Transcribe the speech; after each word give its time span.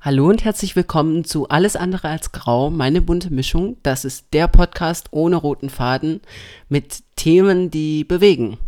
Hallo 0.00 0.28
und 0.28 0.44
herzlich 0.44 0.76
willkommen 0.76 1.24
zu 1.24 1.48
Alles 1.48 1.74
andere 1.74 2.06
als 2.06 2.30
Grau, 2.30 2.70
meine 2.70 3.02
bunte 3.02 3.32
Mischung. 3.32 3.78
Das 3.82 4.04
ist 4.04 4.26
der 4.32 4.46
Podcast 4.46 5.08
ohne 5.10 5.34
roten 5.34 5.70
Faden 5.70 6.20
mit 6.68 7.02
Themen, 7.16 7.72
die 7.72 8.04
bewegen, 8.04 8.58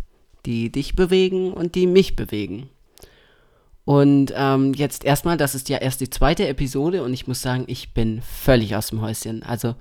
die 0.44 0.72
dich 0.72 0.96
bewegen 0.96 1.52
und 1.52 1.76
die 1.76 1.86
mich 1.86 2.16
bewegen. 2.16 2.68
Und 3.84 4.32
ähm, 4.34 4.74
jetzt 4.74 5.04
erstmal, 5.04 5.36
das 5.36 5.54
ist 5.54 5.68
ja 5.68 5.78
erst 5.78 6.00
die 6.00 6.10
zweite 6.10 6.48
Episode 6.48 7.04
und 7.04 7.14
ich 7.14 7.28
muss 7.28 7.40
sagen, 7.40 7.62
ich 7.68 7.94
bin 7.94 8.22
völlig 8.22 8.74
aus 8.74 8.88
dem 8.88 9.00
Häuschen. 9.00 9.44
Also 9.44 9.76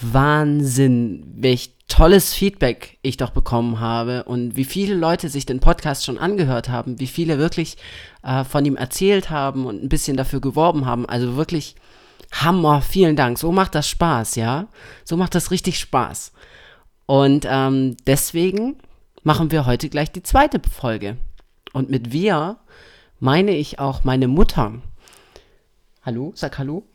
Wahnsinn, 0.00 1.34
welch 1.36 1.74
tolles 1.92 2.32
Feedback 2.32 2.96
ich 3.02 3.18
doch 3.18 3.30
bekommen 3.30 3.78
habe 3.78 4.24
und 4.24 4.56
wie 4.56 4.64
viele 4.64 4.94
Leute 4.94 5.28
sich 5.28 5.44
den 5.44 5.60
Podcast 5.60 6.06
schon 6.06 6.16
angehört 6.16 6.70
haben, 6.70 6.98
wie 6.98 7.06
viele 7.06 7.38
wirklich 7.38 7.76
äh, 8.22 8.44
von 8.44 8.64
ihm 8.64 8.76
erzählt 8.76 9.28
haben 9.28 9.66
und 9.66 9.84
ein 9.84 9.90
bisschen 9.90 10.16
dafür 10.16 10.40
geworben 10.40 10.86
haben. 10.86 11.04
Also 11.04 11.36
wirklich 11.36 11.76
Hammer, 12.32 12.80
vielen 12.80 13.14
Dank. 13.14 13.38
So 13.38 13.52
macht 13.52 13.74
das 13.74 13.86
Spaß, 13.88 14.36
ja. 14.36 14.68
So 15.04 15.18
macht 15.18 15.34
das 15.34 15.50
richtig 15.50 15.78
Spaß. 15.78 16.32
Und 17.04 17.46
ähm, 17.46 17.98
deswegen 18.06 18.76
machen 19.22 19.50
wir 19.50 19.66
heute 19.66 19.90
gleich 19.90 20.10
die 20.10 20.22
zweite 20.22 20.62
Folge. 20.66 21.18
Und 21.74 21.90
mit 21.90 22.10
wir 22.10 22.56
meine 23.20 23.54
ich 23.54 23.78
auch 23.78 24.02
meine 24.02 24.28
Mutter. 24.28 24.80
Hallo, 26.02 26.32
sag 26.34 26.58
Hallo. 26.58 26.91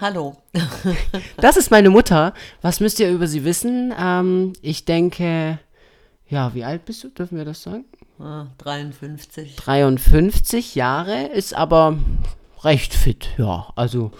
Hallo. 0.00 0.34
das 1.36 1.58
ist 1.58 1.70
meine 1.70 1.90
Mutter. 1.90 2.32
Was 2.62 2.80
müsst 2.80 3.00
ihr 3.00 3.10
über 3.10 3.26
sie 3.26 3.44
wissen? 3.44 3.92
Ähm, 3.98 4.54
ich 4.62 4.86
denke, 4.86 5.58
ja, 6.26 6.54
wie 6.54 6.64
alt 6.64 6.86
bist 6.86 7.04
du? 7.04 7.08
Dürfen 7.08 7.36
wir 7.36 7.44
das 7.44 7.62
sagen? 7.62 7.84
Ah, 8.18 8.46
53. 8.58 9.56
53 9.56 10.74
Jahre, 10.74 11.26
ist 11.26 11.54
aber 11.54 11.98
recht 12.64 12.94
fit, 12.94 13.28
ja. 13.36 13.68
Also, 13.76 14.10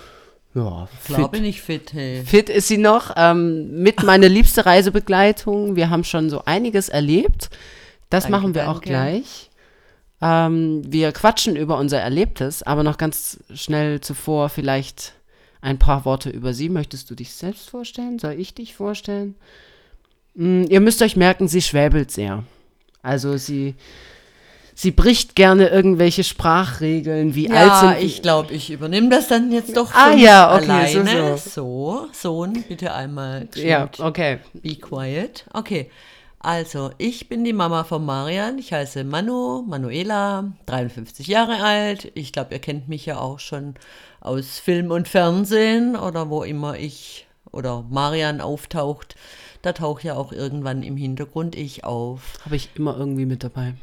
ja. 0.55 0.87
Ich 1.09 1.15
glaube 1.15 1.41
nicht 1.41 1.62
fit, 1.62 1.95
hey. 1.95 2.25
Fit 2.27 2.51
ist 2.51 2.69
sie 2.69 2.78
noch. 2.78 3.14
Ähm, 3.17 3.83
mit 3.83 4.03
meiner 4.03 4.28
liebste 4.28 4.67
Reisebegleitung. 4.67 5.77
Wir 5.77 5.89
haben 5.89 6.05
schon 6.05 6.28
so 6.28 6.42
einiges 6.45 6.91
erlebt. 6.91 7.48
Das 8.11 8.25
danke, 8.25 8.36
machen 8.36 8.55
wir 8.55 8.64
danke. 8.64 8.77
auch 8.77 8.83
gleich. 8.83 9.51
Ähm, 10.20 10.83
wir 10.86 11.12
quatschen 11.12 11.56
über 11.56 11.78
unser 11.78 12.01
Erlebtes, 12.01 12.62
aber 12.62 12.83
noch 12.83 12.98
ganz 12.98 13.39
schnell 13.55 14.03
zuvor 14.03 14.51
vielleicht 14.51 15.14
ein 15.61 15.78
paar 15.78 16.05
Worte 16.05 16.30
über 16.30 16.55
sie. 16.55 16.69
Möchtest 16.69 17.11
du 17.11 17.14
dich 17.14 17.33
selbst 17.33 17.70
vorstellen? 17.70 18.19
Soll 18.19 18.33
ich 18.39 18.55
dich 18.55 18.75
vorstellen? 18.75 19.34
Mm, 20.34 20.64
ihr 20.69 20.80
müsst 20.80 21.02
euch 21.02 21.17
merken, 21.17 21.48
sie 21.48 21.62
schwäbelt 21.62 22.11
sehr. 22.11 22.44
Also 23.02 23.36
sie, 23.36 23.75
sie 24.75 24.91
bricht 24.91 25.34
gerne 25.34 25.69
irgendwelche 25.69 26.25
Sprachregeln 26.25 27.34
wie 27.34 27.48
ja, 27.48 27.55
alt 27.55 27.98
sind. 27.98 28.06
ich 28.06 28.22
glaube, 28.22 28.52
ich 28.52 28.70
übernehme 28.70 29.08
das 29.08 29.28
dann 29.28 29.52
jetzt 29.52 29.77
doch 29.77 29.92
ah, 29.94 30.12
ja, 30.12 30.55
okay, 30.55 30.70
alleine. 30.70 31.36
So, 31.36 31.50
so. 31.50 31.50
so, 31.50 32.08
Sohn, 32.12 32.64
bitte 32.69 32.95
einmal. 32.95 33.48
Ja, 33.55 33.89
okay. 33.98 34.39
Be 34.55 34.77
quiet. 34.77 35.47
Okay. 35.52 35.91
Also, 36.42 36.91
ich 36.97 37.28
bin 37.28 37.45
die 37.45 37.52
Mama 37.52 37.84
von 37.84 38.06
Marian. 38.06 38.58
Ich 38.58 38.72
heiße 38.72 39.05
Manu, 39.05 39.62
Manuela, 39.62 40.50
53 40.64 41.27
Jahre 41.27 41.62
alt. 41.62 42.11
Ich 42.14 42.33
glaube, 42.33 42.55
ihr 42.55 42.61
kennt 42.61 42.89
mich 42.89 43.05
ja 43.05 43.19
auch 43.19 43.39
schon 43.41 43.74
aus 44.21 44.59
Film 44.59 44.91
und 44.91 45.09
Fernsehen 45.09 45.97
oder 45.97 46.31
wo 46.31 46.43
immer 46.43 46.79
ich 46.79 47.27
oder 47.53 47.85
Marian 47.89 48.41
auftaucht. 48.41 49.17
Da 49.63 49.73
taucht 49.73 50.05
ja 50.05 50.15
auch 50.15 50.33
irgendwann 50.33 50.83
im 50.83 50.97
Hintergrund 50.97 51.57
ich 51.57 51.85
auf. 51.85 52.39
Habe 52.45 52.57
ich 52.57 52.71
immer 52.75 52.97
irgendwie 52.97 53.27
mit 53.27 53.45
dabei. 53.45 53.75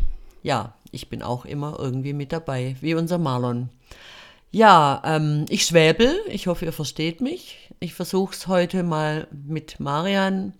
Ja, 0.44 0.74
ich 0.92 1.10
bin 1.10 1.22
auch 1.22 1.46
immer 1.46 1.78
irgendwie 1.78 2.14
mit 2.14 2.32
dabei, 2.32 2.76
wie 2.82 2.96
unser 2.96 3.18
Marlon. 3.18 3.70
Ja, 4.52 5.02
ähm, 5.06 5.46
ich 5.50 5.66
schwäbel. 5.66 6.16
Ich 6.28 6.48
hoffe, 6.48 6.66
ihr 6.66 6.74
versteht 6.74 7.22
mich. 7.22 7.72
Ich 7.80 7.94
versuche 7.94 8.34
es 8.34 8.48
heute 8.48 8.84
mal 8.84 9.28
mit 9.32 9.80
Marian 9.80 10.54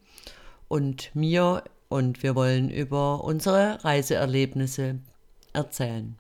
und 0.68 1.16
mir 1.16 1.64
und 1.90 2.22
wir 2.22 2.36
wollen 2.36 2.70
über 2.70 3.24
unsere 3.24 3.84
Reiseerlebnisse 3.84 5.00
erzählen. 5.54 6.18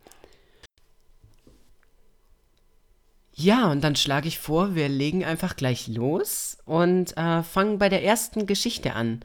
Ja, 3.39 3.69
und 3.69 3.83
dann 3.83 3.95
schlage 3.95 4.27
ich 4.27 4.39
vor, 4.39 4.73
wir 4.73 4.89
legen 4.89 5.23
einfach 5.23 5.55
gleich 5.55 5.87
los 5.87 6.57
und 6.65 7.15
äh, 7.17 7.43
fangen 7.43 7.77
bei 7.77 7.87
der 7.87 8.03
ersten 8.03 8.47
Geschichte 8.47 8.93
an, 8.93 9.19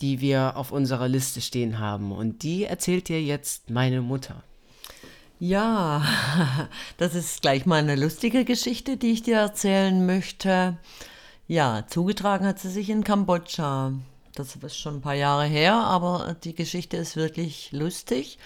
die 0.00 0.22
wir 0.22 0.56
auf 0.56 0.72
unserer 0.72 1.08
Liste 1.08 1.42
stehen 1.42 1.78
haben. 1.78 2.10
Und 2.10 2.42
die 2.42 2.64
erzählt 2.64 3.08
dir 3.08 3.22
jetzt 3.22 3.68
meine 3.68 4.00
Mutter. 4.00 4.42
Ja, 5.38 6.02
das 6.96 7.14
ist 7.14 7.42
gleich 7.42 7.66
mal 7.66 7.80
eine 7.80 7.96
lustige 7.96 8.46
Geschichte, 8.46 8.96
die 8.96 9.12
ich 9.12 9.24
dir 9.24 9.36
erzählen 9.36 10.06
möchte. 10.06 10.78
Ja, 11.46 11.84
zugetragen 11.86 12.46
hat 12.46 12.60
sie 12.60 12.70
sich 12.70 12.88
in 12.88 13.04
Kambodscha. 13.04 13.92
Das 14.36 14.56
ist 14.56 14.78
schon 14.78 14.96
ein 14.96 15.00
paar 15.02 15.14
Jahre 15.14 15.44
her, 15.44 15.74
aber 15.74 16.34
die 16.44 16.54
Geschichte 16.54 16.96
ist 16.96 17.14
wirklich 17.14 17.72
lustig. 17.72 18.38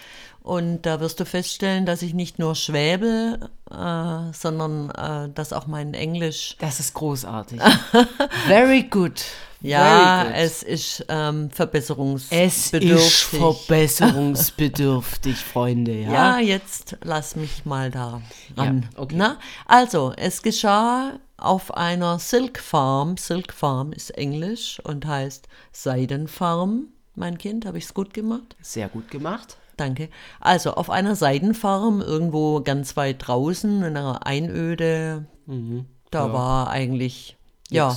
Und 0.44 0.82
da 0.82 1.00
wirst 1.00 1.18
du 1.20 1.24
feststellen, 1.24 1.86
dass 1.86 2.02
ich 2.02 2.12
nicht 2.12 2.38
nur 2.38 2.54
schwäbe, 2.54 3.48
äh, 3.70 4.32
sondern 4.34 4.90
äh, 4.90 5.30
dass 5.32 5.54
auch 5.54 5.66
mein 5.66 5.94
Englisch. 5.94 6.56
Das 6.58 6.80
ist 6.80 6.92
großartig. 6.92 7.62
Very 8.46 8.82
good. 8.82 9.24
Ja, 9.62 10.18
Very 10.18 10.26
good. 10.26 10.36
es 10.36 10.62
ist 10.62 11.06
ähm, 11.08 11.50
verbesserungsbedürftig. 11.50 12.90
Es 12.90 13.06
ist 13.06 13.22
verbesserungsbedürftig, 13.22 15.38
Freunde. 15.38 16.00
Ja? 16.00 16.12
ja, 16.12 16.38
jetzt 16.40 16.98
lass 17.02 17.36
mich 17.36 17.64
mal 17.64 17.90
da 17.90 18.20
ran. 18.54 18.86
Ja, 18.92 19.00
okay. 19.00 19.14
Na? 19.16 19.38
Also, 19.64 20.12
es 20.14 20.42
geschah 20.42 21.20
auf 21.38 21.72
einer 21.72 22.18
Silk 22.18 22.60
Farm. 22.60 23.16
Silk 23.16 23.50
Farm 23.50 23.94
ist 23.94 24.10
Englisch 24.10 24.78
und 24.84 25.06
heißt 25.06 25.48
Seidenfarm. 25.72 26.88
Mein 27.14 27.38
Kind, 27.38 27.64
habe 27.64 27.78
ich 27.78 27.84
es 27.84 27.94
gut 27.94 28.12
gemacht? 28.12 28.56
Sehr 28.60 28.90
gut 28.90 29.10
gemacht. 29.10 29.56
Danke. 29.76 30.08
Also 30.40 30.74
auf 30.74 30.90
einer 30.90 31.16
Seidenfarm 31.16 32.00
irgendwo 32.00 32.60
ganz 32.60 32.96
weit 32.96 33.26
draußen 33.26 33.82
in 33.82 33.96
einer 33.96 34.26
Einöde. 34.26 35.26
Mhm. 35.46 35.86
Da 36.10 36.26
ja. 36.26 36.32
war 36.32 36.70
eigentlich 36.70 37.36
nichts. 37.70 37.72
ja 37.72 37.96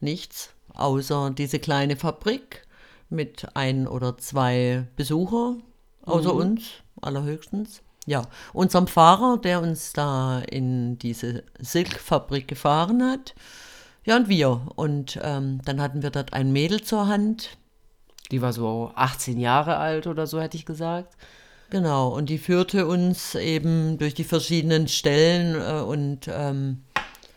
nichts 0.00 0.54
außer 0.74 1.30
diese 1.30 1.58
kleine 1.58 1.96
Fabrik 1.96 2.66
mit 3.08 3.46
ein 3.54 3.86
oder 3.86 4.16
zwei 4.18 4.86
Besucher 4.96 5.56
außer 6.02 6.32
mhm. 6.34 6.40
uns 6.40 6.62
allerhöchstens. 7.00 7.82
Ja, 8.04 8.22
unserem 8.52 8.88
Fahrer, 8.88 9.38
der 9.38 9.60
uns 9.62 9.92
da 9.92 10.40
in 10.40 10.98
diese 10.98 11.44
Silkfabrik 11.60 12.48
gefahren 12.48 13.02
hat. 13.02 13.34
Ja, 14.04 14.16
und 14.16 14.28
wir. 14.28 14.62
Und 14.74 15.20
ähm, 15.22 15.60
dann 15.64 15.80
hatten 15.80 16.02
wir 16.02 16.10
dort 16.10 16.32
ein 16.32 16.50
Mädel 16.50 16.82
zur 16.82 17.06
Hand, 17.06 17.50
die 18.32 18.42
war 18.42 18.52
so 18.52 18.90
18 18.96 19.38
Jahre 19.38 19.76
alt 19.76 20.06
oder 20.08 20.26
so, 20.26 20.40
hätte 20.40 20.56
ich 20.56 20.66
gesagt. 20.66 21.14
Genau, 21.70 22.08
und 22.08 22.28
die 22.28 22.38
führte 22.38 22.86
uns 22.86 23.34
eben 23.34 23.96
durch 23.98 24.14
die 24.14 24.24
verschiedenen 24.24 24.88
Stellen 24.88 25.54
äh, 25.54 25.82
und 25.82 26.28
ähm, 26.28 26.82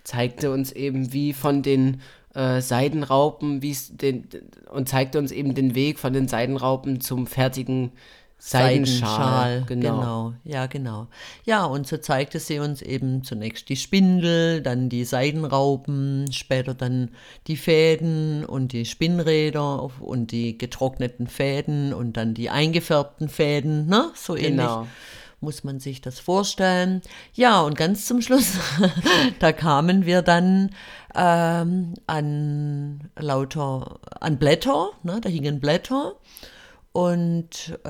zeigte 0.03 0.51
uns 0.51 0.71
eben, 0.71 1.13
wie 1.13 1.33
von 1.33 1.61
den 1.61 2.01
äh, 2.33 2.61
Seidenraupen, 2.61 3.61
wie 3.61 3.71
es 3.71 3.95
den 3.95 4.27
und 4.71 4.89
zeigte 4.89 5.19
uns 5.19 5.31
eben 5.31 5.53
den 5.55 5.75
Weg 5.75 5.99
von 5.99 6.11
den 6.11 6.27
Seidenraupen 6.27 6.99
zum 6.99 7.27
fertigen 7.27 7.91
Seidenschal, 8.37 9.63
genau. 9.65 9.97
genau. 9.97 10.33
Ja, 10.43 10.67
genau. 10.67 11.07
Ja, 11.45 11.65
und 11.65 11.87
so 11.87 11.97
zeigte 11.97 12.39
sie 12.39 12.59
uns 12.59 12.81
eben 12.81 13.23
zunächst 13.23 13.69
die 13.69 13.75
Spindel, 13.75 14.61
dann 14.61 14.89
die 14.89 15.03
Seidenraupen, 15.03 16.31
später 16.31 16.73
dann 16.73 17.11
die 17.47 17.57
Fäden 17.57 18.45
und 18.45 18.71
die 18.71 18.85
Spinnräder 18.85 19.89
und 19.99 20.31
die 20.31 20.57
getrockneten 20.57 21.27
Fäden 21.27 21.93
und 21.93 22.17
dann 22.17 22.33
die 22.33 22.49
eingefärbten 22.49 23.29
Fäden, 23.29 23.87
ne? 23.87 24.11
So 24.13 24.35
ähnlich. 24.35 24.51
Genau. 24.51 24.87
Muss 25.41 25.63
man 25.63 25.79
sich 25.79 26.01
das 26.01 26.19
vorstellen. 26.19 27.01
Ja, 27.33 27.61
und 27.61 27.75
ganz 27.75 28.05
zum 28.05 28.21
Schluss, 28.21 28.53
da 29.39 29.51
kamen 29.53 30.05
wir 30.05 30.21
dann 30.21 30.71
ähm, 31.15 31.93
an 32.07 33.09
lauter, 33.17 33.99
an 34.19 34.37
Blätter, 34.37 34.89
ne? 35.03 35.19
da 35.21 35.29
hingen 35.29 35.59
Blätter 35.59 36.15
und 36.95 37.77
äh, 37.83 37.89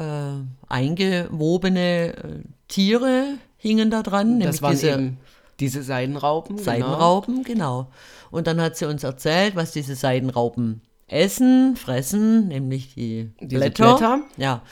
eingewobene 0.67 2.15
äh, 2.15 2.41
Tiere 2.67 3.35
hingen 3.55 3.91
da 3.91 4.01
dran. 4.01 4.39
Das 4.39 4.63
waren 4.63 4.71
diese, 4.71 4.89
eben 4.89 5.17
diese 5.59 5.83
Seidenraupen. 5.83 6.55
Genau. 6.55 6.65
Seidenraupen, 6.65 7.43
genau. 7.43 7.83
genau. 7.83 7.91
Und 8.31 8.47
dann 8.47 8.59
hat 8.59 8.77
sie 8.77 8.87
uns 8.87 9.03
erzählt, 9.03 9.55
was 9.55 9.73
diese 9.73 9.93
Seidenraupen 9.93 10.81
essen, 11.07 11.75
fressen, 11.75 12.47
nämlich 12.47 12.95
die 12.95 13.29
Blätter. 13.39 13.97
Blätter. 13.97 14.21
Ja. 14.37 14.63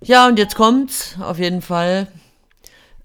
Ja, 0.00 0.28
und 0.28 0.38
jetzt 0.38 0.54
kommt's 0.54 1.16
auf 1.20 1.40
jeden 1.40 1.60
Fall. 1.60 2.06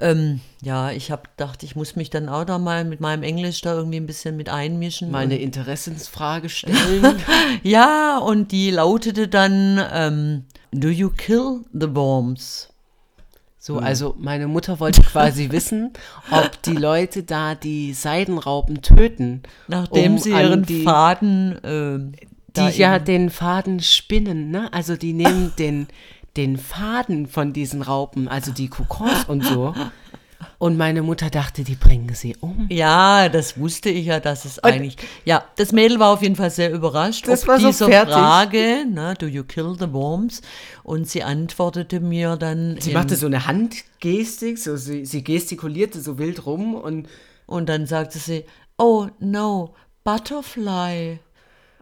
Ähm, 0.01 0.41
ja, 0.61 0.91
ich 0.91 1.11
habe 1.11 1.23
gedacht, 1.37 1.63
ich 1.63 1.75
muss 1.75 1.95
mich 1.95 2.09
dann 2.09 2.27
auch 2.27 2.43
da 2.43 2.57
mal 2.57 2.83
mit 2.83 2.99
meinem 2.99 3.23
Englisch 3.23 3.61
da 3.61 3.75
irgendwie 3.75 3.97
ein 3.97 4.07
bisschen 4.07 4.35
mit 4.35 4.49
einmischen. 4.49 5.11
Meine 5.11 5.37
Interessensfrage 5.37 6.49
stellen. 6.49 7.17
ja, 7.63 8.17
und 8.17 8.51
die 8.51 8.71
lautete 8.71 9.27
dann, 9.27 9.79
ähm, 9.93 10.45
Do 10.73 10.87
you 10.87 11.09
kill 11.09 11.61
the 11.73 11.93
worms? 11.95 12.69
So, 13.59 13.77
also 13.77 14.15
meine 14.17 14.47
Mutter 14.47 14.79
wollte 14.79 15.03
quasi 15.03 15.49
wissen, 15.51 15.93
ob 16.31 16.61
die 16.63 16.71
Leute 16.71 17.21
da 17.23 17.53
die 17.53 17.93
Seidenraupen 17.93 18.81
töten. 18.81 19.43
Nachdem 19.67 20.13
um 20.13 20.17
sie 20.17 20.31
ihren 20.31 20.63
die, 20.63 20.83
Faden 20.83 21.59
da 22.53 22.69
die 22.69 22.77
ja 22.77 22.99
den 22.99 23.29
Faden 23.29 23.79
spinnen, 23.79 24.49
ne? 24.49 24.71
Also 24.73 24.95
die 24.95 25.13
nehmen 25.13 25.53
den, 25.59 25.87
den 26.37 26.57
Faden 26.57 27.27
von 27.27 27.53
diesen 27.53 27.81
Raupen, 27.81 28.27
also 28.27 28.51
die 28.51 28.69
Kokons 28.69 29.25
und 29.27 29.43
so. 29.45 29.73
Und 30.57 30.77
meine 30.77 31.01
Mutter 31.01 31.29
dachte, 31.29 31.63
die 31.63 31.75
bringen 31.75 32.13
sie 32.13 32.35
um. 32.39 32.67
Ja, 32.69 33.29
das 33.29 33.59
wusste 33.59 33.89
ich 33.89 34.07
ja, 34.07 34.19
dass 34.19 34.45
es 34.45 34.59
eigentlich. 34.59 34.95
Ja, 35.25 35.43
das 35.55 35.71
Mädel 35.71 35.99
war 35.99 36.09
auf 36.13 36.21
jeden 36.21 36.35
Fall 36.35 36.51
sehr 36.51 36.71
überrascht 36.71 37.27
Das 37.27 37.43
ob 37.43 37.47
war 37.47 37.59
so 37.59 37.67
dieser 37.67 37.87
fertig. 37.87 38.13
Frage, 38.13 38.85
ne, 38.89 39.13
do 39.17 39.25
you 39.27 39.43
kill 39.43 39.75
the 39.79 39.91
worms? 39.91 40.41
Und 40.83 41.07
sie 41.07 41.23
antwortete 41.23 41.99
mir 41.99 42.37
dann. 42.37 42.77
Sie 42.79 42.91
machte 42.91 43.15
so 43.15 43.25
eine 43.27 43.45
Handgestik, 43.47 44.57
so 44.57 44.77
sie, 44.77 45.05
sie 45.05 45.23
gestikulierte 45.23 45.99
so 45.99 46.17
wild 46.17 46.45
rum 46.45 46.75
und 46.75 47.07
Und 47.45 47.67
dann 47.67 47.85
sagte 47.85 48.17
sie, 48.17 48.45
oh 48.77 49.07
no, 49.19 49.73
Butterfly. 50.03 51.19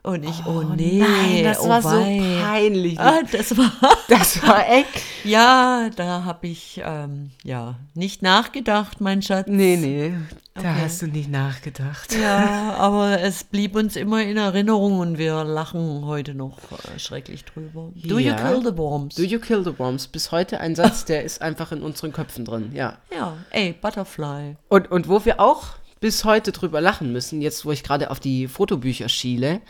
Und 0.10 0.24
ich, 0.24 0.44
oh, 0.48 0.64
nee, 0.76 1.00
nein, 1.00 1.44
das 1.44 1.60
oh 1.62 1.70
war 1.70 1.82
so 1.84 1.90
wei. 1.90 2.40
peinlich. 2.44 3.00
Ah, 3.00 3.20
das 3.32 3.56
war, 3.56 3.72
Das 4.08 4.42
war 4.42 4.68
echt. 4.68 4.88
ja, 5.24 5.90
da 5.96 6.24
habe 6.26 6.48
ich, 6.48 6.82
ähm, 6.84 7.30
ja, 7.44 7.76
nicht 7.94 8.22
nachgedacht, 8.24 9.02
mein 9.02 9.22
Schatz. 9.22 9.46
Nee, 9.48 9.78
nee, 9.78 10.14
da 10.56 10.62
Okay. 10.62 10.82
hast 10.84 11.02
du 11.04 11.08
nicht 11.08 11.30
nachgedacht. 11.30 12.16
Ja, 12.20 12.74
aber 12.80 13.22
es 13.22 13.44
blieb 13.44 13.76
uns 13.76 13.96
immer 13.96 14.24
in 14.24 14.38
Erinnerung 14.38 15.00
und 15.00 15.18
wir 15.20 15.44
lachen 15.44 16.04
heute 16.06 16.34
noch 16.34 16.58
äh, 16.72 16.98
schrecklich 17.00 17.46
drüber. 17.46 17.92
Do 17.96 18.18
you 18.18 18.30
Ja. 18.32 18.36
kill 18.36 18.64
the 18.66 18.76
worms? 18.76 19.14
Do 19.16 19.22
you 19.24 19.40
kill 19.40 19.64
the 19.64 19.78
worms? 19.78 20.08
Bis 20.08 20.32
heute 20.32 20.60
ein 20.60 20.76
Satz, 20.76 21.06
der 21.06 21.24
ist 21.24 21.42
einfach 21.42 21.72
in 21.72 21.84
unseren 21.84 22.12
Köpfen 22.14 22.46
drin, 22.46 22.72
ja. 22.74 22.98
ja, 23.16 23.38
ey, 23.52 23.74
Butterfly. 23.80 24.56
Und, 24.70 24.90
und 24.90 25.08
wo 25.08 25.24
wir 25.24 25.40
auch 25.40 25.68
bis 26.00 26.24
heute 26.26 26.52
drüber 26.52 26.82
lachen 26.82 27.12
müssen, 27.12 27.42
jetzt 27.42 27.64
wo 27.66 27.72
ich 27.72 27.84
gerade 27.84 28.10
auf 28.10 28.20
die 28.20 28.48
Fotobücher 28.48 29.08
schiele, 29.10 29.62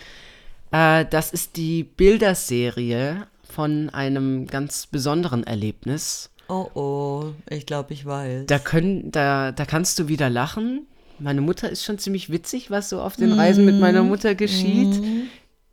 äh, 0.71 1.05
das 1.05 1.31
ist 1.31 1.57
die 1.57 1.83
Bilderserie 1.83 3.27
von 3.43 3.89
einem 3.89 4.47
ganz 4.47 4.87
besonderen 4.87 5.43
Erlebnis. 5.43 6.29
Oh 6.47 6.67
oh, 6.73 7.25
ich 7.49 7.65
glaube, 7.65 7.93
ich 7.93 8.05
weiß. 8.05 8.45
Da, 8.47 8.59
können, 8.59 9.11
da, 9.11 9.51
da 9.51 9.65
kannst 9.65 9.99
du 9.99 10.07
wieder 10.07 10.29
lachen. 10.29 10.87
Meine 11.19 11.41
Mutter 11.41 11.69
ist 11.69 11.83
schon 11.83 11.99
ziemlich 11.99 12.31
witzig, 12.31 12.71
was 12.71 12.89
so 12.89 13.01
auf 13.01 13.15
den 13.15 13.33
Reisen 13.33 13.65
mit 13.65 13.79
meiner 13.79 14.03
Mutter 14.03 14.35
geschieht. 14.35 15.01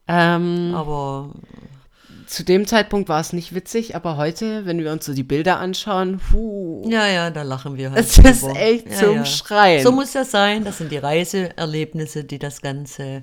Ähm, 0.09 0.75
aber 0.75 1.31
zu 2.27 2.45
dem 2.45 2.67
Zeitpunkt 2.67 3.09
war 3.09 3.21
es 3.21 3.33
nicht 3.33 3.55
witzig, 3.55 3.95
aber 3.95 4.17
heute, 4.17 4.67
wenn 4.67 4.79
wir 4.79 4.93
uns 4.93 5.07
so 5.07 5.15
die 5.15 5.23
Bilder 5.23 5.59
anschauen, 5.61 6.19
puh, 6.19 6.89
ja, 6.89 7.07
ja, 7.07 7.31
da 7.31 7.43
lachen 7.43 7.77
wir 7.77 7.93
halt. 7.93 8.01
es 8.01 8.19
ist 8.19 8.45
echt 8.57 8.91
ja, 8.91 8.97
zum 8.97 9.17
ja. 9.17 9.25
Schreien. 9.25 9.83
So 9.83 9.93
muss 9.93 10.13
das 10.13 10.31
sein. 10.31 10.65
Das 10.65 10.79
sind 10.79 10.91
die 10.91 10.99
Reiseerlebnisse, 10.99 12.25
die 12.25 12.39
das 12.39 12.61
Ganze 12.61 13.23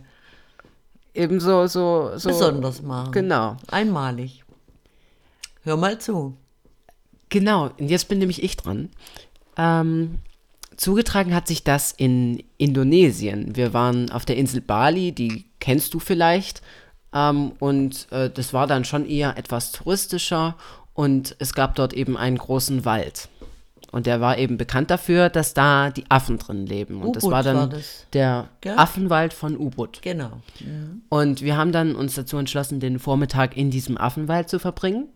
Eben 1.13 1.39
so, 1.39 1.67
so, 1.67 2.11
so. 2.15 2.29
besonders 2.29 2.81
machen. 2.81 3.11
Genau. 3.11 3.57
Einmalig. 3.67 4.43
Hör 5.63 5.77
mal 5.77 5.99
zu. 5.99 6.35
Genau, 7.29 7.69
und 7.77 7.89
jetzt 7.89 8.09
bin 8.09 8.19
nämlich 8.19 8.43
ich 8.43 8.57
dran. 8.57 8.89
Ähm, 9.57 10.19
zugetragen 10.75 11.33
hat 11.33 11.47
sich 11.47 11.63
das 11.63 11.91
in 11.91 12.43
Indonesien. 12.57 13.55
Wir 13.55 13.73
waren 13.73 14.11
auf 14.11 14.25
der 14.25 14.37
Insel 14.37 14.61
Bali, 14.61 15.11
die 15.11 15.45
kennst 15.59 15.93
du 15.93 15.99
vielleicht. 15.99 16.61
Ähm, 17.13 17.53
und 17.59 18.07
äh, 18.11 18.29
das 18.29 18.53
war 18.53 18.67
dann 18.67 18.85
schon 18.85 19.07
eher 19.07 19.37
etwas 19.37 19.71
touristischer 19.71 20.57
und 20.93 21.35
es 21.39 21.53
gab 21.53 21.75
dort 21.75 21.93
eben 21.93 22.17
einen 22.17 22.37
großen 22.37 22.85
Wald. 22.85 23.29
Und 23.93 24.07
der 24.07 24.19
war 24.21 24.39
eben 24.39 24.57
bekannt 24.57 24.89
dafür, 24.89 25.29
dass 25.29 25.53
da 25.53 25.91
die 25.91 26.05
Affen 26.09 26.39
drin 26.39 26.65
leben. 26.65 27.03
Und 27.03 27.15
das 27.15 27.23
war 27.23 27.43
dann 27.43 27.55
war 27.55 27.67
das. 27.67 28.07
der 28.11 28.49
Gell? 28.61 28.73
Affenwald 28.75 29.33
von 29.33 29.55
Ubud. 29.55 30.01
Genau. 30.01 30.41
Und 31.09 31.43
wir 31.43 31.57
haben 31.57 31.71
dann 31.71 31.95
uns 31.95 32.15
dazu 32.15 32.37
entschlossen, 32.37 32.79
den 32.79 32.97
Vormittag 32.97 33.55
in 33.55 33.69
diesem 33.69 33.99
Affenwald 33.99 34.49
zu 34.49 34.57
verbringen. 34.57 35.09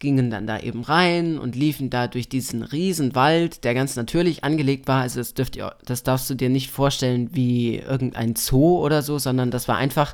Gingen 0.00 0.30
dann 0.30 0.46
da 0.46 0.58
eben 0.60 0.82
rein 0.82 1.38
und 1.38 1.56
liefen 1.56 1.88
da 1.88 2.06
durch 2.06 2.28
diesen 2.28 2.62
riesen 2.62 3.14
Wald, 3.14 3.64
der 3.64 3.72
ganz 3.72 3.96
natürlich 3.96 4.44
angelegt 4.44 4.86
war. 4.86 5.00
Also 5.00 5.20
das, 5.20 5.32
dürft 5.32 5.56
ihr, 5.56 5.74
das 5.86 6.02
darfst 6.02 6.28
du 6.28 6.34
dir 6.34 6.50
nicht 6.50 6.70
vorstellen 6.70 7.30
wie 7.32 7.78
irgendein 7.78 8.36
Zoo 8.36 8.80
oder 8.84 9.00
so, 9.00 9.18
sondern 9.18 9.50
das 9.50 9.66
war 9.66 9.78
einfach 9.78 10.12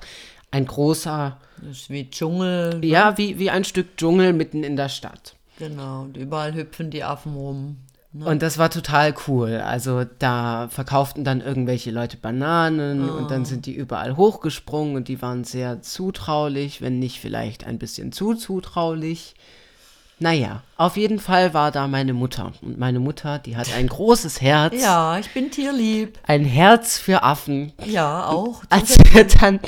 ein 0.52 0.64
großer, 0.64 1.38
Das 1.60 1.70
ist 1.76 1.90
wie 1.90 2.08
Dschungel. 2.08 2.84
ja, 2.84 3.18
wie, 3.18 3.40
wie 3.40 3.50
ein 3.50 3.64
Stück 3.64 3.96
Dschungel 3.96 4.32
mitten 4.32 4.62
in 4.62 4.76
der 4.76 4.88
Stadt. 4.88 5.34
Genau. 5.60 6.02
Und 6.02 6.16
überall 6.16 6.54
hüpfen 6.54 6.90
die 6.90 7.04
Affen 7.04 7.34
rum. 7.34 7.76
Ne? 8.12 8.24
Und 8.24 8.42
das 8.42 8.58
war 8.58 8.70
total 8.70 9.14
cool. 9.28 9.56
Also 9.58 10.04
da 10.18 10.68
verkauften 10.68 11.22
dann 11.22 11.40
irgendwelche 11.40 11.92
Leute 11.92 12.16
Bananen 12.16 13.08
und 13.08 13.30
dann 13.30 13.44
sind 13.44 13.66
die 13.66 13.74
überall 13.74 14.16
hochgesprungen 14.16 14.96
und 14.96 15.06
die 15.06 15.22
waren 15.22 15.44
sehr 15.44 15.80
zutraulich, 15.82 16.80
wenn 16.82 16.98
nicht 16.98 17.20
vielleicht 17.20 17.64
ein 17.66 17.78
bisschen 17.78 18.10
zu 18.10 18.34
zutraulich. 18.34 19.34
Naja, 20.22 20.62
auf 20.76 20.98
jeden 20.98 21.18
Fall 21.18 21.54
war 21.54 21.70
da 21.70 21.88
meine 21.88 22.12
Mutter. 22.12 22.52
Und 22.60 22.78
meine 22.78 23.00
Mutter, 23.00 23.38
die 23.38 23.56
hat 23.56 23.72
ein 23.74 23.86
großes 23.86 24.42
Herz. 24.42 24.74
Ja, 24.78 25.18
ich 25.18 25.32
bin 25.32 25.50
tierlieb. 25.50 26.18
Ein 26.26 26.44
Herz 26.44 26.98
für 26.98 27.22
Affen. 27.22 27.72
Ja, 27.86 28.26
auch. 28.26 28.62
Als 28.68 28.98
wir 28.98 29.24
dann 29.24 29.60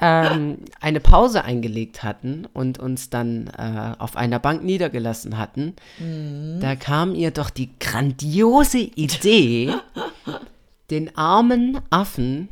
ähm, 0.00 0.58
eine 0.80 1.00
Pause 1.00 1.44
eingelegt 1.44 2.02
hatten 2.02 2.48
und 2.54 2.78
uns 2.78 3.10
dann 3.10 3.48
äh, 3.58 3.92
auf 3.98 4.16
einer 4.16 4.38
Bank 4.38 4.64
niedergelassen 4.64 5.36
hatten, 5.36 5.76
da 6.60 6.76
kam 6.76 7.14
ihr 7.14 7.30
doch 7.30 7.50
die 7.50 7.70
grandiose 7.78 8.78
Idee, 8.78 9.74
den 10.90 11.14
armen 11.14 11.78
Affen 11.90 12.48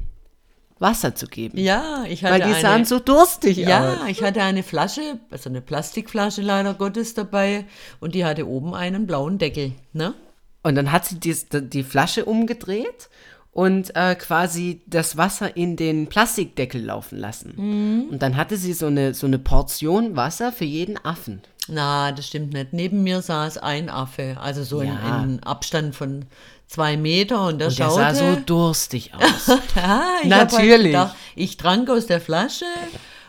Wasser 0.81 1.15
zu 1.15 1.27
geben. 1.27 1.59
Ja, 1.59 2.05
ich 2.09 2.23
hatte 2.25 2.35
Weil 2.35 2.41
die 2.43 2.55
eine, 2.55 2.61
sahen 2.61 2.85
so 2.85 2.99
durstig 2.99 3.57
Ja, 3.57 3.95
aus. 3.95 3.99
ich 4.09 4.23
hatte 4.23 4.43
eine 4.43 4.63
Flasche, 4.63 5.19
also 5.31 5.51
eine 5.51 5.61
Plastikflasche 5.61 6.43
leider 6.43 6.75
Gottes 6.75 7.15
dabei 7.15 7.65
und 8.01 8.15
die 8.15 8.25
hatte 8.25 8.47
oben 8.47 8.75
einen 8.75 9.07
blauen 9.07 9.39
Deckel, 9.39 9.73
ne? 9.93 10.15
Und 10.63 10.75
dann 10.75 10.93
hat 10.93 11.05
sie 11.07 11.19
die, 11.21 11.35
die 11.69 11.83
Flasche 11.83 12.25
umgedreht 12.25 13.09
und 13.53 13.95
äh, 13.97 14.15
quasi 14.15 14.83
das 14.87 15.17
Wasser 15.17 15.57
in 15.57 15.77
den 15.77 16.07
Plastikdeckel 16.09 16.85
laufen 16.85 17.19
lassen. 17.19 17.55
Mhm. 17.57 18.09
Und 18.11 18.23
dann 18.23 18.37
hatte 18.37 18.57
sie 18.57 18.73
so 18.73 18.87
eine, 18.87 19.15
so 19.15 19.27
eine 19.27 19.39
Portion 19.39 20.15
Wasser 20.17 20.53
für 20.53 20.65
jeden 20.65 21.03
Affen. 21.05 21.43
Na, 21.69 22.13
das 22.13 22.27
stimmt 22.29 22.53
nicht. 22.55 22.73
Neben 22.73 23.03
mir 23.03 23.21
saß 23.21 23.59
ein 23.59 23.91
Affe, 23.91 24.37
also 24.41 24.63
so 24.65 24.81
in, 24.81 24.89
Ja. 24.89 25.23
in 25.23 25.43
Abstand 25.43 25.95
von 25.95 26.25
zwei 26.69 26.97
Meter 26.97 27.47
und 27.47 27.59
der 27.59 27.69
Und 27.69 27.79
der 27.79 27.85
schaute. 27.85 27.95
sah 27.95 28.15
so 28.15 28.37
durstig 28.47 29.13
aus. 29.15 29.49
Ja, 29.75 30.03
ich 30.23 30.31
hab 30.33 30.53
Natürlich. 30.53 30.71
Halt 30.71 30.85
gedacht, 30.85 31.17
ich 31.35 31.57
trank 31.57 31.89
aus 31.91 32.07
der 32.07 32.21
Flasche 32.21 32.65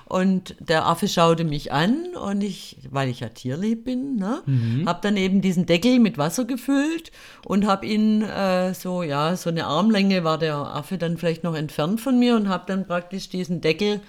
und 0.06 0.56
der 0.60 0.86
Affe 0.88 1.08
schaute 1.08 1.44
mich 1.44 1.72
an 1.72 2.16
und 2.22 2.42
ich, 2.42 2.78
weil 2.90 3.10
ich 3.10 3.20
ja 3.20 3.30
tierlieb 3.30 3.86
bin, 3.86 4.16
ne, 4.16 4.42
Mhm. 4.46 4.88
habe 4.88 5.00
dann 5.04 5.18
eben 5.18 5.42
diesen 5.42 5.66
Deckel 5.68 6.00
mit 6.00 6.18
Wasser 6.18 6.46
gefüllt 6.46 7.12
und 7.46 7.68
habe 7.68 7.86
ihn 7.86 8.24
äh, 8.24 8.74
so, 8.74 9.04
ja, 9.04 9.36
so 9.36 9.50
eine 9.52 9.66
Armlänge 9.68 10.24
war 10.24 10.38
der 10.40 10.56
Affe 10.56 10.98
dann 10.98 11.18
vielleicht 11.18 11.44
noch 11.44 11.56
entfernt 11.56 12.02
von 12.02 12.18
mir 12.18 12.36
und 12.36 12.50
habe 12.50 12.64
dann 12.68 12.88
praktisch 12.88 13.30
diesen 13.30 13.62
Deckel 13.62 14.02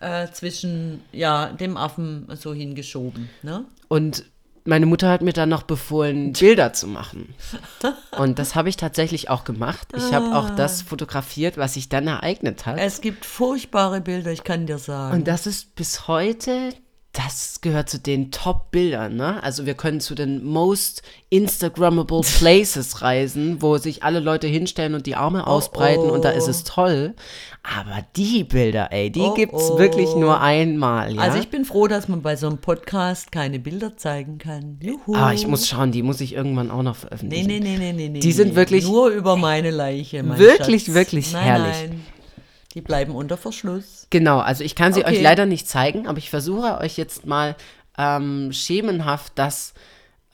äh, 0.00 0.28
zwischen, 0.32 1.02
ja, 1.12 1.46
dem 1.46 1.76
Affen 1.76 2.28
so 2.40 2.54
hingeschoben, 2.54 3.28
ne. 3.42 3.64
Und 3.88 4.24
meine 4.68 4.86
Mutter 4.86 5.08
hat 5.08 5.22
mir 5.22 5.32
dann 5.32 5.48
noch 5.48 5.62
befohlen, 5.62 6.34
Bilder 6.34 6.72
zu 6.72 6.86
machen. 6.86 7.34
Und 8.18 8.38
das 8.38 8.54
habe 8.54 8.68
ich 8.68 8.76
tatsächlich 8.76 9.30
auch 9.30 9.44
gemacht. 9.44 9.88
Ich 9.96 10.12
habe 10.12 10.36
auch 10.36 10.50
das 10.50 10.82
fotografiert, 10.82 11.56
was 11.56 11.74
sich 11.74 11.88
dann 11.88 12.06
ereignet 12.06 12.66
hat. 12.66 12.78
Es 12.78 13.00
gibt 13.00 13.24
furchtbare 13.24 14.00
Bilder, 14.00 14.30
ich 14.30 14.44
kann 14.44 14.66
dir 14.66 14.78
sagen. 14.78 15.16
Und 15.16 15.28
das 15.28 15.46
ist 15.46 15.74
bis 15.74 16.06
heute, 16.06 16.74
das 17.26 17.60
gehört 17.62 17.90
zu 17.90 17.98
den 17.98 18.30
Top-Bildern, 18.30 19.16
ne? 19.16 19.42
Also 19.42 19.66
wir 19.66 19.74
können 19.74 19.98
zu 20.00 20.14
den 20.14 20.44
most 20.44 21.02
Instagrammable 21.30 22.20
Places 22.38 23.02
reisen, 23.02 23.60
wo 23.60 23.76
sich 23.78 24.04
alle 24.04 24.20
Leute 24.20 24.46
hinstellen 24.46 24.94
und 24.94 25.04
die 25.06 25.16
Arme 25.16 25.46
ausbreiten 25.46 26.10
und 26.10 26.24
da 26.24 26.30
ist 26.30 26.46
es 26.46 26.62
toll. 26.62 27.14
Aber 27.64 28.04
die 28.16 28.44
Bilder, 28.44 28.92
ey, 28.92 29.10
die 29.10 29.20
Oh, 29.20 29.34
gibt's 29.34 29.68
oh. 29.70 29.78
wirklich 29.78 30.14
nur 30.14 30.40
einmal, 30.40 31.14
ja? 31.16 31.20
Also 31.22 31.38
ich 31.38 31.48
bin 31.48 31.64
froh, 31.64 31.88
dass 31.88 32.06
man 32.06 32.22
bei 32.22 32.36
so 32.36 32.46
einem 32.46 32.58
Podcast 32.58 33.32
keine 33.32 33.58
Bilder 33.58 33.96
zeigen 33.96 34.38
kann. 34.38 34.78
Juhu. 34.80 35.14
Ah, 35.14 35.32
ich 35.32 35.46
muss 35.46 35.66
schauen, 35.66 35.90
die 35.90 36.02
muss 36.04 36.20
ich 36.20 36.34
irgendwann 36.34 36.70
auch 36.70 36.82
noch 36.84 36.96
veröffentlichen. 36.96 37.46
nee, 37.48 37.58
nee, 37.58 37.76
nee, 37.78 37.92
nee, 37.92 38.08
nee. 38.10 38.20
Die 38.20 38.32
sind 38.32 38.50
nee. 38.50 38.54
wirklich- 38.56 38.84
Nur 38.84 39.08
über 39.08 39.36
meine 39.36 39.70
Leiche, 39.72 40.22
mein 40.22 40.38
Wirklich, 40.38 40.84
Schatz. 40.84 40.94
wirklich 40.94 41.32
nein, 41.32 41.42
herrlich. 41.44 41.76
Nein, 41.88 42.00
die 42.74 42.80
bleiben 42.80 43.14
unter 43.14 43.36
Verschluss. 43.36 44.06
Genau, 44.10 44.38
also 44.38 44.62
ich 44.64 44.74
kann 44.74 44.92
sie 44.92 45.00
Okay. 45.04 45.16
euch 45.16 45.22
leider 45.22 45.46
nicht 45.46 45.68
zeigen, 45.68 46.06
aber 46.06 46.18
ich 46.18 46.30
versuche 46.30 46.78
euch 46.78 46.96
jetzt 46.96 47.26
mal 47.26 47.56
ähm, 47.96 48.52
schemenhaft 48.52 49.32
das 49.36 49.74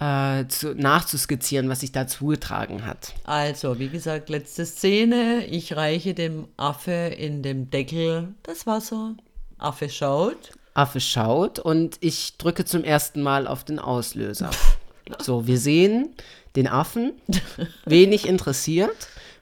äh, 0.01 0.47
zu, 0.49 0.75
nachzuskizzieren, 0.75 1.69
was 1.69 1.81
sich 1.81 1.93
da 1.93 2.07
zugetragen 2.07 2.85
hat. 2.85 3.15
Also, 3.25 3.79
wie 3.79 3.89
gesagt, 3.89 4.29
letzte 4.29 4.67
Szene. 4.67 5.47
Ich 5.47 5.77
reiche 5.77 6.15
dem 6.15 6.49
Affe 6.57 6.91
in 7.17 7.43
dem 7.43 7.71
Deckel 7.71 8.35
das 8.43 8.67
Wasser. 8.67 9.15
Affe 9.59 9.89
schaut. 9.89 10.51
Affe 10.75 11.01
schaut 11.01 11.61
und 11.61 11.97
ich 12.01 12.37
drücke 12.37 12.65
zum 12.65 12.83
ersten 12.83 13.23
Mal 13.23 13.47
auf 13.47 13.65
den 13.65 13.79
Auslöser. 13.79 14.51
So, 15.21 15.47
wir 15.47 15.59
sehen 15.59 16.15
den 16.57 16.67
Affen, 16.67 17.13
wenig 17.85 18.27
interessiert. 18.27 18.97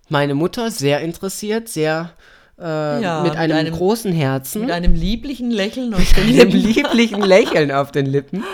Meine 0.09 0.35
Mutter 0.35 0.73
sehr 0.73 1.01
interessiert, 1.03 1.69
sehr 1.69 2.13
äh, 2.59 3.03
Ja, 3.03 3.23
mit 3.23 3.33
mit 3.33 3.39
einem, 3.39 3.57
einem- 3.57 3.75
großen 3.75 4.13
Herzen, 4.13 4.63
Mit 4.63 4.71
einem 4.71 4.95
lieblichen 4.95 5.51
Lächeln 5.51 5.95
auf 5.95 6.13
den 6.15 6.25
einem 6.25 6.51
Lippen. 6.51 6.61
lieblichen 6.61 7.23
Lächeln 7.23 7.71
auf 7.73 7.93
den 7.93 8.07
Lippen, 8.07 8.45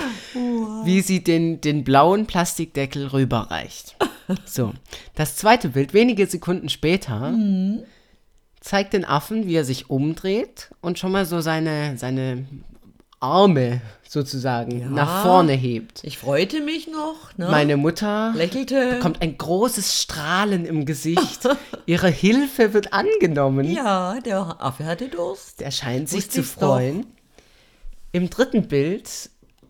wie 0.85 1.01
sie 1.01 1.23
den, 1.25 1.61
den 1.61 1.85
blauen 1.85 2.27
Plastikdeckel 2.27 3.07
rüberreicht. 3.09 3.97
So, 4.45 4.75
das 5.15 5.37
zweite 5.37 5.71
Bild, 5.71 5.95
wenige 5.95 6.27
Sekunden 6.27 6.69
später, 6.69 7.31
Mhm. 7.31 7.81
zeigt 8.61 8.93
den 8.93 9.07
Affen, 9.07 9.47
wie 9.47 9.55
er 9.55 9.65
sich 9.65 9.89
umdreht 9.89 10.69
und 10.83 10.99
schon 10.99 11.13
mal 11.13 11.25
so 11.25 11.41
seine, 11.41 11.97
seine 11.97 12.45
Arme 13.21 13.81
sozusagen 14.09 14.95
nach 14.95 15.23
vorne 15.23 15.53
hebt. 15.53 16.01
Ich 16.03 16.19
freute 16.19 16.61
mich 16.61 16.87
noch. 16.87 17.37
Ne? 17.37 17.49
Meine 17.51 17.77
Mutter 17.77 18.33
Lächelte. 18.35 18.95
bekommt 18.95 19.21
ein 19.23 19.37
großes 19.37 20.01
Strahlen 20.03 20.65
im 20.65 20.85
Gesicht. 20.87 21.49
Ihre 21.87 22.09
Hilfe 22.09 22.73
wird 22.73 22.93
angenommen. 22.93 23.71
Ja, 23.71 24.19
der 24.21 24.57
Affe 24.61 24.85
hatte 24.87 25.09
Durst. 25.09 25.61
Er 25.61 25.71
scheint 25.71 26.09
sich 26.09 26.19
Wusste 26.19 26.33
zu 26.33 26.41
ich's 26.41 26.55
doch. 26.55 26.69
freuen. 26.69 27.07
Im 28.13 28.31
dritten 28.31 28.69
Bild 28.69 29.09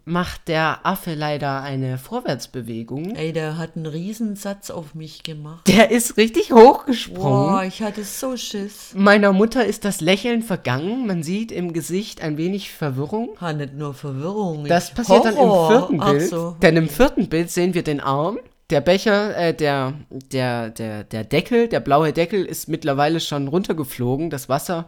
macht 0.09 0.49
der 0.49 0.85
Affe 0.85 1.15
leider 1.15 1.63
eine 1.63 1.99
Vorwärtsbewegung. 1.99 3.15
Ey, 3.15 3.33
der 3.33 3.59
hat 3.59 3.77
einen 3.77 3.87
Riesensatz 3.87 4.71
auf 4.71 4.95
mich 4.95 5.23
gemacht. 5.23 5.69
Der 5.69 5.91
ist 5.91 6.17
richtig 6.17 6.53
hochgesprungen. 6.53 7.23
Boah, 7.23 7.65
ich 7.65 7.83
hatte 7.83 8.03
so 8.05 8.37
Schiss. 8.37 8.93
Meiner 8.95 9.33
Mutter 9.33 9.65
ist 9.65 9.85
das 9.85 10.01
Lächeln 10.01 10.43
vergangen. 10.43 11.07
Man 11.07 11.23
sieht 11.23 11.53
im 11.53 11.73
Gesicht 11.73 12.23
ein 12.23 12.37
wenig 12.37 12.73
Verwirrung. 12.73 13.31
Ha, 13.41 13.53
nicht 13.53 13.75
nur 13.75 13.95
Verwirrung. 13.95 14.65
Das 14.65 14.93
passiert 14.93 15.25
Horror. 15.37 15.69
dann 15.69 15.95
im 15.95 16.01
vierten 16.01 16.19
Bild. 16.19 16.31
so. 16.31 16.57
Denn 16.63 16.77
im 16.77 16.89
vierten 16.89 17.29
Bild 17.29 17.51
sehen 17.51 17.75
wir 17.75 17.83
den 17.83 18.01
Arm. 18.01 18.39
Der 18.71 18.81
Becher, 18.81 19.37
äh, 19.37 19.55
der, 19.55 19.95
der, 20.11 20.71
der, 20.71 21.05
der 21.05 21.25
Deckel, 21.25 21.69
der 21.69 21.81
blaue 21.81 22.13
Deckel 22.13 22.45
ist 22.45 22.69
mittlerweile 22.69 23.21
schon 23.21 23.49
runtergeflogen. 23.49 24.31
Das 24.31 24.49
Wasser 24.49 24.87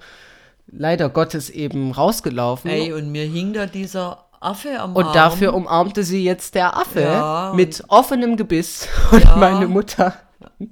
leider 0.66 1.08
Gottes 1.08 1.50
eben 1.50 1.92
rausgelaufen. 1.92 2.70
Ey, 2.70 2.92
und 2.92 3.10
mir 3.10 3.24
hing 3.24 3.52
da 3.52 3.66
dieser 3.66 4.29
Affe 4.40 4.80
am 4.80 4.96
Und 4.96 5.04
Arm. 5.06 5.12
dafür 5.14 5.54
umarmte 5.54 6.02
sie 6.02 6.24
jetzt 6.24 6.54
der 6.54 6.76
Affe 6.76 7.02
Ja, 7.02 7.52
mit 7.54 7.84
offenem 7.88 8.36
Gebiss. 8.36 8.88
Und 9.12 9.24
Ja. 9.24 9.36
meine 9.36 9.66
Mutter 9.68 10.14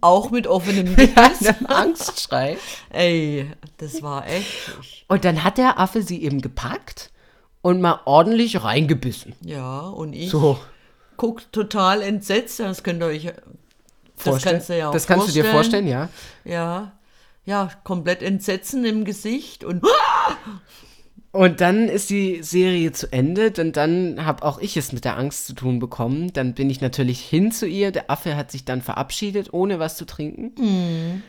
Auch 0.00 0.30
mit 0.30 0.46
offenem 0.46 0.94
mit 0.96 1.14
Gebiss. 1.14 1.46
einem 1.46 1.66
Angstschrei. 1.66 2.56
Ey, 2.90 3.50
das 3.76 4.02
war 4.02 4.26
echt. 4.26 4.72
Und 5.08 5.24
dann 5.24 5.44
hat 5.44 5.58
der 5.58 5.78
Affe 5.78 6.02
sie 6.02 6.22
eben 6.22 6.40
gepackt 6.40 7.10
und 7.62 7.80
mal 7.80 8.00
ordentlich 8.06 8.62
reingebissen. 8.64 9.34
ja, 9.42 9.80
und 9.80 10.12
ich 10.14 10.30
So. 10.30 10.58
guck 11.18 11.50
total 11.52 12.00
entsetzt. 12.02 12.60
Das 12.60 12.82
könnt 12.82 13.02
ihr 13.02 13.06
euch. 13.06 13.24
Das 13.24 14.24
vorstellen. 14.24 14.54
kannst 14.56 14.68
du 14.70 14.78
ja 14.78 14.88
auch 14.88 14.92
Das 14.92 15.06
kannst 15.06 15.28
du 15.28 15.32
dir 15.32 15.44
vorstellen, 15.44 15.86
ja. 15.86 16.08
Ja. 16.44 16.92
Ja, 17.44 17.70
komplett 17.84 18.22
Entsetzen 18.22 18.84
im 18.84 19.04
Gesicht 19.04 19.64
und 19.64 19.82
Und 21.38 21.60
dann 21.60 21.88
ist 21.88 22.10
die 22.10 22.42
Serie 22.42 22.90
zu 22.90 23.12
Ende, 23.12 23.52
denn 23.52 23.70
dann 23.70 24.26
habe 24.26 24.42
auch 24.42 24.58
ich 24.58 24.76
es 24.76 24.92
mit 24.92 25.04
der 25.04 25.16
Angst 25.16 25.46
zu 25.46 25.52
tun 25.52 25.78
bekommen. 25.78 26.32
Dann 26.32 26.52
bin 26.52 26.68
ich 26.68 26.80
natürlich 26.80 27.20
hin 27.20 27.52
zu 27.52 27.64
ihr. 27.64 27.92
Der 27.92 28.10
Affe 28.10 28.34
hat 28.34 28.50
sich 28.50 28.64
dann 28.64 28.82
verabschiedet, 28.82 29.54
ohne 29.54 29.78
was 29.78 29.96
zu 29.96 30.04
trinken. 30.04 30.50
Mhm. 30.60 31.22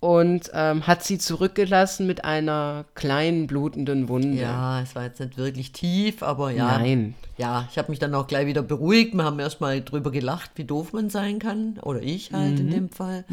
Und 0.00 0.50
ähm, 0.54 0.86
hat 0.86 1.04
sie 1.04 1.18
zurückgelassen 1.18 2.06
mit 2.06 2.24
einer 2.24 2.86
kleinen 2.94 3.46
blutenden 3.46 4.08
Wunde. 4.08 4.40
ja, 4.40 4.80
es 4.80 4.94
war 4.94 5.04
jetzt 5.04 5.20
nicht 5.20 5.36
wirklich 5.36 5.72
tief, 5.72 6.22
aber 6.22 6.50
ja. 6.50 6.78
Nein. 6.78 7.14
Ja, 7.36 7.68
ich 7.70 7.76
habe 7.76 7.90
mich 7.90 7.98
dann 7.98 8.14
auch 8.14 8.26
gleich 8.26 8.46
wieder 8.46 8.62
beruhigt. 8.62 9.14
Wir 9.14 9.24
haben 9.24 9.38
erstmal 9.38 9.82
drüber 9.82 10.10
gelacht, 10.10 10.52
wie 10.54 10.64
doof 10.64 10.94
man 10.94 11.10
sein 11.10 11.38
kann. 11.38 11.78
Oder 11.82 12.00
ich 12.02 12.32
halt 12.32 12.52
Mhm. 12.54 12.58
in 12.60 12.70
dem 12.70 12.88
Fall. 12.90 13.24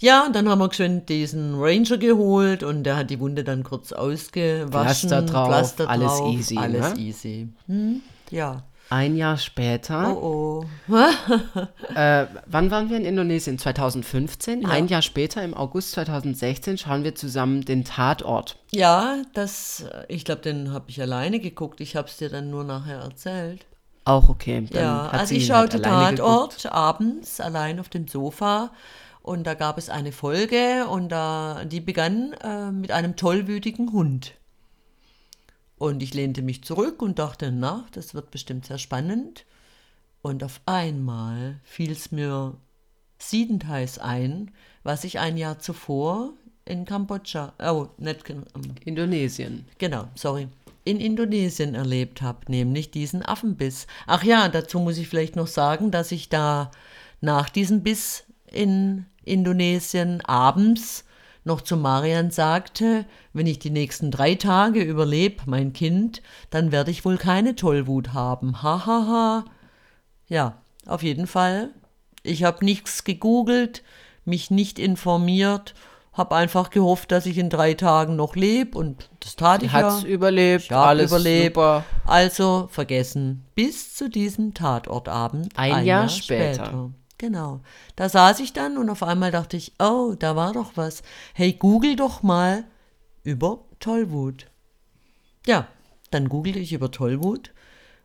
Ja, 0.00 0.26
und 0.26 0.34
dann 0.34 0.48
haben 0.48 0.58
wir 0.58 0.68
geschwind 0.68 1.08
diesen 1.08 1.54
Ranger 1.56 1.98
geholt 1.98 2.62
und 2.64 2.82
der 2.82 2.96
hat 2.96 3.10
die 3.10 3.20
Wunde 3.20 3.44
dann 3.44 3.62
kurz 3.62 3.92
ausgewaschen. 3.92 4.70
Pflaster 5.08 5.22
drauf, 5.22 5.48
Pflaster 5.48 5.88
alles 5.88 6.12
drauf, 6.18 6.34
easy, 6.34 6.56
Alles 6.58 6.94
ne? 6.94 7.00
easy. 7.00 7.48
Hm? 7.66 8.00
Ja. 8.30 8.64
Ein 8.92 9.16
Jahr 9.16 9.38
später, 9.38 10.14
Oh 10.14 10.66
oh. 10.90 10.94
äh, 11.94 12.26
wann 12.44 12.70
waren 12.70 12.90
wir 12.90 12.98
in 12.98 13.06
Indonesien? 13.06 13.58
2015. 13.58 14.66
Ein 14.66 14.86
Jahr 14.86 15.00
später, 15.00 15.42
im 15.42 15.54
August 15.54 15.92
2016, 15.92 16.76
schauen 16.76 17.02
wir 17.02 17.14
zusammen 17.14 17.62
den 17.62 17.84
Tatort. 17.86 18.58
Ja, 18.70 19.22
das, 19.32 19.86
ich 20.08 20.26
glaube, 20.26 20.42
den 20.42 20.74
habe 20.74 20.90
ich 20.90 21.00
alleine 21.00 21.40
geguckt. 21.40 21.80
Ich 21.80 21.96
habe 21.96 22.08
es 22.08 22.18
dir 22.18 22.28
dann 22.28 22.50
nur 22.50 22.64
nachher 22.64 22.98
erzählt. 22.98 23.64
Auch 24.04 24.28
okay. 24.28 24.66
Dann 24.70 24.82
ja, 24.82 25.08
also 25.08 25.34
ich 25.34 25.50
halt 25.50 25.72
schaute 25.72 25.88
alleine 25.88 26.18
Tatort 26.18 26.56
geguckt. 26.58 26.74
abends 26.74 27.40
allein 27.40 27.80
auf 27.80 27.88
dem 27.88 28.08
Sofa 28.08 28.72
und 29.22 29.46
da 29.46 29.54
gab 29.54 29.78
es 29.78 29.88
eine 29.88 30.12
Folge 30.12 30.86
und 30.86 31.08
da, 31.08 31.64
die 31.64 31.80
begann 31.80 32.34
äh, 32.44 32.70
mit 32.70 32.92
einem 32.92 33.16
tollwütigen 33.16 33.92
Hund. 33.92 34.34
Und 35.82 36.00
ich 36.00 36.14
lehnte 36.14 36.42
mich 36.42 36.62
zurück 36.62 37.02
und 37.02 37.18
dachte, 37.18 37.50
na, 37.50 37.86
das 37.90 38.14
wird 38.14 38.30
bestimmt 38.30 38.66
sehr 38.66 38.78
spannend. 38.78 39.44
Und 40.22 40.44
auf 40.44 40.60
einmal 40.64 41.58
fiel 41.64 41.90
es 41.90 42.12
mir 42.12 42.54
siedend 43.18 43.66
heiß 43.66 43.98
ein, 43.98 44.52
was 44.84 45.02
ich 45.02 45.18
ein 45.18 45.36
Jahr 45.36 45.58
zuvor 45.58 46.34
in 46.64 46.84
Kambodscha, 46.84 47.54
oh, 47.58 47.88
nicht, 47.98 48.30
ähm, 48.30 48.44
Indonesien. 48.84 49.66
Genau, 49.78 50.04
sorry. 50.14 50.46
In 50.84 51.00
Indonesien 51.00 51.74
erlebt 51.74 52.22
habe, 52.22 52.38
nämlich 52.46 52.92
diesen 52.92 53.26
Affenbiss. 53.26 53.88
Ach 54.06 54.22
ja, 54.22 54.48
dazu 54.48 54.78
muss 54.78 54.98
ich 54.98 55.08
vielleicht 55.08 55.34
noch 55.34 55.48
sagen, 55.48 55.90
dass 55.90 56.12
ich 56.12 56.28
da 56.28 56.70
nach 57.20 57.50
diesem 57.50 57.82
Biss 57.82 58.22
in 58.46 59.06
Indonesien 59.24 60.20
abends 60.20 61.04
noch 61.44 61.60
zu 61.60 61.76
Marian 61.76 62.30
sagte, 62.30 63.04
wenn 63.32 63.46
ich 63.46 63.58
die 63.58 63.70
nächsten 63.70 64.10
drei 64.10 64.34
Tage 64.36 64.82
überlebe, 64.82 65.42
mein 65.46 65.72
Kind, 65.72 66.22
dann 66.50 66.70
werde 66.72 66.90
ich 66.90 67.04
wohl 67.04 67.16
keine 67.18 67.56
Tollwut 67.56 68.12
haben. 68.12 68.62
Hahaha. 68.62 68.86
Ha, 68.86 69.06
ha. 69.06 69.44
Ja, 70.28 70.54
auf 70.86 71.02
jeden 71.02 71.26
Fall. 71.26 71.70
Ich 72.22 72.44
habe 72.44 72.64
nichts 72.64 73.04
gegoogelt, 73.04 73.82
mich 74.24 74.50
nicht 74.50 74.78
informiert, 74.78 75.74
habe 76.12 76.36
einfach 76.36 76.70
gehofft, 76.70 77.10
dass 77.10 77.26
ich 77.26 77.38
in 77.38 77.50
drei 77.50 77.74
Tagen 77.74 78.16
noch 78.16 78.36
lebe 78.36 78.78
und 78.78 79.10
das 79.20 79.34
tat 79.34 79.62
ich 79.62 79.72
Hat's 79.72 80.02
ja. 80.02 80.08
überlebt, 80.08 80.64
Ich 80.66 80.72
alles 80.72 81.10
überlebt. 81.10 81.56
super. 81.56 81.84
Also 82.04 82.68
vergessen. 82.70 83.44
Bis 83.54 83.94
zu 83.94 84.08
diesem 84.08 84.54
Tatortabend. 84.54 85.56
Ein 85.56 85.84
Jahr 85.84 86.08
später. 86.08 86.90
Genau. 87.22 87.60
Da 87.94 88.08
saß 88.08 88.40
ich 88.40 88.52
dann 88.52 88.76
und 88.76 88.90
auf 88.90 89.04
einmal 89.04 89.30
dachte 89.30 89.56
ich, 89.56 89.74
oh, 89.78 90.16
da 90.18 90.34
war 90.34 90.52
doch 90.52 90.72
was. 90.74 91.04
Hey, 91.34 91.52
google 91.52 91.94
doch 91.94 92.24
mal 92.24 92.64
über 93.22 93.64
Tollwut. 93.78 94.48
Ja, 95.46 95.68
dann 96.10 96.28
googelte 96.28 96.58
ich 96.58 96.72
über 96.72 96.90
Tollwut 96.90 97.52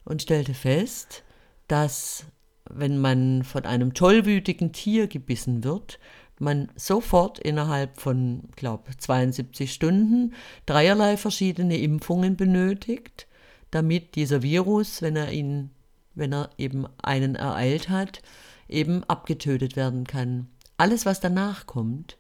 und 0.06 0.22
stellte 0.22 0.54
fest, 0.54 1.24
dass 1.68 2.26
wenn 2.70 3.00
man 3.00 3.44
von 3.44 3.66
einem 3.66 3.96
tollwütigen 3.96 4.72
Tier 4.72 5.08
gebissen 5.08 5.64
wird, 5.64 5.98
man 6.38 6.70
sofort 6.76 7.40
innerhalb 7.40 8.00
von, 8.00 8.44
glaube 8.56 8.96
72 8.96 9.74
Stunden 9.74 10.36
dreierlei 10.68 11.18
verschiedene 11.18 11.80
Impfungen 11.80 12.38
benötigt, 12.38 13.26
damit 13.72 14.14
dieser 14.14 14.44
Virus, 14.44 15.02
wenn 15.02 15.16
er 15.16 15.32
ihn, 15.32 15.72
wenn 16.14 16.34
er 16.34 16.52
eben 16.60 16.86
einen 17.02 17.34
ereilt 17.34 17.90
hat, 17.90 18.22
eben 18.70 19.04
abgetötet 19.06 19.76
werden 19.76 20.06
kann. 20.06 20.48
Alles, 20.78 21.06
was 21.06 21.20
danach 21.20 21.66
kommt, 21.66 22.18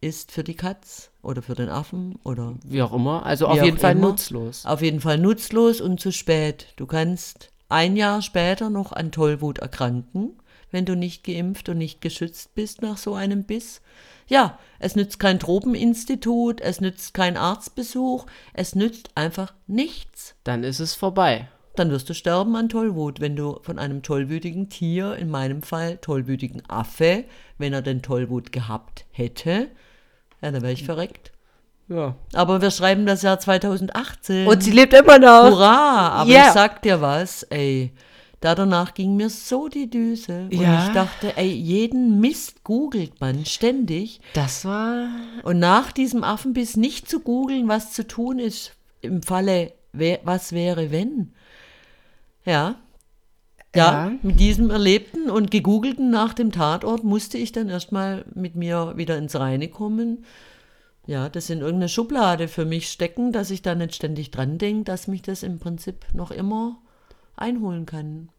ist 0.00 0.32
für 0.32 0.44
die 0.44 0.54
Katz 0.54 1.10
oder 1.22 1.40
für 1.40 1.54
den 1.54 1.70
Affen 1.70 2.16
oder 2.24 2.54
Wie 2.64 2.82
auch 2.82 2.92
immer. 2.92 3.24
Also 3.24 3.46
auf 3.46 3.62
jeden 3.62 3.78
Fall 3.78 3.92
immer. 3.92 4.08
nutzlos. 4.08 4.66
auf 4.66 4.82
jeden 4.82 5.00
Fall 5.00 5.18
nutzlos 5.18 5.80
und 5.80 5.98
zu 6.00 6.12
spät. 6.12 6.74
Du 6.76 6.86
kannst 6.86 7.50
ein 7.70 7.96
Jahr 7.96 8.20
später 8.20 8.68
noch 8.68 8.92
an 8.92 9.12
Tollwut 9.12 9.58
erkranken, 9.58 10.38
wenn 10.70 10.84
du 10.84 10.94
nicht 10.94 11.24
geimpft 11.24 11.68
und 11.70 11.78
nicht 11.78 12.02
geschützt 12.02 12.54
bist 12.54 12.82
nach 12.82 12.98
so 12.98 13.14
einem 13.14 13.44
Biss. 13.44 13.80
Ja, 14.26 14.58
es 14.78 14.96
nützt 14.96 15.18
kein 15.18 15.38
Tropeninstitut, 15.38 16.60
es 16.60 16.80
nützt 16.80 17.14
kein 17.14 17.36
Arztbesuch, 17.36 18.26
es 18.52 18.74
nützt 18.74 19.10
einfach 19.14 19.54
nichts. 19.66 20.34
Dann 20.44 20.64
ist 20.64 20.80
es 20.80 20.94
vorbei. 20.94 21.48
Dann 21.76 21.90
wirst 21.90 22.08
du 22.08 22.14
sterben 22.14 22.54
an 22.56 22.68
Tollwut, 22.68 23.20
wenn 23.20 23.34
du 23.34 23.58
von 23.62 23.78
einem 23.78 24.02
tollwütigen 24.02 24.68
Tier, 24.68 25.16
in 25.16 25.28
meinem 25.28 25.62
Fall 25.62 25.96
tollwütigen 25.98 26.62
Affe, 26.68 27.24
wenn 27.58 27.72
er 27.72 27.82
denn 27.82 28.00
Tollwut 28.02 28.52
gehabt 28.52 29.06
hätte, 29.10 29.68
ja, 30.40 30.50
dann 30.52 30.62
wäre 30.62 30.72
ich 30.72 30.84
verreckt. 30.84 31.32
Ja. 31.88 32.14
Aber 32.32 32.62
wir 32.62 32.70
schreiben 32.70 33.06
das 33.06 33.22
Jahr 33.22 33.38
2018. 33.40 34.46
Und 34.46 34.62
sie 34.62 34.70
lebt 34.70 34.94
immer 34.94 35.18
noch. 35.18 35.50
Hurra! 35.50 36.08
Aber 36.10 36.30
Ja. 36.30 36.46
ich 36.46 36.52
sag 36.52 36.80
dir 36.82 37.00
was, 37.00 37.42
ey. 37.44 37.92
Da 38.40 38.54
danach 38.54 38.92
ging 38.94 39.16
mir 39.16 39.30
so 39.30 39.68
die 39.68 39.88
Düse. 39.88 40.48
Und 40.52 40.60
Ja. 40.60 40.86
ich 40.86 40.92
dachte, 40.92 41.36
ey, 41.36 41.48
jeden 41.50 42.20
Mist 42.20 42.62
googelt 42.62 43.20
man 43.20 43.46
ständig. 43.46 44.20
Das 44.34 44.64
war. 44.66 45.08
Und 45.44 45.58
nach 45.58 45.92
diesem 45.92 46.22
Affenbiss 46.24 46.76
nicht 46.76 47.08
zu 47.08 47.20
googeln, 47.20 47.68
was 47.68 47.92
zu 47.92 48.06
tun 48.06 48.38
ist, 48.38 48.72
im 49.00 49.22
Falle, 49.22 49.72
was 50.24 50.52
wäre, 50.52 50.90
wenn. 50.90 51.32
Ja, 52.44 52.76
Ja, 53.74 54.12
mit 54.22 54.38
diesem 54.38 54.70
Erlebten 54.70 55.30
und 55.30 55.50
Gegoogelten 55.50 56.10
nach 56.10 56.32
dem 56.34 56.52
Tatort 56.52 57.02
musste 57.02 57.38
ich 57.38 57.50
dann 57.50 57.68
erstmal 57.68 58.24
mit 58.34 58.54
mir 58.54 58.92
wieder 58.96 59.18
ins 59.18 59.34
Reine 59.34 59.68
kommen. 59.68 60.24
Ja, 61.06 61.28
das 61.28 61.50
in 61.50 61.58
irgendeine 61.60 61.88
Schublade 61.88 62.48
für 62.48 62.64
mich 62.64 62.88
stecken, 62.88 63.32
dass 63.32 63.50
ich 63.50 63.62
da 63.62 63.74
nicht 63.74 63.94
ständig 63.94 64.30
dran 64.30 64.58
denke, 64.58 64.84
dass 64.84 65.08
mich 65.08 65.22
das 65.22 65.42
im 65.42 65.58
Prinzip 65.58 66.06
noch 66.14 66.30
immer 66.30 66.78
einholen 67.36 67.84
kann. 67.84 68.30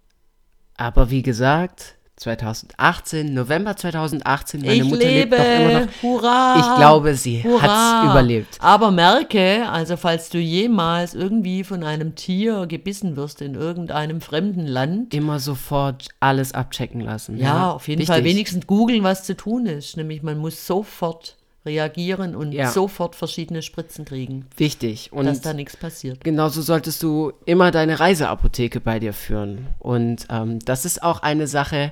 Aber 0.78 1.10
wie 1.10 1.22
gesagt, 1.22 1.96
2018, 2.18 3.34
November 3.34 3.76
2018, 3.76 4.62
meine 4.62 4.74
ich 4.74 4.84
Mutter 4.86 5.06
lebe, 5.06 5.36
lebt 5.36 5.42
noch 5.48 5.60
immer 5.70 5.80
noch. 5.82 5.88
hurra! 6.02 6.56
Ich 6.58 6.78
glaube, 6.78 7.16
sie 7.16 7.44
hurra. 7.44 7.62
hat's 8.02 8.12
überlebt. 8.12 8.58
Aber 8.62 8.92
merke, 8.92 9.68
also 9.70 9.98
falls 9.98 10.30
du 10.30 10.38
jemals 10.38 11.14
irgendwie 11.14 11.64
von 11.64 11.84
einem 11.84 12.16
Tier 12.16 12.68
gebissen 12.68 13.16
wirst 13.18 13.42
in 13.42 13.56
irgendeinem 13.56 14.22
fremden 14.22 14.66
Land, 14.66 15.14
Immer 15.14 15.40
sofort 15.40 16.08
alles 16.20 16.54
abchecken 16.54 17.02
lassen. 17.02 17.38
ja, 17.38 17.72
auf 17.72 17.88
jeden 17.88 18.00
Wichtig. 18.00 18.16
Fall 18.16 18.24
wenigstens 18.24 18.66
googeln, 18.66 19.04
was 19.04 19.24
zu 19.26 19.36
tun 19.36 19.66
ist. 19.66 19.98
Nämlich 19.98 20.24
man 20.24 20.38
muss 20.38 20.66
sofort 20.66 21.36
reagieren 21.66 22.36
und 22.36 22.52
Ja. 22.52 22.70
sofort 22.72 23.16
verschiedene 23.16 23.62
Spritzen 23.62 24.06
kriegen, 24.06 24.46
Wichtig. 24.58 25.12
Und 25.12 25.26
dass 25.26 25.42
da 25.42 25.54
nichts 25.54 25.76
passiert. 25.78 26.24
genauso 26.24 26.62
solltest 26.62 27.02
du 27.04 27.34
immer 27.46 27.72
deine 27.72 28.00
Reiseapotheke 28.00 28.80
bei 28.80 29.00
dir 29.00 29.14
führen. 29.14 29.68
Und 29.80 30.28
ähm, 30.30 30.60
das 30.60 30.86
ist 30.86 31.02
auch 31.04 31.22
eine 31.24 31.48
Sache, 31.48 31.92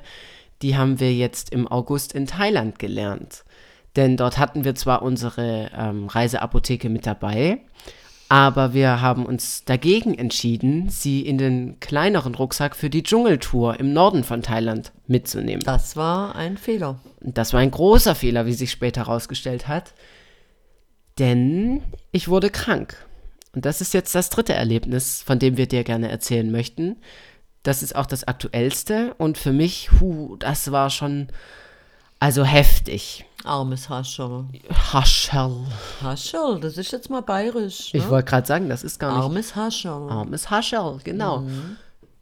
die 0.61 0.77
haben 0.77 0.99
wir 0.99 1.13
jetzt 1.13 1.51
im 1.51 1.67
August 1.67 2.13
in 2.13 2.27
Thailand 2.27 2.79
gelernt. 2.79 3.43
Denn 3.95 4.17
dort 4.17 4.37
hatten 4.39 4.63
wir 4.63 4.73
zwar 4.75 5.01
unsere 5.03 5.69
ähm, 5.77 6.07
Reiseapotheke 6.07 6.89
mit 6.89 7.05
dabei, 7.05 7.59
aber 8.29 8.73
wir 8.73 9.01
haben 9.01 9.25
uns 9.25 9.63
dagegen 9.65 10.17
entschieden, 10.17 10.89
sie 10.89 11.21
in 11.21 11.37
den 11.37 11.79
kleineren 11.79 12.35
Rucksack 12.35 12.75
für 12.75 12.89
die 12.89 13.03
Dschungeltour 13.03 13.79
im 13.79 13.93
Norden 13.93 14.23
von 14.23 14.41
Thailand 14.41 14.91
mitzunehmen. 15.07 15.63
Das 15.63 15.95
war 15.95 16.35
ein 16.35 16.57
Fehler. 16.57 16.99
Das 17.21 17.53
war 17.53 17.59
ein 17.59 17.71
großer 17.71 18.15
Fehler, 18.15 18.45
wie 18.45 18.53
sich 18.53 18.71
später 18.71 19.05
herausgestellt 19.05 19.67
hat. 19.67 19.93
Denn 21.19 21.83
ich 22.11 22.27
wurde 22.27 22.49
krank. 22.49 22.95
Und 23.53 23.65
das 23.65 23.81
ist 23.81 23.93
jetzt 23.93 24.15
das 24.15 24.29
dritte 24.29 24.53
Erlebnis, 24.53 25.21
von 25.21 25.37
dem 25.37 25.57
wir 25.57 25.67
dir 25.67 25.83
gerne 25.83 26.09
erzählen 26.09 26.51
möchten. 26.51 26.97
Das 27.61 27.83
ist 27.83 27.95
auch 27.95 28.07
das 28.07 28.23
aktuellste. 28.23 29.13
Und 29.17 29.37
für 29.37 29.53
mich, 29.53 29.91
hu, 29.99 30.37
das 30.37 30.71
war 30.71 30.89
schon, 30.89 31.27
also 32.23 32.45
heftig. 32.45 33.25
Armes 33.43 33.89
Hascherl. 33.89 34.45
Haschel. 34.93 35.57
Hascherl, 36.01 36.57
das 36.61 36.77
ist 36.77 36.93
jetzt 36.93 37.09
mal 37.09 37.19
bayerisch. 37.19 37.93
Ne? 37.93 37.99
Ich 37.99 38.09
wollte 38.09 38.29
gerade 38.29 38.47
sagen, 38.47 38.69
das 38.69 38.85
ist 38.85 38.97
gar 38.97 39.13
nicht 39.13 39.23
Armes 39.25 39.55
Hascherl. 39.57 40.09
Armes 40.09 40.49
Haschel, 40.49 40.99
genau. 41.03 41.43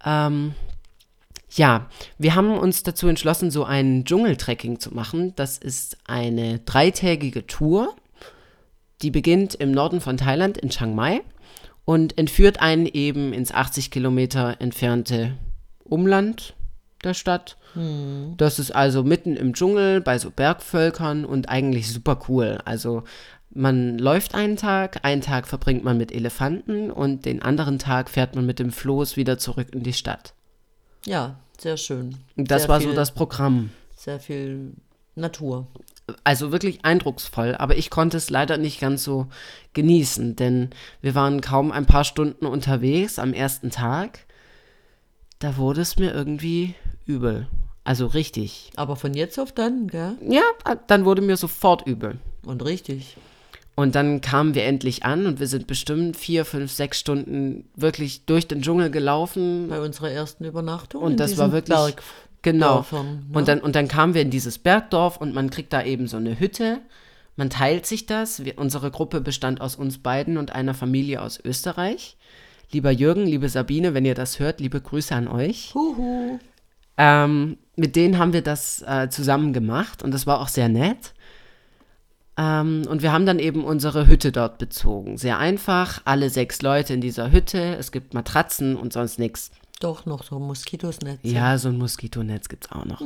Ähm, 0.04 0.56
ja, 1.52 1.86
wir 2.18 2.34
haben 2.34 2.58
uns 2.58 2.82
dazu 2.82 3.08
entschlossen, 3.10 3.52
so 3.52 3.64
ein 3.64 4.04
Dschungeltrekking 4.04 4.80
zu 4.80 4.92
machen. 4.92 5.36
Das 5.36 5.60
ist 5.60 6.00
eine 6.06 6.58
dreitägige 6.58 7.46
Tour, 7.46 7.94
die 9.04 9.12
beginnt 9.12 9.54
im 9.54 9.70
Norden 9.70 10.02
von 10.02 10.18
Thailand 10.18 10.58
in 10.58 10.70
Chiang 10.70 10.96
Mai 10.96 11.22
und 11.86 12.18
entführt 12.18 12.60
einen 12.60 12.88
eben 12.88 13.34
ins 13.34 13.52
80 13.52 13.92
Kilometer 13.92 14.56
entfernte 14.62 15.38
Umland 15.84 16.56
der 17.04 17.14
Stadt. 17.14 17.58
Das 18.38 18.60
ist 18.60 18.72
also 18.72 19.04
mitten 19.04 19.36
im 19.36 19.54
Dschungel 19.54 20.02
bei 20.02 20.18
so 20.20 20.30
Bergvölkern 20.30 21.26
und 21.26 21.50
eigentlich 21.50 21.92
super 21.92 22.20
cool. 22.28 22.60
Also 22.66 23.04
man 23.54 23.98
läuft 23.98 24.36
einen 24.36 24.58
Tag, 24.58 25.04
einen 25.04 25.22
Tag 25.22 25.48
verbringt 25.48 25.84
man 25.84 25.98
mit 25.98 26.12
Elefanten 26.12 26.92
und 26.92 27.26
den 27.26 27.42
anderen 27.42 27.80
Tag 27.80 28.10
fährt 28.10 28.36
man 28.36 28.46
mit 28.46 28.60
dem 28.60 28.72
Floß 28.72 29.18
wieder 29.18 29.38
zurück 29.38 29.70
in 29.74 29.84
die 29.84 29.94
Stadt. 29.94 30.34
Ja, 31.06 31.40
sehr 31.60 31.78
schön. 31.78 32.18
Das 32.36 32.64
sehr 32.64 32.70
war 32.70 32.80
viel, 32.80 32.90
so 32.90 32.96
das 32.96 33.12
Programm. 33.12 33.72
Sehr 33.96 34.20
viel 34.20 34.74
Natur. 35.16 35.68
Also 36.24 36.52
wirklich 36.52 36.84
eindrucksvoll, 36.84 37.56
aber 37.56 37.78
ich 37.78 37.90
konnte 37.90 38.18
es 38.18 38.30
leider 38.30 38.58
nicht 38.58 38.80
ganz 38.80 39.04
so 39.04 39.28
genießen, 39.74 40.36
denn 40.36 40.70
wir 41.02 41.16
waren 41.16 41.42
kaum 41.42 41.72
ein 41.72 41.86
paar 41.86 42.04
Stunden 42.04 42.46
unterwegs 42.46 43.20
am 43.20 43.34
ersten 43.34 43.70
Tag. 43.70 44.26
Da 45.40 45.58
wurde 45.58 45.82
es 45.82 45.98
mir 45.98 46.14
irgendwie 46.14 46.76
übel. 47.06 47.48
Also 47.84 48.06
richtig. 48.06 48.72
Aber 48.76 48.96
von 48.96 49.14
jetzt 49.14 49.40
auf 49.40 49.52
dann, 49.52 49.88
gell? 49.88 50.14
Ja, 50.28 50.44
dann 50.88 51.06
wurde 51.06 51.22
mir 51.22 51.38
sofort 51.38 51.88
übel. 51.88 52.18
Und 52.46 52.64
richtig. 52.64 53.18
Und 53.76 53.96
dann 53.96 54.22
kamen 54.22 54.54
wir 54.54 54.66
endlich 54.66 55.04
an 55.06 55.26
und 55.26 55.40
wir 55.40 55.48
sind 55.48 55.66
bestimmt 55.66 56.16
vier, 56.18 56.46
fünf, 56.46 56.72
sechs 56.72 57.00
Stunden 57.00 57.70
wirklich 57.76 58.26
durch 58.26 58.48
den 58.48 58.62
Dschungel 58.62 58.92
gelaufen. 58.92 59.68
Bei 59.70 59.82
unserer 59.82 60.12
ersten 60.12 60.46
Übernachtung. 60.46 61.02
Und 61.02 61.20
das 61.20 61.38
war 61.38 61.52
wirklich- 61.52 61.78
Berg 61.78 62.04
Genau. 62.44 62.76
Dörfern, 62.78 63.28
ne? 63.30 63.38
Und, 63.38 63.48
dann, 63.48 63.62
und 63.62 63.76
dann 63.76 63.88
kamen 63.88 64.16
wir 64.16 64.24
in 64.24 64.32
dieses 64.32 64.58
Bergdorf 64.58 65.18
und 65.18 65.34
man 65.36 65.52
kriegt 65.52 65.72
da 65.74 65.84
eben 65.84 66.08
so 66.08 66.18
eine 66.18 66.40
Hütte. 66.40 66.80
Man 67.36 67.52
teilt 67.52 67.86
sich 67.86 68.08
das. 68.08 68.44
Wir, 68.44 68.58
unsere 68.58 68.90
Gruppe 68.90 69.22
bestand 69.22 69.62
aus 69.62 69.76
uns 69.76 70.00
beiden 70.00 70.38
und 70.38 70.52
einer 70.52 70.74
Familie 70.74 71.22
aus 71.22 71.40
Österreich. 71.44 72.18
Lieber 72.72 72.90
Jürgen, 72.90 73.26
liebe 73.28 73.48
Sabine, 73.48 73.94
wenn 73.94 74.06
ihr 74.06 74.16
das 74.16 74.40
hört, 74.40 74.60
liebe 74.60 74.82
Grüße 74.82 75.14
an 75.14 75.28
euch. 75.28 75.72
Huhu. 75.76 76.40
Ähm, 77.04 77.58
mit 77.76 77.96
denen 77.96 78.20
haben 78.20 78.32
wir 78.32 78.44
das 78.44 78.84
äh, 78.84 79.10
zusammen 79.10 79.54
gemacht 79.54 80.04
und 80.04 80.12
das 80.14 80.28
war 80.28 80.40
auch 80.40 80.50
sehr 80.50 80.70
nett. 80.70 81.16
Ähm, 82.38 82.84
und 82.88 83.02
wir 83.02 83.12
haben 83.12 83.26
dann 83.26 83.40
eben 83.40 83.64
unsere 83.64 84.06
Hütte 84.06 84.32
dort 84.32 84.60
bezogen. 84.60 85.18
Sehr 85.18 85.40
einfach, 85.40 86.02
alle 86.06 86.30
sechs 86.30 86.62
Leute 86.62 86.94
in 86.94 87.02
dieser 87.02 87.32
Hütte. 87.32 87.76
Es 87.76 87.92
gibt 87.92 88.14
Matratzen 88.14 88.76
und 88.76 88.94
sonst 88.94 89.18
nichts. 89.18 89.50
Doch 89.80 90.06
noch 90.06 90.24
so 90.24 90.38
Moskitosnetze. 90.38 91.28
Ja, 91.28 91.58
so 91.58 91.70
ein 91.70 91.80
Moskitonetz 91.80 92.50
gibt 92.50 92.66
es 92.66 92.72
auch 92.72 92.86
noch. 92.86 93.02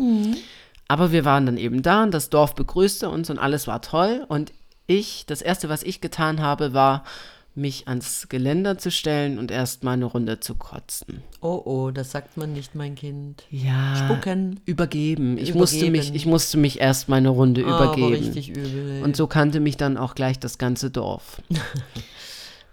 Aber 0.89 1.13
wir 1.13 1.23
waren 1.23 1.45
dann 1.45 1.58
eben 1.58 1.81
da 1.81 2.03
und 2.03 2.13
das 2.13 2.29
Dorf 2.29 2.53
begrüßte 2.53 3.10
uns 3.10 3.29
und 3.29 3.39
alles 3.39 3.65
war 3.65 3.81
toll. 3.81 4.25
Und 4.27 4.51
ich, 4.88 5.25
das 5.25 5.41
Erste, 5.41 5.69
was 5.69 5.84
ich 5.84 6.01
getan 6.01 6.41
habe, 6.41 6.73
war, 6.73 7.05
mich 7.56 7.88
ans 7.88 8.28
Geländer 8.30 8.78
zu 8.78 8.91
stellen 8.91 9.39
und 9.39 9.52
erst 9.52 9.84
mal 9.84 9.94
eine 9.94 10.06
Runde 10.06 10.39
zu 10.39 10.56
kotzen. 10.56 11.24
Oh 11.41 11.62
oh, 11.65 11.91
das 11.91 12.12
sagt 12.12 12.38
man 12.38 12.54
nicht, 12.54 12.76
mein 12.76 12.96
Kind. 12.96 13.44
Ja. 13.50 13.96
Spucken. 13.96 14.60
Übergeben. 14.65 15.38
Ich 15.38 15.50
Übergeben. 15.50 15.60
musste 15.60 15.91
mich, 15.91 16.13
ich 16.13 16.26
musste 16.26 16.58
mich 16.58 16.80
erst 16.80 17.08
mal 17.10 17.18
eine 17.18 17.30
Runde 17.30 17.65
Aber 17.65 17.96
übergeben. 17.96 18.13
richtig 18.13 18.50
übel. 18.50 19.02
Und 19.04 19.15
so 19.15 19.28
kannte 19.28 19.60
mich 19.60 19.78
dann 19.78 19.98
auch 19.98 20.15
gleich 20.15 20.39
das 20.39 20.58
ganze 20.58 20.91
Dorf. 20.91 21.41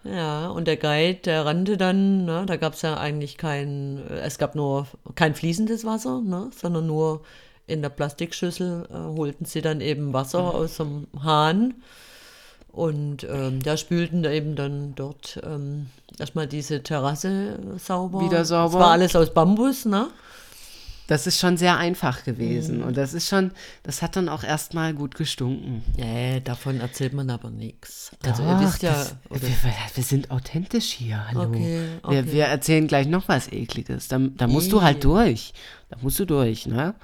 Ja, 0.04 0.48
und 0.48 0.66
der 0.66 0.76
Guide, 0.78 1.20
der 1.20 1.46
rannte 1.46 1.76
dann, 1.76 2.24
ne, 2.24 2.44
da 2.44 2.56
gab 2.56 2.74
es 2.74 2.82
ja 2.82 2.96
eigentlich 2.96 3.38
kein, 3.38 4.02
es 4.08 4.36
gab 4.36 4.56
nur 4.56 4.88
kein 5.14 5.34
fließendes 5.36 5.84
Wasser, 5.84 6.20
ne, 6.20 6.50
sondern 6.60 6.88
nur 6.88 7.22
in 7.68 7.82
der 7.82 7.88
Plastikschüssel 7.88 8.88
äh, 8.90 8.94
holten 9.16 9.44
sie 9.44 9.62
dann 9.62 9.80
eben 9.80 10.12
Wasser 10.12 10.54
aus 10.54 10.78
dem 10.78 11.06
Hahn 11.22 11.74
und 12.72 13.24
ähm, 13.24 13.62
da 13.62 13.76
spülten 13.76 14.24
eben 14.24 14.56
dann 14.56 14.94
dort 14.94 15.40
ähm, 15.44 15.86
erstmal 16.18 16.46
diese 16.46 16.82
Terrasse 16.82 17.58
sauber. 17.78 18.20
Wieder 18.20 18.44
sauber. 18.44 18.74
Es 18.74 18.80
war 18.80 18.90
alles 18.90 19.16
aus 19.16 19.32
Bambus, 19.32 19.84
ne? 19.84 20.08
Das 21.08 21.26
ist 21.26 21.40
schon 21.40 21.56
sehr 21.56 21.76
einfach 21.76 22.24
gewesen. 22.24 22.78
Mhm. 22.78 22.84
Und 22.84 22.96
das 22.96 23.12
ist 23.12 23.28
schon, 23.28 23.50
das 23.82 24.00
hat 24.00 24.16
dann 24.16 24.28
auch 24.28 24.44
erstmal 24.44 24.94
gut 24.94 25.16
gestunken. 25.16 25.82
Nee, 25.96 26.40
davon 26.40 26.80
erzählt 26.80 27.12
man 27.12 27.28
aber 27.28 27.50
nichts. 27.50 28.12
Also 28.24 28.42
ihr 28.42 28.60
wisst 28.60 28.82
ja, 28.82 28.92
das, 28.92 29.16
wir, 29.28 29.50
wir 29.94 30.04
sind 30.04 30.30
authentisch 30.30 30.92
hier, 30.92 31.28
hallo. 31.28 31.42
Okay, 31.42 31.58
Wir, 31.58 32.20
okay. 32.20 32.32
wir 32.32 32.44
erzählen 32.44 32.86
gleich 32.86 33.08
noch 33.08 33.28
was 33.28 33.52
Ekliges. 33.52 34.08
Da, 34.08 34.18
da 34.18 34.46
musst 34.46 34.72
du 34.72 34.80
halt 34.80 35.04
durch. 35.04 35.52
Da 35.90 35.98
musst 36.00 36.18
du 36.18 36.24
durch, 36.24 36.66
ne? 36.66 36.94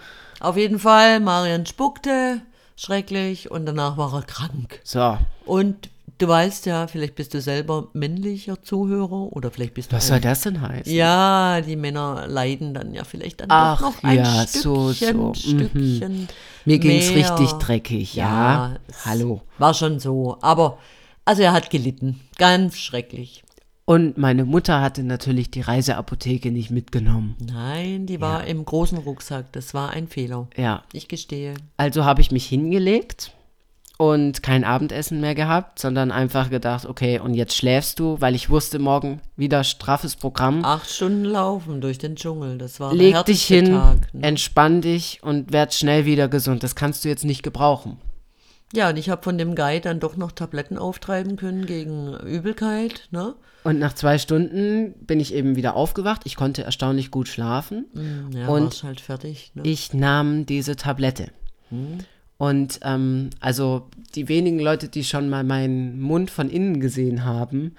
auf 0.40 0.56
jeden 0.56 0.78
Fall, 0.78 1.20
Marian 1.20 1.66
spuckte, 1.66 2.40
schrecklich, 2.78 3.50
und 3.50 3.66
danach 3.66 3.96
war 3.96 4.14
er 4.14 4.22
krank. 4.22 4.80
So, 4.84 5.18
Und 5.44 5.90
du 6.18 6.28
weißt 6.28 6.66
ja, 6.66 6.86
vielleicht 6.86 7.14
bist 7.14 7.34
du 7.34 7.40
selber 7.40 7.88
männlicher 7.92 8.62
Zuhörer 8.62 9.32
oder 9.32 9.50
vielleicht 9.50 9.74
bist 9.74 9.92
du 9.92 9.96
was 9.96 10.06
soll 10.06 10.20
das 10.20 10.42
denn 10.42 10.60
heißen? 10.60 10.92
Ja, 10.92 11.60
die 11.60 11.76
Männer 11.76 12.26
leiden 12.28 12.74
dann 12.74 12.94
ja 12.94 13.04
vielleicht 13.04 13.40
dann 13.40 13.48
Ach, 13.50 13.80
doch 13.80 13.94
noch 13.96 14.04
ein 14.04 14.18
ja, 14.18 14.46
Stückchen, 14.46 14.62
so, 14.62 14.92
so. 14.92 15.12
Mhm. 15.12 15.34
Stückchen. 15.34 16.28
Mir 16.64 16.78
ging's 16.78 17.10
mehr. 17.10 17.16
richtig 17.16 17.52
dreckig, 17.58 18.14
ja. 18.14 18.76
es 18.88 19.06
Hallo. 19.06 19.42
War 19.58 19.74
schon 19.74 20.00
so, 20.00 20.38
aber 20.40 20.78
also 21.24 21.42
er 21.42 21.52
hat 21.52 21.70
gelitten, 21.70 22.20
ganz 22.38 22.78
schrecklich. 22.78 23.42
Und 23.88 24.18
meine 24.18 24.44
Mutter 24.44 24.82
hatte 24.82 25.02
natürlich 25.02 25.50
die 25.50 25.62
Reiseapotheke 25.62 26.50
nicht 26.50 26.70
mitgenommen. 26.70 27.36
Nein, 27.40 28.04
die 28.04 28.20
war 28.20 28.46
im 28.46 28.62
großen 28.62 28.98
Rucksack, 28.98 29.50
das 29.52 29.72
war 29.72 29.88
ein 29.88 30.08
Fehler. 30.08 30.46
Ja, 30.58 30.82
Ich 30.92 31.08
gestehe. 31.08 31.54
also 31.78 32.04
habe 32.04 32.20
ich 32.20 32.30
mich 32.30 32.44
hingelegt 32.44 33.32
und 33.96 34.42
kein 34.42 34.64
Abendessen 34.64 35.22
mehr 35.22 35.34
gehabt, 35.34 35.78
sondern 35.78 36.10
einfach 36.12 36.50
gedacht, 36.50 36.84
okay, 36.84 37.18
und 37.18 37.32
jetzt 37.32 37.56
schläfst 37.56 37.98
du, 37.98 38.20
weil 38.20 38.34
ich 38.34 38.50
wusste, 38.50 38.78
morgen 38.78 39.22
wieder 39.36 39.64
straffes 39.64 40.16
Programm. 40.16 40.66
Acht 40.66 40.90
Stunden 40.90 41.24
laufen 41.24 41.80
durch 41.80 41.96
den 41.96 42.14
Dschungel, 42.14 42.58
das 42.58 42.80
war 42.80 42.90
der 42.90 42.98
Leg 42.98 43.24
dich 43.24 43.44
hin, 43.44 43.70
Tag. 43.70 44.12
ne? 44.12 44.22
entspann 44.22 44.82
dich 44.82 45.20
und 45.22 45.50
werd 45.50 45.72
schnell 45.72 46.04
wieder 46.04 46.28
gesund. 46.28 46.62
Das 46.62 46.74
kannst 46.74 47.06
du 47.06 47.08
jetzt 47.08 47.24
nicht 47.24 47.42
gebrauchen. 47.42 47.96
Ja, 48.74 48.90
und 48.90 48.96
ich 48.98 49.08
habe 49.08 49.22
von 49.22 49.38
dem 49.38 49.54
Guide 49.54 49.80
dann 49.80 50.00
doch 50.00 50.16
noch 50.16 50.32
Tabletten 50.32 50.76
auftreiben 50.76 51.36
können 51.36 51.64
gegen 51.64 52.14
Übelkeit. 52.18 53.08
Ne? 53.10 53.34
Und 53.64 53.78
nach 53.78 53.94
zwei 53.94 54.18
Stunden 54.18 54.92
bin 55.00 55.20
ich 55.20 55.32
eben 55.34 55.56
wieder 55.56 55.74
aufgewacht. 55.74 56.22
Ich 56.24 56.36
konnte 56.36 56.64
erstaunlich 56.64 57.10
gut 57.10 57.28
schlafen. 57.28 57.86
Mm, 57.94 58.36
Ja, 58.36 58.48
Und 58.48 58.82
halt 58.82 59.00
fertig. 59.00 59.52
Ne? 59.54 59.62
Ich 59.64 59.94
nahm 59.94 60.44
diese 60.46 60.76
Tablette. 60.76 61.28
Und 62.36 62.80
ähm, 62.82 63.30
also 63.40 63.88
die 64.14 64.28
wenigen 64.28 64.60
Leute, 64.60 64.88
die 64.88 65.04
schon 65.04 65.28
mal 65.28 65.44
meinen 65.44 66.00
Mund 66.00 66.30
von 66.30 66.48
innen 66.50 66.80
gesehen 66.80 67.24
haben, 67.24 67.74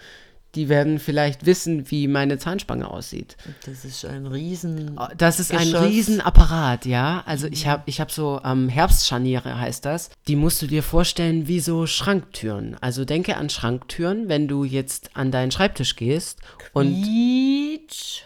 die 0.55 0.67
werden 0.67 0.99
vielleicht 0.99 1.45
wissen, 1.45 1.91
wie 1.91 2.07
meine 2.07 2.37
Zahnspange 2.37 2.89
aussieht. 2.89 3.37
Das 3.65 3.85
ist 3.85 4.03
ein 4.05 4.25
Riesen. 4.25 4.99
Das 5.17 5.39
ist 5.39 5.51
ein 5.51 5.71
Geschoss. 5.71 5.85
Riesenapparat, 5.85 6.85
ja. 6.85 7.23
Also 7.25 7.47
ich 7.47 7.67
habe 7.67 7.83
ich 7.85 8.01
hab 8.01 8.11
so 8.11 8.41
ähm, 8.43 8.67
Herbstscharniere, 8.67 9.59
heißt 9.59 9.85
das. 9.85 10.09
Die 10.27 10.35
musst 10.35 10.61
du 10.61 10.67
dir 10.67 10.81
vorstellen 10.81 11.47
wie 11.47 11.59
so 11.59 11.85
Schranktüren. 11.85 12.77
Also 12.81 13.05
denke 13.05 13.37
an 13.37 13.49
Schranktüren, 13.49 14.27
wenn 14.27 14.47
du 14.47 14.63
jetzt 14.63 15.11
an 15.13 15.31
deinen 15.31 15.51
Schreibtisch 15.51 15.95
gehst 15.95 16.39
und 16.73 17.03
Quietsch. 17.03 18.23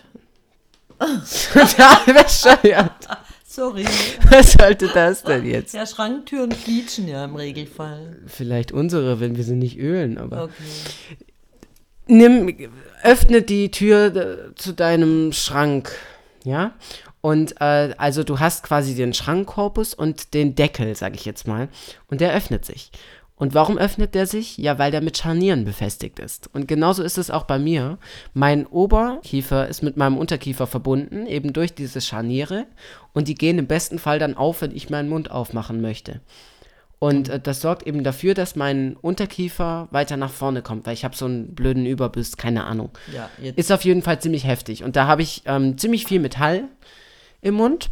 bescheuert. 2.06 3.08
Sorry. 3.46 3.86
Was 4.32 4.54
sollte 4.54 4.88
das 4.88 5.24
denn 5.24 5.46
jetzt? 5.46 5.74
Ja, 5.74 5.86
Schranktüren 5.86 6.50
quietschen 6.50 7.08
ja 7.08 7.26
im 7.26 7.36
Regelfall. 7.36 8.18
Vielleicht 8.26 8.72
unsere, 8.72 9.20
wenn 9.20 9.36
wir 9.36 9.44
sie 9.44 9.56
nicht 9.56 9.78
ölen, 9.78 10.18
aber. 10.18 10.46
Okay. 10.46 10.54
Nimm, 12.08 12.54
öffne 13.04 13.42
die 13.42 13.72
Tür 13.72 14.16
äh, 14.16 14.56
zu 14.56 14.74
deinem 14.74 15.32
Schrank, 15.32 15.92
ja? 16.44 16.74
Und 17.22 17.62
äh, 17.62 17.94
also 17.98 18.24
du 18.24 18.40
hast 18.40 18.64
quasi 18.64 18.96
den 18.96 19.14
Schrankkorpus 19.14 19.94
und 19.94 20.34
den 20.34 20.56
Deckel, 20.56 20.94
sag 20.96 21.16
ich 21.16 21.24
jetzt 21.24 21.48
mal. 21.48 21.70
Und 22.08 22.20
der 22.20 22.34
öffnet 22.34 22.66
sich. 22.66 22.92
Und 23.36 23.54
warum 23.54 23.78
öffnet 23.78 24.14
der 24.14 24.28
sich? 24.28 24.58
Ja, 24.58 24.78
weil 24.78 24.92
der 24.92 25.02
mit 25.02 25.18
Scharnieren 25.18 25.66
befestigt 25.66 26.20
ist. 26.20 26.50
Und 26.54 26.68
genauso 26.68 27.02
ist 27.02 27.18
es 27.18 27.32
auch 27.32 27.44
bei 27.44 27.60
mir. 27.60 27.98
Mein 28.34 28.68
Oberkiefer 28.68 29.68
ist 29.68 29.84
mit 29.84 29.98
meinem 29.98 30.18
Unterkiefer 30.18 30.68
verbunden, 30.68 31.26
eben 31.26 31.52
durch 31.52 31.74
diese 31.74 32.00
Scharniere. 32.00 32.68
Und 33.14 33.28
die 33.28 33.36
gehen 33.36 33.58
im 33.58 33.68
besten 33.68 34.00
Fall 34.00 34.20
dann 34.20 34.38
auf, 34.38 34.62
wenn 34.62 34.76
ich 34.76 34.90
meinen 34.90 35.10
Mund 35.10 35.32
aufmachen 35.32 35.82
möchte. 35.82 36.22
Und 37.04 37.28
äh, 37.28 37.38
das 37.38 37.60
sorgt 37.60 37.86
eben 37.86 38.06
dafür, 38.06 38.34
dass 38.34 38.56
mein 38.56 38.96
Unterkiefer 38.96 39.90
weiter 39.92 40.16
nach 40.16 40.32
vorne 40.32 40.62
kommt, 40.62 40.86
weil 40.86 40.94
ich 40.94 41.04
habe 41.04 41.18
so 41.18 41.26
einen 41.26 41.54
blöden 41.54 41.86
Überbiss, 41.86 42.38
keine 42.38 42.64
Ahnung. 42.64 42.92
Ja. 43.14 43.30
Ist 43.58 43.74
auf 43.74 43.84
jeden 43.84 44.02
Fall 44.02 44.22
ziemlich 44.22 44.48
heftig. 44.48 44.86
Und 44.86 44.96
da 44.96 45.06
habe 45.06 45.22
ich 45.22 45.42
ähm, 45.46 45.78
ziemlich 45.78 46.06
viel 46.06 46.22
Metall 46.22 46.64
im 47.42 47.56
Mund. 47.56 47.90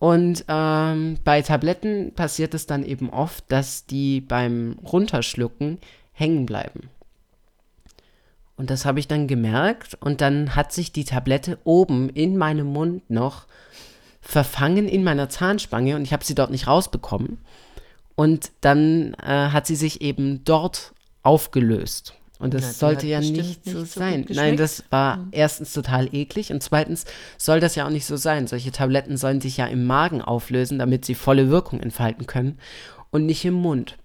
Und 0.00 0.44
ähm, 0.48 1.18
bei 1.22 1.40
Tabletten 1.42 2.12
passiert 2.16 2.52
es 2.52 2.66
dann 2.66 2.82
eben 2.82 3.10
oft, 3.10 3.44
dass 3.46 3.86
die 3.86 4.20
beim 4.20 4.80
Runterschlucken 4.82 5.78
hängen 6.10 6.44
bleiben. 6.44 6.90
Und 8.56 8.70
das 8.70 8.84
habe 8.84 8.98
ich 8.98 9.06
dann 9.06 9.28
gemerkt. 9.28 9.96
Und 10.00 10.20
dann 10.20 10.56
hat 10.56 10.72
sich 10.72 10.90
die 10.90 11.04
Tablette 11.04 11.58
oben 11.62 12.08
in 12.08 12.36
meinem 12.36 12.66
Mund 12.66 13.08
noch 13.08 13.46
verfangen 14.20 14.88
in 14.88 15.04
meiner 15.04 15.28
Zahnspange 15.28 15.94
und 15.94 16.02
ich 16.02 16.12
habe 16.12 16.24
sie 16.24 16.34
dort 16.34 16.50
nicht 16.50 16.66
rausbekommen. 16.66 17.38
Und 18.18 18.50
dann 18.62 19.14
äh, 19.22 19.50
hat 19.50 19.68
sie 19.68 19.76
sich 19.76 20.00
eben 20.00 20.42
dort 20.42 20.92
aufgelöst. 21.22 22.14
Und 22.40 22.52
das 22.52 22.64
Ja, 22.64 22.72
sollte 22.72 23.06
ja 23.06 23.20
nicht 23.20 23.36
so 23.36 23.42
nicht 23.42 23.64
so 23.64 23.84
sein. 23.84 24.24
gut 24.26 24.34
Nein, 24.34 24.56
das 24.56 24.82
war 24.90 25.28
erstens 25.30 25.72
total 25.72 26.12
eklig 26.12 26.50
und 26.50 26.60
zweitens 26.60 27.04
soll 27.36 27.60
das 27.60 27.76
ja 27.76 27.86
auch 27.86 27.90
nicht 27.90 28.06
so 28.06 28.16
sein. 28.16 28.48
Solche 28.48 28.72
Tabletten 28.72 29.16
sollen 29.16 29.40
sich 29.40 29.56
ja 29.56 29.66
im 29.66 29.86
Magen 29.86 30.20
auflösen, 30.20 30.80
damit 30.80 31.04
sie 31.04 31.14
volle 31.14 31.48
Wirkung 31.48 31.78
entfalten 31.78 32.26
können 32.26 32.58
und 33.10 33.24
nicht 33.24 33.44
im 33.44 33.54
Mund. 33.54 33.96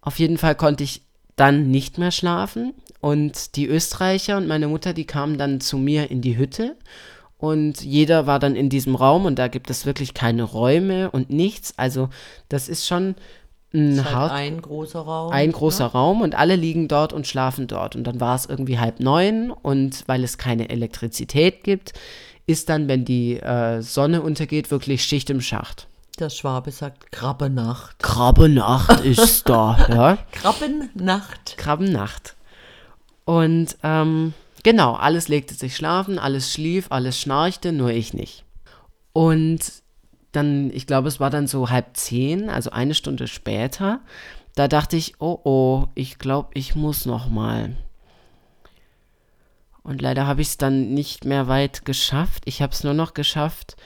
Auf 0.00 0.18
jeden 0.18 0.36
Fall 0.36 0.56
konnte 0.56 0.82
ich 0.82 1.02
dann 1.36 1.70
nicht 1.70 1.98
mehr 1.98 2.10
schlafen 2.10 2.74
und 2.98 3.54
die 3.54 3.68
Österreicher 3.68 4.36
und 4.38 4.48
meine 4.48 4.66
Mutter, 4.66 4.92
die 4.92 5.06
kamen 5.06 5.38
dann 5.38 5.60
zu 5.60 5.78
mir 5.78 6.10
in 6.10 6.20
die 6.20 6.36
Hütte 6.36 6.74
und 7.38 7.82
jeder 7.82 8.26
war 8.26 8.40
dann 8.40 8.56
in 8.56 8.68
diesem 8.68 8.96
Raum 8.96 9.24
und 9.24 9.38
da 9.38 9.48
gibt 9.48 9.70
es 9.70 9.86
wirklich 9.86 10.12
keine 10.12 10.42
Räume 10.42 11.10
und 11.10 11.30
nichts. 11.30 11.72
Also 11.76 12.10
das 12.48 12.68
ist 12.68 12.86
schon 12.86 13.14
ein 13.72 13.98
ist 13.98 14.12
halt 14.12 14.32
ein 14.32 14.62
großer 14.62 15.00
Raum. 15.00 15.32
ein 15.32 15.52
großer 15.52 15.84
Ne? 15.84 15.92
Raum 15.92 16.20
und 16.20 16.34
alle 16.34 16.56
liegen 16.56 16.88
dort 16.88 17.12
und 17.12 17.26
schlafen 17.26 17.68
dort. 17.68 17.94
Und 17.94 18.04
dann 18.04 18.18
war 18.20 18.34
es 18.34 18.46
irgendwie 18.46 18.78
halb 18.78 18.98
neun 18.98 19.50
und 19.50 20.02
weil 20.06 20.24
es 20.24 20.38
keine 20.38 20.68
Elektrizität 20.68 21.62
gibt, 21.62 21.92
ist 22.46 22.70
dann, 22.70 22.88
wenn 22.88 23.04
die 23.04 23.38
äh, 23.38 23.82
Sonne 23.82 24.22
untergeht, 24.22 24.70
wirklich 24.70 25.04
Schicht 25.04 25.30
im 25.30 25.40
Schacht. 25.40 25.86
Der 26.18 26.30
Schwabe 26.30 26.72
sagt 26.72 27.12
Krabbenacht. 27.12 28.00
Krabbenacht 28.00 29.00
ist 29.04 29.48
da, 29.48 29.78
ja. 29.88 30.18
Krabbennacht. 30.32 31.56
Krabbennacht. 31.56 32.34
Und 33.26 33.76
ähm, 33.84 34.32
genau, 34.62 34.94
alles 34.94 35.28
legte 35.28 35.54
sich 35.54 35.76
schlafen, 35.76 36.18
alles 36.18 36.52
schlief, 36.52 36.86
alles 36.90 37.20
schnarchte, 37.20 37.72
nur 37.72 37.90
ich 37.90 38.14
nicht. 38.14 38.44
Und 39.12 39.60
dann, 40.32 40.70
ich 40.72 40.86
glaube, 40.86 41.08
es 41.08 41.20
war 41.20 41.30
dann 41.30 41.46
so 41.46 41.70
halb 41.70 41.96
zehn, 41.96 42.50
also 42.50 42.70
eine 42.70 42.94
Stunde 42.94 43.26
später, 43.26 44.00
da 44.54 44.68
dachte 44.68 44.96
ich, 44.96 45.20
oh 45.20 45.38
oh, 45.44 45.86
ich 45.94 46.18
glaube, 46.18 46.50
ich 46.54 46.74
muss 46.74 47.06
noch 47.06 47.28
mal. 47.28 47.76
Und 49.82 50.02
leider 50.02 50.26
habe 50.26 50.42
ich 50.42 50.48
es 50.48 50.58
dann 50.58 50.92
nicht 50.92 51.24
mehr 51.24 51.48
weit 51.48 51.84
geschafft. 51.84 52.42
Ich 52.44 52.60
habe 52.60 52.74
es 52.74 52.84
nur 52.84 52.92
noch 52.92 53.14
geschafft, 53.14 53.76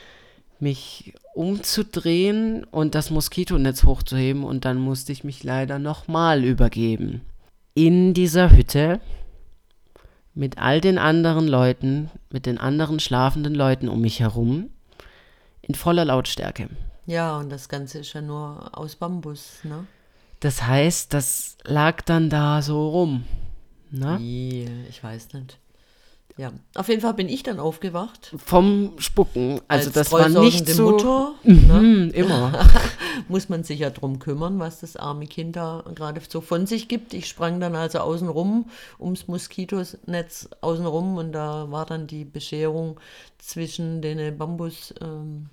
mich 0.59 1.15
umzudrehen 1.35 2.65
und 2.65 2.95
das 2.95 3.11
Moskitonetz 3.11 3.85
hochzuheben 3.85 4.45
und 4.45 4.65
dann 4.65 4.79
musste 4.79 5.13
ich 5.13 5.25
mich 5.25 5.45
leider 5.45 5.79
nochmal 5.79 6.45
übergeben. 6.45 7.23
In 7.75 8.15
dieser 8.15 8.51
Hütte 8.51 9.01
mit 10.35 10.59
all 10.59 10.81
den 10.81 10.99
anderen 10.99 11.47
Leuten, 11.47 12.11
mit 12.31 12.47
den 12.47 12.59
anderen 12.59 13.01
schlafenden 13.01 13.55
Leuten 13.55 13.88
um 13.88 14.01
mich 14.01 14.21
herum, 14.21 14.71
in 15.61 15.75
voller 15.75 16.05
Lautstärke. 16.05 16.68
Ja, 17.07 17.37
und 17.38 17.51
das 17.51 17.68
Ganze 17.68 17.99
ist 17.99 18.12
ja 18.12 18.21
nur 18.21 18.77
aus 18.77 18.97
Bambus, 18.97 19.59
ne? 19.64 19.87
Das 20.40 20.62
heißt, 20.64 21.14
das 21.14 21.57
lag 21.64 22.03
dann 22.03 22.29
da 22.29 22.62
so 22.62 22.88
rum. 22.88 23.25
Ne? 23.90 24.16
Wie, 24.18 24.68
ich 24.88 25.03
weiß 25.03 25.35
nicht. 25.35 25.59
Ja, 26.38 26.51
auf 26.75 26.88
jeden 26.88 27.03
Fall 27.03 27.14
bin 27.14 27.29
ich 27.29 27.42
dann 27.42 27.61
aufgewacht. 27.61 28.35
Vom 28.37 28.95
Spucken. 28.99 29.61
Also 29.68 29.88
Als 29.88 29.95
das 29.95 30.12
war 30.12 30.29
nicht 30.29 30.66
so. 30.66 30.92
Mutter, 30.92 31.35
ne? 31.45 31.79
Hm, 31.79 32.11
immer. 32.14 32.66
muss 33.29 33.49
man 33.49 33.64
sich 33.64 33.81
ja 33.81 33.90
drum 33.90 34.18
kümmern, 34.18 34.59
was 34.59 34.81
das 34.81 34.97
arme 34.97 35.27
Kind 35.27 35.57
da 35.57 35.85
gerade 35.95 36.23
so 36.27 36.40
von 36.40 36.66
sich 36.66 36.88
gibt. 36.88 37.12
Ich 37.12 37.29
sprang 37.29 37.61
dann 37.61 37.77
also 37.77 37.99
außen 37.99 38.29
rum, 38.29 38.71
ums 38.99 39.29
Moskitonetz 39.29 40.49
außen 40.62 40.87
rum 40.87 41.16
und 41.16 41.33
da 41.33 41.71
war 41.71 41.85
dann 41.85 42.07
die 42.07 42.25
Bescherung 42.25 42.99
zwischen 43.38 44.01
den 44.01 44.38
Bambus 44.38 44.95
ähm, 45.03 45.51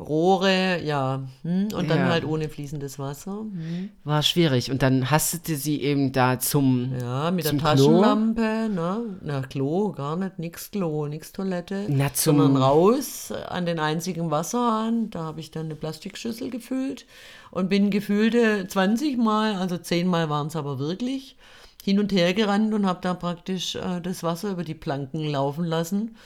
Rohre, 0.00 0.82
ja, 0.82 1.22
hm, 1.42 1.68
und 1.76 1.88
dann 1.88 1.98
Ja. 1.98 2.08
halt 2.08 2.24
ohne 2.24 2.48
fließendes 2.48 2.98
Wasser. 2.98 3.32
Hm. 3.42 3.90
War 4.04 4.22
schwierig. 4.22 4.70
Und 4.70 4.82
dann 4.82 5.10
hastete 5.10 5.54
sie 5.54 5.80
eben 5.82 6.10
da 6.12 6.38
zum. 6.40 6.92
Ja, 7.00 7.30
mit 7.30 7.44
Zum 7.44 7.58
der 7.58 7.74
Klo? 7.74 7.84
Taschenlampe, 8.00 8.68
ne? 8.74 9.00
Na, 9.22 9.42
Klo, 9.42 9.92
gar 9.92 10.16
nicht, 10.16 10.38
nix 10.40 10.70
Klo, 10.72 11.06
nix 11.06 11.32
Toilette. 11.32 11.86
Na, 11.88 12.12
zum- 12.12 12.38
sondern 12.38 12.56
raus 12.60 13.32
an 13.48 13.64
den 13.66 13.78
einzigen 13.78 14.30
Wasserhahn. 14.30 15.10
Da 15.10 15.22
habe 15.22 15.40
ich 15.40 15.50
dann 15.52 15.66
eine 15.66 15.76
Plastikschüssel 15.76 16.50
gefüllt 16.50 17.06
und 17.52 17.68
bin 17.68 17.90
gefühlte 17.90 18.66
20 18.66 19.18
Mal, 19.18 19.54
also 19.54 19.78
10 19.78 20.08
Mal 20.08 20.28
waren 20.28 20.48
es 20.48 20.56
aber 20.56 20.78
wirklich, 20.80 21.36
hin 21.84 22.00
und 22.00 22.10
her 22.12 22.32
gerannt 22.34 22.72
und 22.74 22.86
habe 22.86 22.98
da 23.02 23.14
praktisch 23.14 23.76
äh, 23.76 24.00
das 24.02 24.22
Wasser 24.24 24.50
über 24.52 24.64
die 24.64 24.74
Planken 24.74 25.28
laufen 25.30 25.64
lassen. 25.64 26.16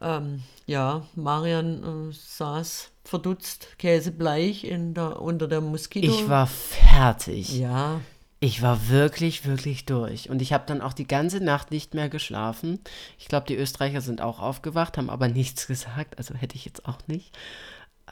Ähm, 0.00 0.42
ja, 0.66 1.06
Marian 1.14 2.10
äh, 2.10 2.12
saß 2.12 2.90
verdutzt, 3.04 3.68
käsebleich 3.78 4.64
in 4.64 4.94
der, 4.94 5.20
unter 5.20 5.46
der 5.48 5.60
Moskito. 5.60 6.06
Ich 6.06 6.28
war 6.28 6.46
fertig. 6.46 7.58
Ja, 7.58 8.00
Ich 8.40 8.60
war 8.60 8.88
wirklich, 8.88 9.46
wirklich 9.46 9.86
durch. 9.86 10.28
Und 10.28 10.42
ich 10.42 10.52
habe 10.52 10.64
dann 10.66 10.80
auch 10.82 10.92
die 10.92 11.06
ganze 11.06 11.40
Nacht 11.40 11.70
nicht 11.70 11.94
mehr 11.94 12.08
geschlafen. 12.08 12.80
Ich 13.18 13.26
glaube, 13.28 13.46
die 13.46 13.56
Österreicher 13.56 14.00
sind 14.00 14.20
auch 14.20 14.38
aufgewacht, 14.40 14.98
haben 14.98 15.10
aber 15.10 15.28
nichts 15.28 15.66
gesagt. 15.68 16.18
Also 16.18 16.34
hätte 16.34 16.56
ich 16.56 16.64
jetzt 16.64 16.86
auch 16.86 16.98
nicht. 17.06 17.36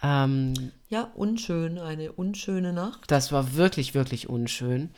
Ähm, 0.03 0.55
ja, 0.88 1.11
unschön, 1.14 1.79
eine 1.79 2.12
unschöne 2.12 2.73
Nacht. 2.73 3.11
das 3.11 3.31
war 3.31 3.55
wirklich, 3.55 3.95
wirklich 3.95 4.29
unschön. 4.29 4.90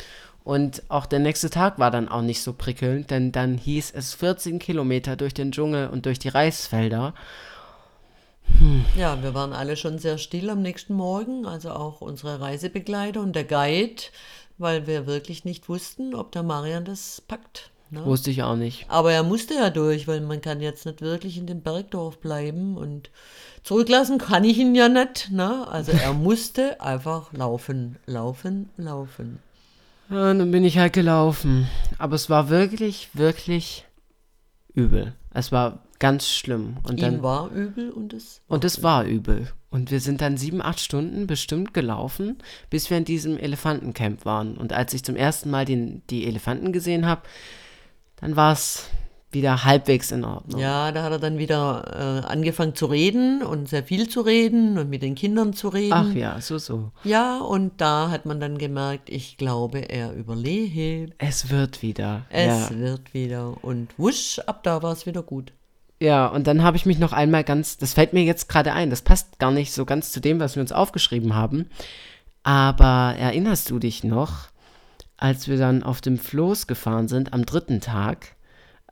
Und 0.45 0.83
auch 0.91 1.07
der 1.07 1.21
nächste 1.21 1.49
Tag 1.49 1.79
war 1.79 1.91
dann 1.91 2.09
auch 2.09 2.21
nicht 2.21 2.43
so 2.43 2.53
prickelnd, 2.53 3.11
denn 3.11 3.33
dann 3.33 3.57
hieß 3.57 3.93
es 3.95 4.13
14 4.13 4.59
Kilometer 4.59 5.17
durch 5.17 5.33
den 5.33 5.53
Dschungel 5.53 5.89
und 5.89 6.05
durch 6.05 6.19
die 6.19 6.29
Reisfelder. 6.29 7.15
Ja, 8.95 9.23
wir 9.23 9.33
waren 9.33 9.55
alle 9.55 9.75
schon 9.77 9.99
sehr 9.99 10.19
still 10.19 10.51
am 10.51 10.61
nächsten 10.61 10.95
Morgen, 10.95 11.47
also 11.47 11.71
auch 11.71 12.03
unsere 12.03 12.41
Reisebegleiter 12.41 13.23
und 13.23 13.35
der 13.35 13.45
Guide, 13.45 14.03
weil 14.59 14.87
wir 14.87 15.07
wirklich 15.07 15.47
nicht 15.47 15.71
wussten, 15.71 16.15
ob 16.15 16.31
der 16.33 16.43
Marian 16.43 16.85
das 16.85 17.23
packt. 17.27 17.71
Ne? 17.91 18.05
Wusste 18.05 18.31
ich 18.31 18.43
auch 18.43 18.57
nicht. 18.57 18.85
Aber 18.89 19.13
er 19.13 19.23
musste 19.23 19.55
ja 19.55 19.71
durch, 19.71 20.07
weil 20.07 20.21
man 20.21 20.43
kann 20.43 20.61
jetzt 20.61 20.85
nicht 20.85 21.01
wirklich 21.01 21.39
in 21.39 21.47
dem 21.47 21.63
Bergdorf 21.63 22.19
bleiben 22.19 22.77
und 22.77 23.11
zurücklassen 23.63 24.19
kann 24.19 24.45
ich 24.45 24.59
ihn 24.59 24.75
ja 24.75 24.91
nicht. 24.91 25.31
Ne? 25.31 25.67
Also 25.69 25.93
er 25.93 26.13
musste 26.13 26.81
einfach 26.83 27.33
laufen, 27.33 27.97
laufen, 28.05 28.69
laufen. 28.77 29.39
Und 30.09 30.39
dann 30.39 30.51
bin 30.51 30.65
ich 30.65 30.79
halt 30.79 30.93
gelaufen. 30.93 31.69
Aber 31.99 32.15
es 32.15 32.29
war 32.29 32.49
wirklich, 32.49 33.11
wirklich 33.15 33.87
übel. 34.73 35.15
Es 35.33 35.51
war 35.53 35.81
ganz 35.99 36.29
schlimm. 36.29 36.77
Und 36.83 37.03
dann, 37.03 37.17
Ihm 37.17 37.23
war 37.23 37.51
übel 37.51 37.91
und 37.91 38.13
es 38.13 38.43
Und 38.47 38.65
es 38.65 38.83
war 38.83 39.05
übel. 39.05 39.51
Und 39.71 39.91
wir 39.91 40.01
sind 40.01 40.21
dann 40.21 40.37
sieben, 40.37 40.63
acht 40.63 40.79
Stunden 40.81 41.27
bestimmt 41.27 41.75
gelaufen, 41.75 42.39
bis 42.71 42.91
wir 42.91 42.97
in 42.97 43.05
diesem 43.05 43.39
Elefantencamp 43.39 44.25
waren. 44.25 44.57
Und 44.57 44.73
als 44.73 44.95
ich 44.95 45.03
zum 45.03 45.17
ersten 45.17 45.51
Mal 45.51 45.65
den, 45.65 46.03
die 46.11 46.27
Elefanten 46.27 46.73
gesehen 46.73 47.07
habe, 47.07 47.23
dann 48.17 48.37
war 48.37 48.53
es 48.53 48.89
wieder 49.35 49.65
halbwegs 49.65 50.11
in 50.13 50.25
Ordnung. 50.25 50.61
Ja, 50.61 50.93
da 50.93 51.03
hat 51.03 51.13
er 51.13 51.19
dann 51.19 51.39
wieder 51.39 52.23
äh, 52.25 52.27
angefangen 52.27 52.75
zu 52.75 52.87
reden 52.87 53.43
und 53.43 53.69
sehr 53.69 53.85
viel 53.85 54.09
zu 54.09 54.21
reden 54.21 54.79
und 54.79 54.89
mit 54.89 55.03
den 55.03 55.15
Kindern 55.15 55.53
zu 55.53 55.69
reden. 55.69 55.93
Ach 55.93 56.13
ja, 56.15 56.41
so, 56.41 56.59
so. 56.59 56.93
Ja, 57.03 57.39
und 57.39 57.81
da 57.81 58.11
hat 58.11 58.27
man 58.27 58.41
dann 58.41 58.59
gemerkt, 58.59 59.11
ich 59.11 59.37
glaube, 59.37 59.81
er 59.91 60.13
überlebt. 60.13 61.15
Es 61.19 61.51
wird 61.51 61.83
wieder. 61.83 62.27
Es 62.31 62.71
ja. 62.71 62.79
wird 62.79 63.13
wieder. 63.13 63.63
Und 63.63 63.89
wusch, 63.99 64.39
ab 64.47 64.63
da 64.63 64.83
war 64.83 64.93
es 64.93 65.07
wieder 65.07 65.23
gut. 65.23 65.53
ja, 66.01 66.27
und 66.27 66.47
dann 66.47 66.63
habe 66.63 66.77
ich 66.77 66.87
mich 66.87 66.99
noch 66.99 67.13
einmal 67.13 67.45
ganz, 67.45 67.77
das 67.77 67.95
fällt 67.95 68.13
mir 68.13 68.25
jetzt 68.25 68.49
gerade 68.49 68.73
ein, 68.73 68.91
das 68.91 69.03
passt 69.03 69.39
gar 69.39 69.51
nicht 69.51 69.73
so 69.73 69.85
ganz 69.85 70.13
zu 70.13 70.21
dem, 70.21 70.41
was 70.41 70.57
wir 70.57 70.61
uns 70.61 70.73
aufgeschrieben 70.73 71.35
haben. 71.35 71.67
Aber 72.43 73.15
erinnerst 73.19 73.71
du 73.71 73.79
dich 73.79 74.05
noch, 74.05 74.49
als 75.17 75.49
wir 75.49 75.57
dann 75.57 75.83
auf 75.83 76.01
dem 76.01 76.19
Floß 76.19 76.67
gefahren 76.67 77.09
sind 77.09 77.33
am 77.33 77.47
dritten 77.47 77.81
Tag, 77.81 78.37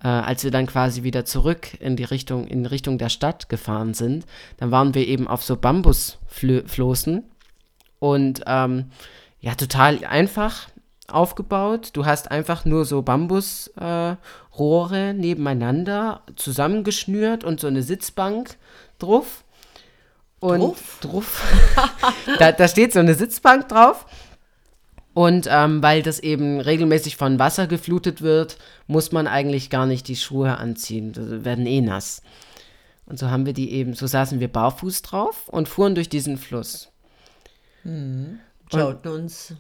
äh, 0.02 0.08
als 0.08 0.44
wir 0.44 0.50
dann 0.50 0.66
quasi 0.66 1.02
wieder 1.02 1.24
zurück 1.24 1.80
in 1.80 1.96
die 1.96 2.04
Richtung, 2.04 2.46
in 2.46 2.66
Richtung 2.66 2.98
der 2.98 3.08
Stadt 3.08 3.48
gefahren 3.48 3.94
sind, 3.94 4.26
dann 4.56 4.70
waren 4.70 4.94
wir 4.94 5.06
eben 5.06 5.28
auf 5.28 5.42
so 5.42 5.56
Bambusfloßen 5.56 7.24
und 7.98 8.42
ähm, 8.46 8.90
ja, 9.40 9.54
total 9.54 10.04
einfach 10.04 10.68
aufgebaut. 11.08 11.90
Du 11.92 12.04
hast 12.06 12.30
einfach 12.30 12.64
nur 12.64 12.84
so 12.84 13.02
Bambusrohre 13.02 14.20
äh, 14.96 15.12
nebeneinander 15.12 16.22
zusammengeschnürt 16.36 17.44
und 17.44 17.60
so 17.60 17.66
eine 17.66 17.82
Sitzbank 17.82 18.56
drauf. 18.98 19.44
Und 20.40 20.60
Drauf? 20.60 20.98
drauf. 21.00 21.42
da, 22.38 22.50
da 22.50 22.66
steht 22.66 22.92
so 22.92 22.98
eine 22.98 23.14
Sitzbank 23.14 23.68
drauf. 23.68 24.06
Und 25.14 25.46
ähm, 25.50 25.82
weil 25.82 26.02
das 26.02 26.18
eben 26.18 26.60
regelmäßig 26.60 27.16
von 27.16 27.38
Wasser 27.38 27.66
geflutet 27.66 28.22
wird, 28.22 28.56
muss 28.86 29.12
man 29.12 29.26
eigentlich 29.26 29.68
gar 29.68 29.86
nicht 29.86 30.08
die 30.08 30.16
Schuhe 30.16 30.56
anziehen. 30.56 31.12
Die 31.12 31.44
werden 31.44 31.66
eh 31.66 31.80
nass. 31.82 32.22
Und 33.04 33.18
so 33.18 33.30
haben 33.30 33.44
wir 33.44 33.52
die 33.52 33.72
eben, 33.72 33.94
so 33.94 34.06
saßen 34.06 34.40
wir 34.40 34.48
barfuß 34.48 35.02
drauf 35.02 35.48
und 35.48 35.68
fuhren 35.68 35.94
durch 35.94 36.08
diesen 36.08 36.38
Fluss. 36.38 36.90
Schauten 38.70 39.12
uns 39.12 39.54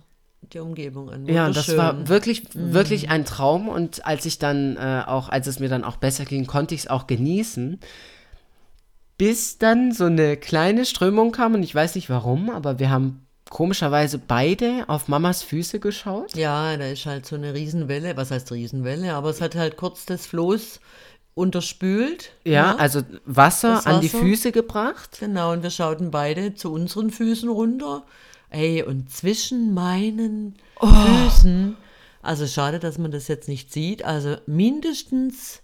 die 0.52 0.58
Umgebung 0.58 1.10
an. 1.10 1.26
Ja, 1.26 1.50
das 1.50 1.76
war 1.76 2.08
wirklich, 2.08 2.44
wirklich 2.54 3.10
ein 3.10 3.24
Traum. 3.24 3.68
Und 3.68 4.06
als 4.06 4.24
ich 4.26 4.38
dann 4.38 4.76
äh, 4.76 5.02
auch, 5.06 5.28
als 5.28 5.46
es 5.46 5.60
mir 5.60 5.68
dann 5.68 5.84
auch 5.84 5.96
besser 5.96 6.24
ging, 6.24 6.46
konnte 6.46 6.74
ich 6.74 6.82
es 6.82 6.86
auch 6.88 7.06
genießen. 7.06 7.78
Bis 9.18 9.58
dann 9.58 9.92
so 9.92 10.06
eine 10.06 10.36
kleine 10.36 10.84
Strömung 10.84 11.32
kam 11.32 11.54
und 11.54 11.62
ich 11.62 11.74
weiß 11.74 11.94
nicht 11.94 12.10
warum, 12.10 12.50
aber 12.50 12.78
wir 12.78 12.90
haben 12.90 13.26
komischerweise 13.52 14.16
beide 14.18 14.84
auf 14.88 15.08
Mamas 15.08 15.42
Füße 15.42 15.78
geschaut. 15.78 16.34
Ja, 16.34 16.74
da 16.78 16.86
ist 16.86 17.04
halt 17.04 17.26
so 17.26 17.36
eine 17.36 17.52
Riesenwelle. 17.52 18.16
Was 18.16 18.30
heißt 18.30 18.50
Riesenwelle? 18.50 19.12
Aber 19.12 19.28
es 19.28 19.42
hat 19.42 19.54
halt 19.56 19.76
kurz 19.76 20.06
das 20.06 20.24
Floß 20.24 20.80
unterspült. 21.34 22.32
Ja, 22.44 22.72
ne? 22.72 22.80
also 22.80 23.02
Wasser 23.26 23.74
Das 23.74 23.86
an 23.86 24.00
die 24.00 24.10
Wasser. 24.12 24.24
Füße 24.24 24.52
gebracht. 24.52 25.18
Genau, 25.20 25.52
und 25.52 25.62
wir 25.62 25.68
schauten 25.70 26.10
beide 26.10 26.54
zu 26.54 26.72
unseren 26.72 27.10
Füßen 27.10 27.50
runter. 27.50 28.04
Ey, 28.48 28.82
und 28.82 29.10
zwischen 29.10 29.74
meinen 29.74 30.56
Oh. 30.80 30.86
Füßen, 30.86 31.76
also 32.22 32.46
schade, 32.46 32.78
dass 32.78 32.96
man 32.96 33.10
das 33.10 33.28
jetzt 33.28 33.48
nicht 33.48 33.72
sieht, 33.72 34.02
also 34.04 34.36
mindestens 34.46 35.61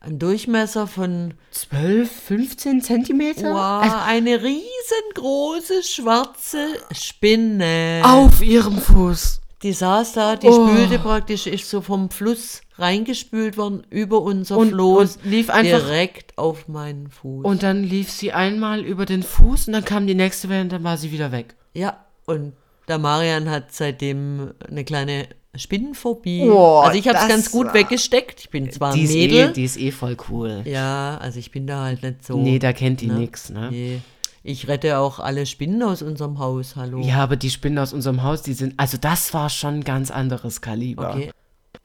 ein 0.00 0.18
Durchmesser 0.18 0.86
von 0.86 1.34
12, 1.50 2.10
15 2.10 2.80
Zentimeter? 2.82 3.52
wow, 3.52 4.02
eine 4.06 4.42
riesengroße 4.42 5.82
schwarze 5.82 6.66
Spinne. 6.92 8.00
Auf 8.04 8.40
ihrem 8.42 8.78
Fuß. 8.78 9.40
Die 9.62 9.74
saß 9.74 10.14
da, 10.14 10.36
die 10.36 10.46
Oh. 10.48 10.66
spülte 10.68 10.98
praktisch, 10.98 11.46
ist 11.46 11.68
so 11.68 11.82
vom 11.82 12.08
Fluss 12.08 12.62
reingespült 12.78 13.58
worden 13.58 13.86
über 13.90 14.22
unser 14.22 14.56
Und- 14.56 14.70
Floß, 14.70 15.16
und 15.18 15.24
lief 15.26 15.50
einfach- 15.50 15.80
direkt 15.80 16.38
auf 16.38 16.66
meinen 16.66 17.10
Fuß. 17.10 17.44
Und 17.44 17.62
dann 17.62 17.84
lief 17.84 18.10
sie 18.10 18.32
einmal 18.32 18.80
über 18.82 19.04
den 19.04 19.22
Fuß 19.22 19.66
und 19.66 19.74
dann 19.74 19.84
kam 19.84 20.06
die 20.06 20.14
nächste 20.14 20.48
Welle 20.48 20.62
und 20.62 20.72
dann 20.72 20.82
war 20.82 20.96
sie 20.96 21.12
wieder 21.12 21.30
weg. 21.30 21.56
Ja, 21.74 22.02
und 22.24 22.54
der 22.88 22.96
Marian 22.96 23.50
hat 23.50 23.74
seitdem 23.74 24.54
eine 24.66 24.82
kleine 24.84 25.28
Spinnenphobie. 25.54 26.48
Oh, 26.48 26.78
also 26.78 26.96
ich 26.98 27.08
habe 27.08 27.18
es 27.18 27.26
ganz 27.28 27.50
gut 27.50 27.74
weggesteckt. 27.74 28.40
Ich 28.40 28.50
bin 28.50 28.70
zwar 28.70 28.94
Die 28.94 29.02
ist, 29.02 29.12
Mädel. 29.12 29.50
eh, 29.50 29.52
die 29.52 29.64
ist 29.64 29.76
eh 29.78 29.90
voll 29.90 30.16
cool. 30.28 30.62
ja, 30.64 31.18
also 31.18 31.38
ich 31.38 31.50
bin 31.50 31.66
da 31.66 31.84
halt 31.84 32.02
nicht 32.02 32.24
so. 32.24 32.38
Nee, 32.38 32.58
da 32.58 32.72
kennt 32.72 33.00
die 33.00 33.08
ne? 33.08 33.14
nix, 33.14 33.50
ne? 33.50 33.68
Nee. 33.70 34.00
Ich 34.42 34.68
rette 34.68 34.98
auch 34.98 35.18
alle 35.18 35.44
Spinnen 35.44 35.82
aus 35.82 36.02
unserem 36.02 36.38
Haus, 36.38 36.76
hallo. 36.76 37.00
Ja, 37.00 37.16
aber 37.18 37.36
die 37.36 37.50
Spinnen 37.50 37.78
aus 37.78 37.92
unserem 37.92 38.22
Haus, 38.22 38.42
die 38.42 38.54
sind, 38.54 38.74
also 38.78 38.96
das 38.96 39.34
war 39.34 39.50
schon 39.50 39.74
ein 39.80 39.84
ganz 39.84 40.10
anderes 40.10 40.60
Kaliber. 40.62 41.10
Okay. 41.10 41.30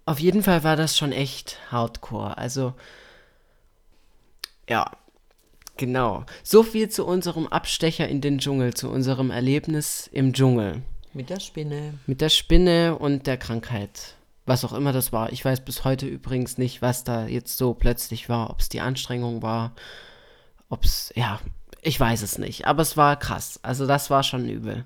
Auf 0.05 0.19
jeden 0.19 0.41
Fall 0.43 0.63
war 0.63 0.75
das 0.75 0.97
schon 0.97 1.11
echt 1.11 1.59
hardcore. 1.71 2.37
Also, 2.37 2.73
ja, 4.69 4.89
genau. 5.75 6.23
So 6.43 6.63
viel 6.63 6.87
zu 6.89 7.05
unserem 7.05 7.47
Abstecher 7.47 8.07
in 8.07 8.21
den 8.21 8.37
Dschungel, 8.37 8.73
zu 8.73 8.89
unserem 8.89 9.31
Erlebnis 9.31 10.09
im 10.13 10.31
Dschungel. 10.31 10.81
Mit 11.15 11.29
der 11.29 11.39
Spinne. 11.39 11.93
Mit 12.07 12.19
der 12.19 12.29
Spinne 12.29 12.97
und 12.97 13.25
der 13.25 13.37
Krankheit. 13.37 14.15
Was 14.45 14.65
auch 14.65 14.73
immer 14.73 14.91
das 14.91 15.11
war. 15.13 15.31
Ich 15.31 15.43
weiß 15.43 15.61
bis 15.65 15.85
heute 15.85 16.05
übrigens 16.05 16.57
nicht, 16.57 16.81
was 16.81 17.03
da 17.05 17.25
jetzt 17.25 17.57
so 17.57 17.73
plötzlich 17.73 18.27
war. 18.29 18.49
Ob 18.51 18.59
es 18.59 18.67
die 18.69 18.81
Anstrengung 18.81 19.41
war. 19.41 19.73
Ob 20.69 20.83
es, 20.83 21.11
ja, 21.15 21.39
ich 21.81 21.97
weiß 21.99 22.21
es 22.21 22.37
nicht. 22.37 22.67
Aber 22.67 22.81
es 22.81 22.97
war 22.97 23.17
krass. 23.17 23.59
Also 23.63 23.87
das 23.87 24.09
war 24.09 24.23
schon 24.23 24.47
übel. 24.49 24.83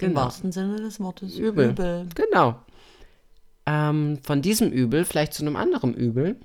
Im 0.00 0.08
Genau. 0.08 0.22
wahrsten 0.22 0.50
Sinne 0.52 0.76
des 0.76 0.98
Wortes. 1.00 1.38
Übel. 1.38 1.70
Übel. 1.70 2.06
Genau. 2.14 2.56
Ähm, 3.64 4.18
von 4.22 4.42
diesem 4.42 4.70
Übel 4.72 5.04
vielleicht 5.04 5.32
zu 5.34 5.42
einem 5.42 5.56
anderen 5.56 5.94
Übel. 5.94 6.36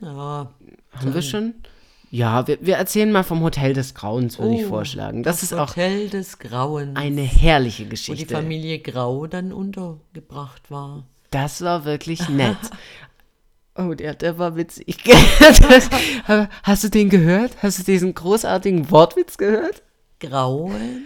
Ja. 0.00 0.52
Haben 0.92 1.14
wir 1.14 1.22
schon? 1.22 1.54
Ja, 2.14 2.46
wir, 2.46 2.58
wir 2.60 2.76
erzählen 2.76 3.10
mal 3.10 3.24
vom 3.24 3.40
Hotel 3.42 3.72
des 3.72 3.92
Grauens, 3.94 4.38
würde 4.38 4.54
ich 4.54 4.66
Oh, 4.66 4.68
vorschlagen. 4.68 5.24
Das, 5.24 5.42
ist 5.42 5.52
auch 5.52 5.70
Hotel 5.70 6.08
des 6.10 6.38
Grauens. 6.38 6.94
eine 6.96 7.22
herrliche 7.22 7.82
wo 7.82 7.86
die 7.86 7.90
Geschichte. 7.90 8.34
Familie 8.36 8.78
Grau 8.78 9.26
dann 9.26 9.52
untergebracht 9.52 10.70
war. 10.70 11.02
Das 11.32 11.60
war 11.62 11.84
wirklich 11.84 12.28
nett. 12.28 12.56
Oh, 13.76 13.92
der, 13.92 14.14
der 14.14 14.38
war 14.38 14.54
witzig. 14.54 14.98
Hast 16.62 16.84
du 16.84 16.88
den 16.90 17.10
gehört? 17.10 17.50
Hast 17.60 17.80
du 17.80 17.82
diesen 17.82 18.14
großartigen 18.14 18.88
Wortwitz 18.92 19.36
gehört? 19.36 19.82
Grauen. 20.20 21.02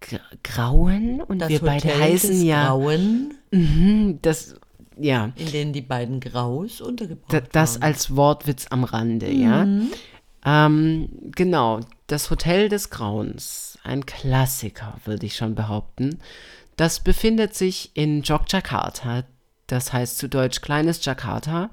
Gra 0.00 0.18
Grauen 0.42 1.20
und 1.22 1.38
Das 1.38 1.48
wir 1.50 1.60
beide 1.60 1.84
Hotel 1.90 2.00
heißen 2.00 2.30
des 2.30 2.42
ja. 2.42 2.66
Grauen, 2.66 3.34
Mhm, 3.52 4.18
das, 4.20 4.56
ja. 4.98 5.30
in 5.36 5.52
dem 5.52 5.72
die 5.72 5.80
beiden 5.80 6.18
Graus 6.18 6.80
untergebracht 6.80 7.32
Da, 7.32 7.40
das 7.52 7.74
waren. 7.76 7.82
als 7.84 8.16
Wortwitz 8.16 8.66
am 8.70 8.82
Rande, 8.82 9.30
ja. 9.30 9.64
Ähm, 10.44 11.08
genau, 11.34 11.80
das 12.08 12.30
Hotel 12.30 12.68
des 12.68 12.90
Grauens, 12.90 13.78
ein 13.84 14.06
Klassiker, 14.06 14.98
würde 15.04 15.26
ich 15.26 15.36
schon 15.36 15.54
behaupten. 15.54 16.18
Das 16.76 17.00
befindet 17.00 17.54
sich 17.54 17.90
in 17.94 18.22
Yogyakarta, 18.22 19.24
das 19.66 19.92
heißt 19.92 20.18
zu 20.18 20.28
Deutsch 20.28 20.60
kleines 20.60 21.04
Jakarta, 21.04 21.70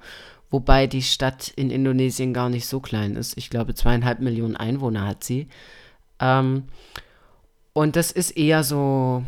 wobei 0.51 0.87
die 0.87 1.01
Stadt 1.01 1.49
in 1.55 1.71
Indonesien 1.71 2.33
gar 2.33 2.49
nicht 2.49 2.67
so 2.67 2.79
klein 2.79 3.15
ist. 3.15 3.37
Ich 3.37 3.49
glaube, 3.49 3.73
zweieinhalb 3.73 4.19
Millionen 4.19 4.55
Einwohner 4.55 5.07
hat 5.07 5.23
sie. 5.23 5.47
Ähm, 6.19 6.65
und 7.73 7.95
das 7.95 8.11
ist 8.11 8.31
eher 8.31 8.63
so 8.63 9.23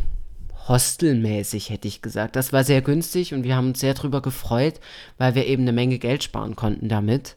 hostelmäßig, 0.68 1.70
hätte 1.70 1.88
ich 1.88 2.02
gesagt. 2.02 2.36
Das 2.36 2.54
war 2.54 2.64
sehr 2.64 2.82
günstig 2.82 3.34
und 3.34 3.44
wir 3.44 3.56
haben 3.56 3.70
uns 3.70 3.80
sehr 3.80 3.94
drüber 3.96 4.22
gefreut, 4.22 4.80
weil 5.18 5.34
wir 5.36 5.48
eben 5.48 5.64
eine 5.64 5.74
Menge 5.74 5.98
Geld 5.98 6.24
sparen 6.24 6.56
konnten 6.56 6.90
damit 6.90 7.36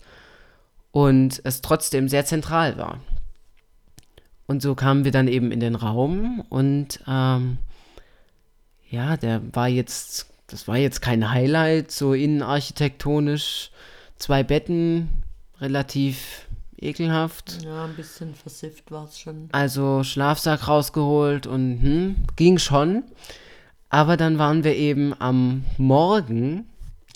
und 0.94 1.40
es 1.42 1.60
trotzdem 1.60 2.08
sehr 2.08 2.24
zentral 2.24 2.78
war. 2.78 3.00
Und 4.46 4.62
so 4.62 4.76
kamen 4.76 5.04
wir 5.04 5.10
dann 5.10 5.26
eben 5.26 5.50
in 5.50 5.58
den 5.58 5.74
Raum 5.74 6.44
und 6.50 7.00
ähm, 7.08 7.58
ja, 8.90 9.16
der 9.16 9.42
war 9.52 9.66
jetzt, 9.66 10.28
das 10.46 10.68
war 10.68 10.76
jetzt 10.76 11.02
kein 11.02 11.32
Highlight, 11.32 11.90
so 11.90 12.12
innenarchitektonisch, 12.12 13.72
zwei 14.18 14.44
Betten, 14.44 15.08
relativ 15.60 16.46
ekelhaft. 16.78 17.64
Ja, 17.64 17.86
ein 17.86 17.96
bisschen 17.96 18.36
versifft 18.36 18.92
war 18.92 19.06
es 19.06 19.18
schon. 19.18 19.48
Also 19.50 20.04
Schlafsack 20.04 20.68
rausgeholt 20.68 21.48
und 21.48 21.82
hm, 21.82 22.16
ging 22.36 22.58
schon. 22.58 23.02
Aber 23.88 24.16
dann 24.16 24.38
waren 24.38 24.62
wir 24.62 24.76
eben 24.76 25.12
am 25.20 25.64
Morgen 25.76 26.66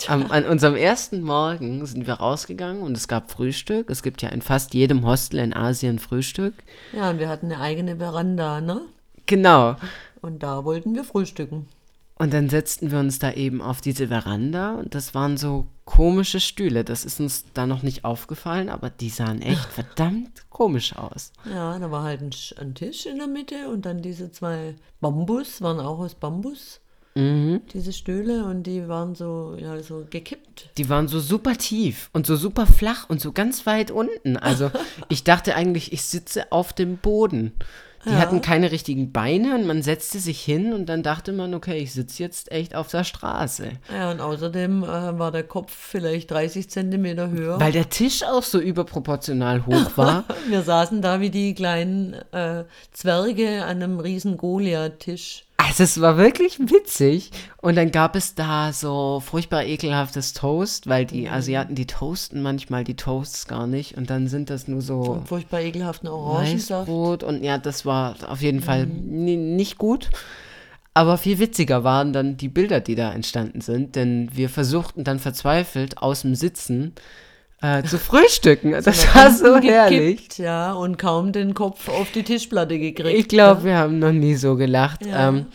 Am, 0.06 0.30
an 0.30 0.44
unserem 0.44 0.76
ersten 0.76 1.22
Morgen 1.22 1.84
sind 1.84 2.06
wir 2.06 2.14
rausgegangen 2.14 2.82
und 2.82 2.96
es 2.96 3.08
gab 3.08 3.30
Frühstück. 3.30 3.90
Es 3.90 4.02
gibt 4.02 4.22
ja 4.22 4.28
in 4.28 4.42
fast 4.42 4.74
jedem 4.74 5.04
Hostel 5.04 5.40
in 5.40 5.52
Asien 5.52 5.98
Frühstück. 5.98 6.54
Ja, 6.92 7.10
und 7.10 7.18
wir 7.18 7.28
hatten 7.28 7.46
eine 7.46 7.60
eigene 7.60 7.96
Veranda, 7.96 8.60
ne? 8.60 8.82
Genau. 9.26 9.76
Und 10.20 10.42
da 10.42 10.64
wollten 10.64 10.94
wir 10.94 11.04
frühstücken. 11.04 11.66
Und 12.18 12.32
dann 12.32 12.48
setzten 12.48 12.90
wir 12.90 12.98
uns 12.98 13.20
da 13.20 13.32
eben 13.32 13.62
auf 13.62 13.80
diese 13.80 14.08
Veranda 14.08 14.74
und 14.74 14.96
das 14.96 15.14
waren 15.14 15.36
so 15.36 15.68
komische 15.84 16.40
Stühle. 16.40 16.82
Das 16.82 17.04
ist 17.04 17.20
uns 17.20 17.44
da 17.54 17.64
noch 17.64 17.84
nicht 17.84 18.04
aufgefallen, 18.04 18.68
aber 18.68 18.90
die 18.90 19.08
sahen 19.08 19.40
echt 19.40 19.64
verdammt 19.72 20.50
komisch 20.50 20.96
aus. 20.96 21.32
Ja, 21.44 21.78
da 21.78 21.90
war 21.92 22.02
halt 22.02 22.20
ein, 22.22 22.30
ein 22.60 22.74
Tisch 22.74 23.06
in 23.06 23.18
der 23.18 23.28
Mitte 23.28 23.68
und 23.68 23.86
dann 23.86 24.02
diese 24.02 24.32
zwei 24.32 24.74
Bambus, 25.00 25.62
waren 25.62 25.78
auch 25.78 26.00
aus 26.00 26.16
Bambus, 26.16 26.80
Mhm. 27.18 27.62
diese 27.72 27.92
Stühle 27.92 28.44
und 28.44 28.62
die 28.62 28.86
waren 28.88 29.14
so, 29.14 29.56
ja, 29.58 29.80
so 29.82 30.04
gekippt. 30.08 30.70
Die 30.78 30.88
waren 30.88 31.08
so 31.08 31.18
super 31.20 31.56
tief 31.56 32.10
und 32.12 32.26
so 32.26 32.36
super 32.36 32.66
flach 32.66 33.10
und 33.10 33.20
so 33.20 33.32
ganz 33.32 33.66
weit 33.66 33.90
unten. 33.90 34.36
Also 34.36 34.70
ich 35.08 35.24
dachte 35.24 35.54
eigentlich, 35.56 35.92
ich 35.92 36.02
sitze 36.02 36.52
auf 36.52 36.72
dem 36.72 36.96
Boden. 36.96 37.52
Die 38.04 38.10
Ja. 38.10 38.18
hatten 38.20 38.40
keine 38.40 38.70
richtigen 38.70 39.10
Beine 39.10 39.56
und 39.56 39.66
man 39.66 39.82
setzte 39.82 40.20
sich 40.20 40.40
hin 40.40 40.72
und 40.72 40.86
dann 40.88 41.02
dachte 41.02 41.32
man, 41.32 41.52
okay, 41.52 41.78
ich 41.78 41.92
sitze 41.92 42.22
jetzt 42.22 42.52
echt 42.52 42.76
auf 42.76 42.86
der 42.86 43.02
Straße. 43.02 43.70
Ja, 43.92 44.12
und 44.12 44.20
außerdem 44.20 44.84
äh, 44.84 45.18
war 45.18 45.32
der 45.32 45.42
Kopf 45.42 45.74
vielleicht 45.74 46.30
30 46.30 46.70
Zentimeter 46.70 47.28
höher. 47.30 47.58
Weil 47.58 47.72
der 47.72 47.88
Tisch 47.90 48.22
auch 48.22 48.44
so 48.44 48.60
überproportional 48.60 49.66
hoch 49.66 49.96
war. 49.96 50.24
wir 50.48 50.62
saßen 50.62 51.02
da 51.02 51.20
wie 51.20 51.30
die 51.30 51.54
kleinen 51.54 52.14
äh, 52.30 52.64
Zwerge 52.92 53.64
an 53.64 53.82
einem 53.82 53.98
riesen 53.98 54.36
Goliath-Tisch. 54.36 55.44
Also 55.60 55.82
es 55.82 56.00
war 56.00 56.16
wirklich 56.16 56.58
witzig. 56.60 57.30
Und 57.60 57.76
dann 57.76 57.90
gab 57.90 58.14
es 58.16 58.34
da 58.34 58.72
so 58.72 59.20
furchtbar 59.24 59.64
ekelhaftes 59.64 60.32
Toast, 60.32 60.86
weil 60.88 61.04
die 61.04 61.28
Asiaten, 61.28 61.74
die 61.74 61.86
toasten 61.86 62.40
manchmal 62.42 62.84
die 62.84 62.94
Toasts 62.96 63.46
gar 63.48 63.66
nicht. 63.66 63.96
Und 63.96 64.08
dann 64.08 64.28
sind 64.28 64.50
das 64.50 64.68
nur 64.68 64.80
so 64.80 65.00
Und 65.00 65.28
furchtbar 65.28 65.60
ekelhaften 65.60 66.08
Orangensaft. 66.08 66.86
Und 67.24 67.42
ja, 67.42 67.58
das 67.58 67.84
war 67.84 68.14
auf 68.28 68.40
jeden 68.40 68.62
Fall 68.62 68.86
ni- 68.86 69.36
nicht 69.36 69.78
gut. 69.78 70.10
Aber 70.94 71.18
viel 71.18 71.38
witziger 71.38 71.84
waren 71.84 72.12
dann 72.12 72.36
die 72.36 72.48
Bilder, 72.48 72.80
die 72.80 72.94
da 72.94 73.12
entstanden 73.12 73.60
sind. 73.60 73.94
Denn 73.96 74.30
wir 74.32 74.48
versuchten 74.48 75.04
dann 75.04 75.18
verzweifelt 75.18 75.98
aus 75.98 76.22
dem 76.22 76.34
Sitzen 76.34 76.94
äh, 77.60 77.82
zu 77.82 77.98
frühstücken. 77.98 78.72
Das 78.84 79.14
war 79.14 79.30
so 79.32 79.54
Unten 79.54 79.68
herrlich. 79.68 80.16
gekippt, 80.16 80.38
Ja, 80.38 80.72
und 80.72 80.98
kaum 80.98 81.32
den 81.32 81.54
Kopf 81.54 81.88
auf 81.88 82.10
die 82.12 82.22
Tischplatte 82.22 82.78
gekriegt. 82.78 83.18
Ich 83.18 83.28
glaube, 83.28 83.64
wir 83.64 83.76
haben 83.76 83.98
noch 83.98 84.12
nie 84.12 84.34
so 84.34 84.56
gelacht. 84.56 85.04
Ja. 85.04 85.28
Ähm, 85.28 85.46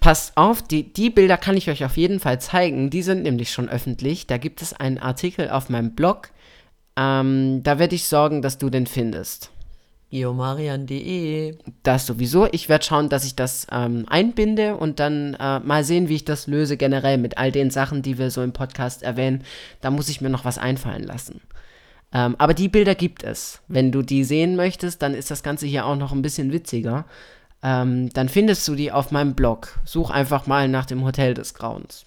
passt 0.00 0.36
auf, 0.36 0.62
die, 0.62 0.92
die 0.92 1.08
Bilder 1.10 1.38
kann 1.38 1.56
ich 1.56 1.70
euch 1.70 1.84
auf 1.84 1.96
jeden 1.96 2.20
Fall 2.20 2.40
zeigen. 2.40 2.90
Die 2.90 3.02
sind 3.02 3.22
nämlich 3.22 3.50
schon 3.50 3.68
öffentlich. 3.68 4.26
Da 4.26 4.36
gibt 4.36 4.60
es 4.60 4.74
einen 4.74 4.98
Artikel 4.98 5.48
auf 5.48 5.70
meinem 5.70 5.94
Blog. 5.94 6.28
Ähm, 6.96 7.62
da 7.62 7.78
werde 7.78 7.94
ich 7.94 8.06
sorgen, 8.06 8.42
dass 8.42 8.58
du 8.58 8.68
den 8.70 8.86
findest. 8.86 9.50
geomarian.de. 10.14 11.56
Das 11.82 12.06
sowieso. 12.06 12.46
Ich 12.52 12.68
werde 12.68 12.84
schauen, 12.84 13.08
dass 13.08 13.24
ich 13.24 13.34
das 13.34 13.66
ähm, 13.72 14.04
einbinde 14.08 14.76
und 14.76 15.00
dann 15.00 15.34
äh, 15.34 15.58
mal 15.58 15.82
sehen, 15.82 16.08
wie 16.08 16.14
ich 16.14 16.24
das 16.24 16.46
löse 16.46 16.76
generell 16.76 17.18
mit 17.18 17.36
all 17.36 17.50
den 17.50 17.70
Sachen, 17.70 18.00
die 18.00 18.16
wir 18.16 18.30
so 18.30 18.40
im 18.40 18.52
Podcast 18.52 19.02
erwähnen. 19.02 19.42
Da 19.80 19.90
muss 19.90 20.08
ich 20.08 20.20
mir 20.20 20.30
noch 20.30 20.44
was 20.44 20.56
einfallen 20.56 21.02
lassen. 21.02 21.40
Ähm, 22.12 22.36
aber 22.38 22.54
die 22.54 22.68
Bilder 22.68 22.94
gibt 22.94 23.24
es. 23.24 23.60
Wenn 23.66 23.90
du 23.90 24.02
die 24.02 24.22
sehen 24.22 24.54
möchtest, 24.54 25.02
dann 25.02 25.14
ist 25.14 25.32
das 25.32 25.42
Ganze 25.42 25.66
hier 25.66 25.84
auch 25.84 25.96
noch 25.96 26.12
ein 26.12 26.22
bisschen 26.22 26.52
witziger. 26.52 27.06
Ähm, 27.64 28.08
dann 28.10 28.28
findest 28.28 28.68
du 28.68 28.76
die 28.76 28.92
auf 28.92 29.10
meinem 29.10 29.34
Blog. 29.34 29.80
Such 29.84 30.10
einfach 30.10 30.46
mal 30.46 30.68
nach 30.68 30.86
dem 30.86 31.04
Hotel 31.04 31.34
des 31.34 31.54
Grauens. 31.54 32.06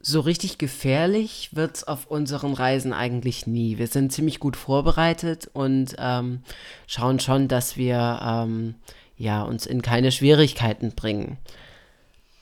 So 0.00 0.20
richtig 0.20 0.58
gefährlich 0.58 1.50
wird 1.52 1.76
es 1.76 1.84
auf 1.84 2.06
unseren 2.06 2.54
Reisen 2.54 2.92
eigentlich 2.92 3.46
nie. 3.46 3.78
Wir 3.78 3.88
sind 3.88 4.12
ziemlich 4.12 4.38
gut 4.38 4.56
vorbereitet 4.56 5.50
und 5.52 5.96
ähm, 5.98 6.42
schauen 6.86 7.18
schon, 7.18 7.48
dass 7.48 7.76
wir 7.76 8.20
ähm, 8.22 8.76
ja, 9.16 9.42
uns 9.42 9.66
in 9.66 9.82
keine 9.82 10.12
Schwierigkeiten 10.12 10.92
bringen. 10.92 11.38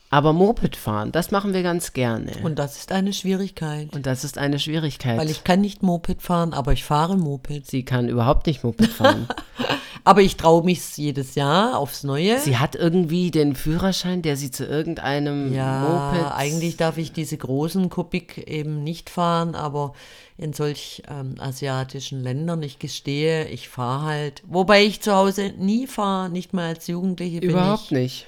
Aber 0.09 0.31
Moped 0.31 0.77
fahren, 0.77 1.11
das 1.11 1.31
machen 1.31 1.53
wir 1.53 1.63
ganz 1.63 1.91
gerne. 1.91 2.31
Und, 2.37 2.45
Und 2.45 2.59
das 2.59 2.77
ist 2.77 2.91
eine 2.91 3.11
Schwierigkeit. 3.11 3.89
das 4.05 4.23
ist 4.23 4.37
eine 4.37 4.57
Schwierigkeit. 4.57 5.17
Weil 5.17 5.29
ich 5.29 5.43
kann 5.43 5.59
nicht 5.59 5.83
Moped 5.83 6.21
fahren, 6.21 6.53
aber 6.53 6.71
ich 6.71 6.85
fahre 6.85 7.17
Moped. 7.17 7.65
Sie 7.65 7.83
kann 7.83 8.07
überhaupt 8.07 8.47
nicht 8.47 8.63
Moped 8.63 8.87
fahren. 8.87 9.27
Aber 10.07 10.21
ich 10.21 10.37
traue 10.37 10.63
mich 10.63 10.95
jedes 10.95 11.35
Jahr 11.35 11.77
aufs 11.77 12.03
Neue. 12.03 12.39
sie 12.39 12.57
hat 12.57 12.75
irgendwie 12.75 13.29
den 13.29 13.55
Führerschein, 13.55 14.21
der 14.21 14.37
sie 14.37 14.51
zu 14.51 14.65
irgendeinem 14.65 15.53
ja, 15.53 15.81
Moped. 16.13 16.31
eigentlich 16.33 16.77
darf 16.77 16.97
ich 16.97 17.11
diese 17.11 17.35
großen 17.35 17.89
Kubik 17.89 18.47
eben 18.47 18.83
nicht 18.83 19.09
fahren, 19.09 19.53
aber 19.53 19.93
in 20.37 20.53
solch 20.53 21.03
ähm, 21.09 21.35
asiatischen 21.39 22.23
Ländern, 22.23 22.63
ich 22.63 22.79
gestehe, 22.79 23.49
ich 23.49 23.67
fahre 23.67 24.05
halt. 24.05 24.43
Wobei 24.47 24.85
ich 24.85 25.01
zu 25.01 25.13
Hause 25.13 25.53
nie 25.57 25.87
fahre, 25.87 26.29
nicht 26.29 26.53
mal 26.53 26.69
als 26.69 26.87
Jugendliche 26.87 27.41
bin 27.41 27.49
Überhaupt 27.49 27.85
ich 27.85 27.91
nicht. 27.91 28.27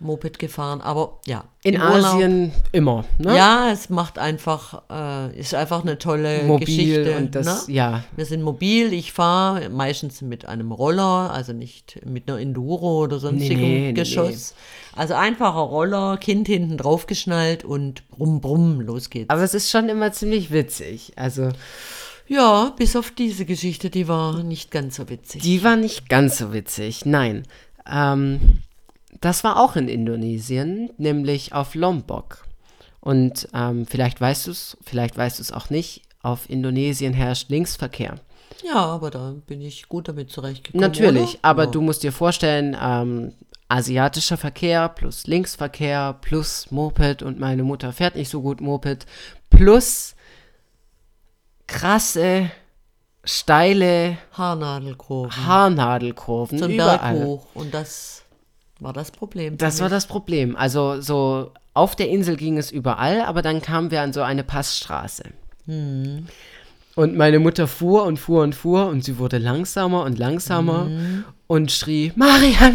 Moped 0.00 0.38
gefahren. 0.38 0.80
Aber 0.80 1.20
ja, 1.26 1.44
In 1.62 1.74
im 1.74 1.80
Urlaub- 1.80 2.14
Asien 2.16 2.52
immer. 2.72 3.04
Ne? 3.18 3.36
Ja, 3.36 3.70
es 3.72 3.88
macht 3.88 4.18
einfach, 4.18 4.82
äh, 4.90 5.38
ist 5.38 5.54
einfach 5.54 5.82
eine 5.82 5.98
tolle 5.98 6.42
mobil 6.42 6.66
Geschichte. 6.66 7.16
und 7.16 7.34
das, 7.34 7.68
ne? 7.68 7.74
ja. 7.74 8.04
Wir 8.16 8.26
sind 8.26 8.42
mobil, 8.42 8.92
ich 8.92 9.12
fahre 9.12 9.68
meistens 9.70 10.20
mit 10.20 10.46
einem 10.46 10.72
Roller, 10.72 11.30
also 11.32 11.52
nicht 11.52 12.00
mit 12.04 12.28
einer 12.28 12.38
Enduro 12.40 13.04
oder 13.04 13.18
sonstigem 13.18 13.58
Nee, 13.58 13.78
nee, 13.86 13.92
Geschoss. 13.92 14.54
Also 14.96 15.14
einfacher 15.14 15.60
Roller, 15.60 16.18
Kind 16.18 16.46
hinten 16.48 16.76
drauf 16.76 17.06
geschnallt 17.06 17.64
und 17.64 18.08
brumm, 18.10 18.40
brumm, 18.40 18.80
los 18.80 19.10
geht's. 19.10 19.30
Aber 19.30 19.42
es 19.42 19.54
ist 19.54 19.70
schon 19.70 19.88
immer 19.88 20.12
ziemlich 20.12 20.50
witzig. 20.52 21.12
Also, 21.16 21.48
ja, 22.26 22.72
bis 22.76 22.94
auf 22.96 23.10
diese 23.10 23.44
Geschichte, 23.44 23.90
die 23.90 24.08
war 24.08 24.42
nicht 24.42 24.70
ganz 24.70 24.96
so 24.96 25.08
witzig. 25.08 25.42
die 25.42 25.62
war 25.64 25.76
nicht 25.76 26.08
ganz 26.08 26.38
so 26.38 26.52
witzig. 26.52 27.04
Nein. 27.06 27.44
Ähm, 27.90 28.60
das 29.24 29.42
war 29.44 29.58
auch 29.58 29.76
in 29.76 29.88
Indonesien, 29.88 30.90
nämlich 30.98 31.52
auf 31.52 31.74
Lombok. 31.74 32.46
Und 33.00 33.48
ähm, 33.54 33.86
vielleicht 33.86 34.20
weißt 34.20 34.46
du 34.46 34.50
es, 34.50 34.76
vielleicht 34.82 35.16
weißt 35.16 35.38
du 35.38 35.42
es 35.42 35.52
auch 35.52 35.70
nicht. 35.70 36.02
Auf 36.22 36.48
Indonesien 36.48 37.12
herrscht 37.12 37.50
Linksverkehr. 37.50 38.16
ja, 38.62 38.76
aber 38.76 39.10
da 39.10 39.34
bin 39.46 39.60
ich 39.60 39.88
gut 39.88 40.08
damit 40.08 40.30
zurechtgekommen. 40.30 40.80
Natürlich, 40.80 41.34
oder? 41.34 41.38
aber 41.42 41.64
ja. 41.64 41.70
du 41.70 41.80
musst 41.80 42.02
dir 42.02 42.12
vorstellen, 42.12 42.76
ähm, 42.80 43.32
asiatischer 43.68 44.36
Verkehr 44.36 44.88
plus 44.88 45.26
Linksverkehr 45.26 46.16
plus 46.20 46.70
Moped 46.70 47.22
und 47.22 47.38
meine 47.38 47.62
Mutter 47.62 47.92
fährt 47.92 48.16
nicht 48.16 48.28
so 48.30 48.42
gut 48.42 48.60
Moped 48.60 49.06
plus 49.50 50.14
krasse, 51.66 52.50
steile 53.24 54.18
Haarnadelkurven. 54.32 55.46
Haarnadelkurven 55.46 56.58
so 56.58 56.64
ein 56.66 56.76
Berg 56.76 57.00
überall. 57.00 57.24
hoch. 57.24 57.46
Und 57.54 57.72
das 57.74 58.23
war 58.84 58.92
das 58.92 59.10
Problem. 59.10 59.58
Das 59.58 59.80
war 59.80 59.88
das 59.88 60.06
Problem. 60.06 60.56
Also 60.56 61.00
so 61.00 61.50
auf 61.72 61.96
der 61.96 62.08
Insel 62.08 62.36
ging 62.36 62.56
es 62.58 62.70
überall, 62.70 63.22
aber 63.22 63.42
dann 63.42 63.60
kamen 63.60 63.90
wir 63.90 64.02
an 64.02 64.12
so 64.12 64.22
eine 64.22 64.44
Passstraße. 64.44 65.24
Hm. 65.66 66.26
Und 66.94 67.16
meine 67.16 67.40
Mutter 67.40 67.66
fuhr 67.66 68.04
und 68.04 68.18
fuhr 68.18 68.44
und 68.44 68.54
fuhr 68.54 68.86
und 68.86 69.02
sie 69.02 69.18
wurde 69.18 69.38
langsamer 69.38 70.04
und 70.04 70.16
langsamer 70.16 70.84
Hm. 70.84 71.24
und 71.48 71.72
schrie, 71.72 72.12
Marian, 72.14 72.74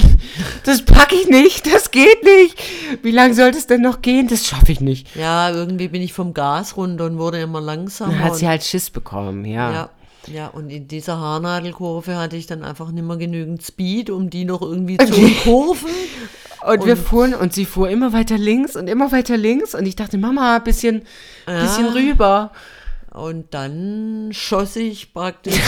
das 0.66 0.82
packe 0.82 1.16
ich 1.16 1.30
nicht, 1.30 1.66
das 1.74 1.92
geht 1.92 2.22
nicht. 2.24 2.62
Wie 3.02 3.12
lange 3.12 3.34
sollte 3.34 3.58
es 3.58 3.68
denn 3.68 3.82
noch 3.82 4.02
gehen? 4.02 4.28
Das 4.28 4.46
schaffe 4.46 4.74
ich 4.74 4.82
nicht. 4.82 5.16
Ja, 5.16 5.52
irgendwie 5.52 5.88
bin 5.88 6.02
ich 6.02 6.12
vom 6.12 6.34
Gas 6.34 6.76
runter 6.76 7.06
und 7.06 7.18
wurde 7.18 7.40
immer 7.40 7.62
langsamer. 7.62 8.12
Dann 8.12 8.24
hat 8.24 8.36
sie 8.36 8.48
halt 8.48 8.64
Schiss 8.64 8.90
bekommen, 8.90 9.46
ja. 9.46 9.72
Ja, 9.72 9.90
ja, 10.34 10.48
und 10.48 10.70
in 10.70 10.88
dieser 10.88 11.18
Haarnadelkurve 11.18 12.18
hatte 12.18 12.36
ich 12.38 12.48
dann 12.48 12.64
einfach 12.64 12.92
nicht 12.92 13.06
mehr 13.06 13.18
genügend 13.18 13.64
Speed, 13.64 14.10
um 14.10 14.30
die 14.30 14.46
noch 14.46 14.62
irgendwie 14.62 14.98
zu 14.98 15.14
kurven. 15.44 15.90
Und, 16.66 16.86
wir 16.86 16.94
Und- 16.94 17.00
fuhren 17.00 17.34
und 17.34 17.54
sie 17.54 17.66
fuhr 17.66 17.90
immer 17.90 18.12
weiter 18.14 18.38
links 18.38 18.76
und 18.76 18.88
immer 18.88 19.12
weiter 19.12 19.38
links 19.38 19.74
und 19.76 19.86
ich 19.86 19.96
dachte, 19.96 20.18
Mama, 20.18 20.60
bisschen, 20.60 21.04
bisschen 21.46 21.88
rüber. 21.88 22.52
Und 23.20 23.54
dann 23.54 24.30
schoss 24.32 24.76
ich 24.78 25.14
praktisch 25.14 25.60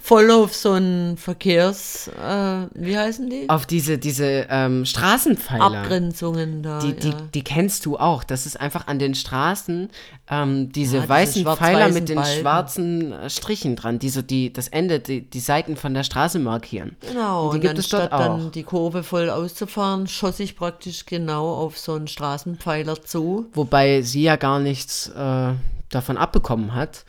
voll 0.00 0.30
auf 0.30 0.54
so 0.54 0.72
einen 0.72 1.16
Verkehrs, 1.16 2.08
äh, 2.08 2.66
wie 2.74 2.98
heißen 2.98 3.30
die? 3.30 3.48
Auf 3.48 3.64
diese, 3.66 3.98
diese 3.98 4.46
ähm, 4.50 4.84
Straßenpfeiler. 4.84 5.62
Abgrenzungen 5.62 6.62
da. 6.62 6.80
Die, 6.80 7.08
ja. 7.08 7.14
die 7.32 7.44
kennst 7.44 7.86
du 7.86 7.96
auch. 7.96 8.24
Das 8.24 8.46
ist 8.46 8.60
einfach 8.60 8.88
an 8.88 8.98
den 8.98 9.14
Straßen 9.14 9.88
ähm, 10.28 10.72
diese 10.72 10.96
Ja, 10.96 11.02
diese 11.02 11.08
weißen 11.08 11.42
Pfeiler 11.44 11.56
schwarz-weißen 11.56 11.94
mit 11.94 12.08
den 12.08 12.16
Balken. 12.16 12.40
schwarzen 12.40 13.12
äh, 13.12 13.30
Strichen 13.30 13.76
dran, 13.76 13.98
die 13.98 14.08
so 14.08 14.22
die, 14.22 14.52
das 14.52 14.68
Ende, 14.68 15.00
die, 15.00 15.22
die 15.22 15.40
Seiten 15.40 15.76
von 15.76 15.94
der 15.94 16.02
Straße 16.04 16.38
markieren. 16.38 16.96
Genau, 17.00 17.46
Und 17.50 17.54
die 17.54 17.56
und 17.56 17.74
gibt 17.74 17.78
es 17.78 17.88
dort 17.88 18.12
anstatt 18.12 18.20
dann 18.20 18.46
auch. 18.46 18.50
die 18.50 18.62
Kurve 18.62 19.02
voll 19.02 19.30
auszufahren, 19.30 20.06
schoss 20.06 20.40
ich 20.40 20.56
praktisch 20.56 21.06
genau 21.06 21.54
auf 21.54 21.78
so 21.78 21.94
einen 21.94 22.08
Straßenpfeiler 22.08 23.02
zu. 23.02 23.46
Wobei 23.54 24.02
sie 24.02 24.22
ja 24.22 24.36
gar 24.36 24.58
nichts 24.58 25.08
äh, 25.08 25.52
davon 25.94 26.16
abbekommen 26.16 26.74
hat. 26.74 27.04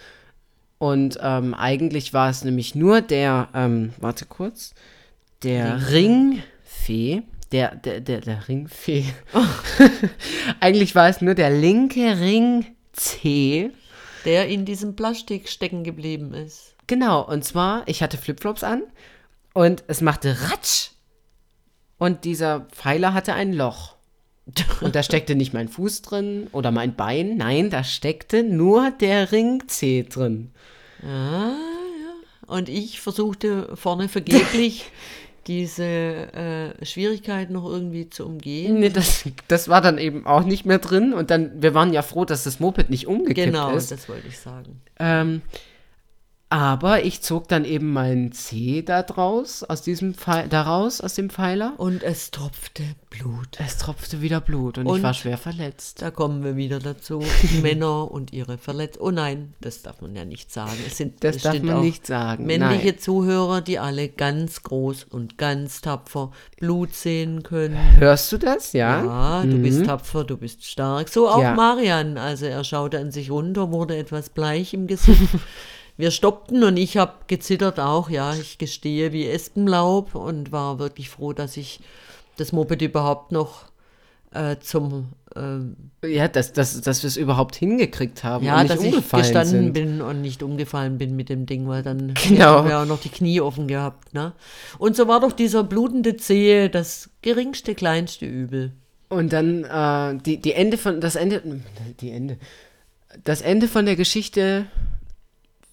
Und 0.78 1.18
ähm, 1.22 1.54
eigentlich 1.54 2.14
war 2.14 2.30
es 2.30 2.44
nämlich 2.44 2.76
nur 2.76 3.02
der, 3.02 3.50
ähm, 3.54 3.94
warte 4.00 4.26
kurz, 4.26 4.74
der 5.44 5.90
Ringfee, 5.92 7.24
der, 7.52 7.76
der, 7.76 8.02
der, 8.02 8.22
der 8.22 8.48
Ringfee. 8.48 9.06
Eigentlich 10.60 10.96
war 10.96 11.08
es 11.08 11.22
nur 11.22 11.36
der 11.36 11.52
linke 11.52 12.20
Ring 12.20 12.66
C. 12.94 13.72
Der 14.26 14.48
in 14.48 14.66
diesem 14.66 14.96
Plastik 14.96 15.50
stecken 15.50 15.84
geblieben 15.84 16.34
ist. 16.34 16.76
Genau, 16.88 17.22
und 17.22 17.44
zwar, 17.44 17.84
ich 17.88 18.04
hatte 18.04 18.18
Flipflops 18.18 18.64
an 18.64 18.84
und 19.54 19.84
es 19.88 20.02
machte 20.02 20.36
Ratsch. 20.50 20.92
Und 21.98 22.26
dieser 22.26 22.62
Pfeiler 22.72 23.14
hatte 23.14 23.34
ein 23.34 23.54
Loch. 23.54 23.96
Und 24.82 24.96
da 24.96 25.04
steckte 25.04 25.36
nicht 25.36 25.54
mein 25.54 25.70
Fuß 25.70 26.02
drin 26.02 26.48
oder 26.52 26.72
mein 26.72 26.96
Bein, 26.96 27.38
nein, 27.38 27.70
da 27.70 27.84
steckte 27.84 28.44
nur 28.44 28.92
der 28.92 29.32
Ring 29.32 29.64
C 29.68 30.06
drin. 30.08 30.52
Ah, 31.02 31.54
ja. 31.54 32.54
Und 32.54 32.68
ich 32.68 33.00
versuchte 33.00 33.76
vorne 33.76 34.10
vergeblich 34.10 34.92
diese 35.48 35.84
äh, 35.84 36.86
Schwierigkeit 36.86 37.50
noch 37.50 37.66
irgendwie 37.66 38.10
zu 38.10 38.26
umgehen. 38.26 38.80
Nee, 38.80 38.90
das, 38.90 39.26
das 39.48 39.70
war 39.70 39.82
dann 39.82 39.98
eben 39.98 40.26
auch 40.26 40.44
nicht 40.44 40.66
mehr 40.66 40.80
drin. 40.80 41.14
Und 41.14 41.32
dann, 41.32 41.62
wir 41.62 41.74
waren 41.74 41.94
ja 41.94 42.02
froh, 42.02 42.26
dass 42.26 42.44
das 42.44 42.60
Moped 42.60 42.90
nicht 42.90 43.08
umgekippt 43.08 43.48
genau, 43.48 43.76
ist. 43.76 43.92
das 43.92 44.08
wollte 44.10 44.28
ich 44.28 44.40
sagen. 44.40 44.82
Ähm, 45.00 45.42
aber 46.54 47.04
ich 47.04 47.22
zog 47.22 47.48
dann 47.48 47.66
eben 47.66 47.92
meinen 47.94 48.32
C 48.32 48.84
da 48.84 49.02
draus, 49.02 49.64
aus 49.64 49.82
diesem 49.82 50.14
Pfeil, 50.14 50.48
daraus, 50.50 51.02
aus 51.02 51.16
dem 51.16 51.32
Pfeiler. 51.32 51.74
Und 51.78 52.04
es 52.04 52.30
tropfte 52.30 52.84
Blut. 53.10 53.58
Es 53.58 53.80
tropfte 53.80 54.22
wieder 54.22 54.40
Blut 54.40 54.78
und, 54.78 54.86
ich 54.86 54.92
Und- 54.92 55.02
war 55.04 55.16
schwer 55.16 55.40
verletzt. 55.40 56.04
Da 56.04 56.12
kommen 56.12 56.44
wir 56.44 56.56
wieder 56.56 56.78
dazu. 56.78 57.24
Männer 57.64 58.12
und 58.12 58.34
ihre 58.34 58.60
Verletzungen. 58.60 59.04
Oh 59.08 59.10
nein, 59.12 59.54
das 59.62 59.82
darf 59.82 60.02
man 60.02 60.16
ja 60.16 60.26
nicht 60.26 60.52
sagen. 60.52 60.78
Es 60.86 60.98
sind 60.98 61.24
Das 61.24 61.38
darf 61.38 61.60
man 61.64 61.82
nicht 61.82 62.06
sagen. 62.06 62.46
Männliche 62.46 62.90
Nein. 62.90 63.00
Zuhörer, 63.00 63.62
die 63.62 63.80
alle 63.80 64.08
ganz 64.10 64.62
groß 64.62 65.06
und 65.06 65.40
ganz 65.40 65.82
tapfer 65.82 66.30
Blut 66.60 66.94
sehen 66.94 67.42
können. 67.42 67.78
Hörst 67.98 68.32
du 68.32 68.38
das? 68.38 68.74
Ja. 68.74 69.04
Ja, 69.04 69.44
du 69.44 69.58
bist 69.58 69.86
tapfer, 69.88 70.24
du 70.24 70.38
bist 70.38 70.64
stark. 70.64 71.10
So 71.10 71.28
auch 71.30 71.38
Mhm. 71.38 71.42
Ja. 71.44 71.56
Marian. 71.56 72.18
Also 72.20 72.46
er 72.46 72.64
schaute 72.64 73.00
an 73.00 73.12
sich 73.12 73.32
runter, 73.32 73.72
wurde 73.72 73.98
etwas 73.98 74.30
bleich 74.30 74.76
im 74.76 74.86
Gesicht. 74.86 75.20
Wir 75.98 76.12
stoppten 76.12 76.64
und 76.64 76.78
ich 76.78 76.98
habe 76.98 77.14
gezittert 77.28 77.80
auch, 77.80 78.10
ja, 78.10 78.34
ich 78.34 78.58
gestehe, 78.58 79.12
wie 79.12 79.28
Espenlaub 79.28 80.16
und 80.16 80.52
war 80.52 80.80
wirklich 80.80 81.10
froh, 81.10 81.34
dass 81.34 81.56
ich 81.58 81.80
das 82.38 82.52
Moped 82.52 82.82
überhaupt 82.82 83.32
noch 83.32 83.66
äh, 84.32 84.58
zum, 84.60 85.10
ähm, 85.36 85.76
Ja, 86.04 86.28
dass, 86.28 86.52
dass, 86.54 86.82
dass 86.82 87.04
wir 87.04 87.08
es 87.08 87.18
überhaupt 87.18 87.56
hingekriegt 87.56 88.24
haben 88.24 88.44
ja, 88.44 88.56
und 88.56 88.64
nicht 88.64 88.74
dass 88.74 88.82
ich 88.82 88.88
umgefallen 88.94 89.24
gestanden 89.24 89.64
sind. 89.66 89.74
bin 89.74 90.02
und 90.02 90.22
nicht 90.22 90.42
umgefallen 90.42 90.98
bin 90.98 91.16
mit 91.16 91.30
dem 91.30 91.46
Ding, 91.46 91.68
weil 91.68 91.84
dann 91.84 92.16
Genau. 92.28 92.46
haben 92.46 92.68
wir 92.70 92.80
auch 92.80 92.86
noch 92.88 93.00
die 93.00 93.10
Knie 93.10 93.40
offen 93.42 93.68
gehabt, 93.68 94.16
ne? 94.16 94.34
Und 94.80 94.96
so 94.96 95.08
war 95.08 95.20
doch 95.20 95.32
dieser 95.34 95.64
blutende 95.64 96.18
Zehe 96.18 96.72
das 96.72 97.12
geringste, 97.22 97.76
kleinste 97.76 98.26
Übel. 98.26 98.72
Und 99.10 99.32
dann 99.32 99.64
äh, 99.66 100.20
die, 100.24 100.38
die 100.38 100.54
Ende 100.54 100.80
von 100.80 101.00
das 101.00 101.16
Ende 101.16 101.44
die 102.02 102.10
Ende 102.10 102.38
das 103.24 103.42
Ende 103.42 103.68
von 103.68 103.86
der 103.86 103.96
Geschichte. 103.96 104.66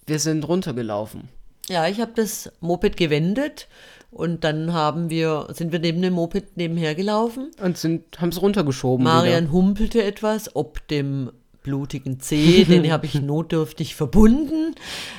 Wir 0.05 0.19
sind 0.19 0.47
runtergelaufen. 0.47 1.29
Ja, 1.69 1.87
ich 1.87 2.01
habe 2.01 2.11
das 2.15 2.51
Moped 2.59 2.97
gewendet 2.97 3.67
und 4.09 4.43
dann 4.43 4.73
haben 4.73 5.09
wir, 5.09 5.47
sind 5.53 5.71
wir 5.71 5.79
neben 5.79 6.01
dem 6.01 6.13
Moped 6.13 6.57
nebenher 6.57 6.95
gelaufen. 6.95 7.51
Und 7.61 7.77
sind 7.77 8.19
haben 8.19 8.29
es 8.29 8.41
runtergeschoben. 8.41 9.03
Marian 9.03 9.51
humpelte 9.51 10.03
etwas, 10.03 10.55
ob 10.55 10.85
dem 10.89 11.31
blutigen 11.63 12.19
Zeh, 12.19 12.65
den 12.65 12.91
habe 12.91 13.05
ich 13.05 13.15
notdürftig 13.21 13.95
verbunden. 13.95 14.73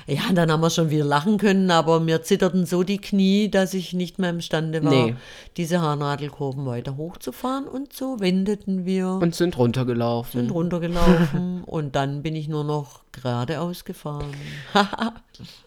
Ja, 0.07 0.23
dann 0.35 0.51
haben 0.51 0.61
wir 0.61 0.71
schon 0.71 0.91
wieder 0.91 1.05
lachen 1.05 1.39
können, 1.39 1.71
aber 1.71 2.01
mir 2.01 2.23
zitterten 2.23 2.67
so 2.67 2.83
die 2.83 2.99
Knie, 2.99 3.49
dass 3.51 3.75
ich 3.75 3.93
nicht 3.93 4.19
mehr 4.19 4.31
imstande 4.31 4.83
war, 4.85 4.91
Nee. 4.93 5.15
diese 5.57 5.81
Haarnadelkurven 5.81 6.67
weiter 6.67 6.97
hochzufahren. 6.97 7.67
Und 7.69 7.93
so 7.93 8.19
wendeten 8.21 8.85
wir. 8.85 9.09
Und 9.09 9.35
sind 9.35 9.57
runtergelaufen. 9.57 10.41
sind 10.41 10.51
runtergelaufen 10.51 11.63
und 11.67 11.95
dann 11.95 12.23
bin 12.23 12.35
ich 12.37 12.49
nur 12.49 12.65
noch 12.65 13.03
geradeaus 13.13 13.85
gefahren. 13.85 14.33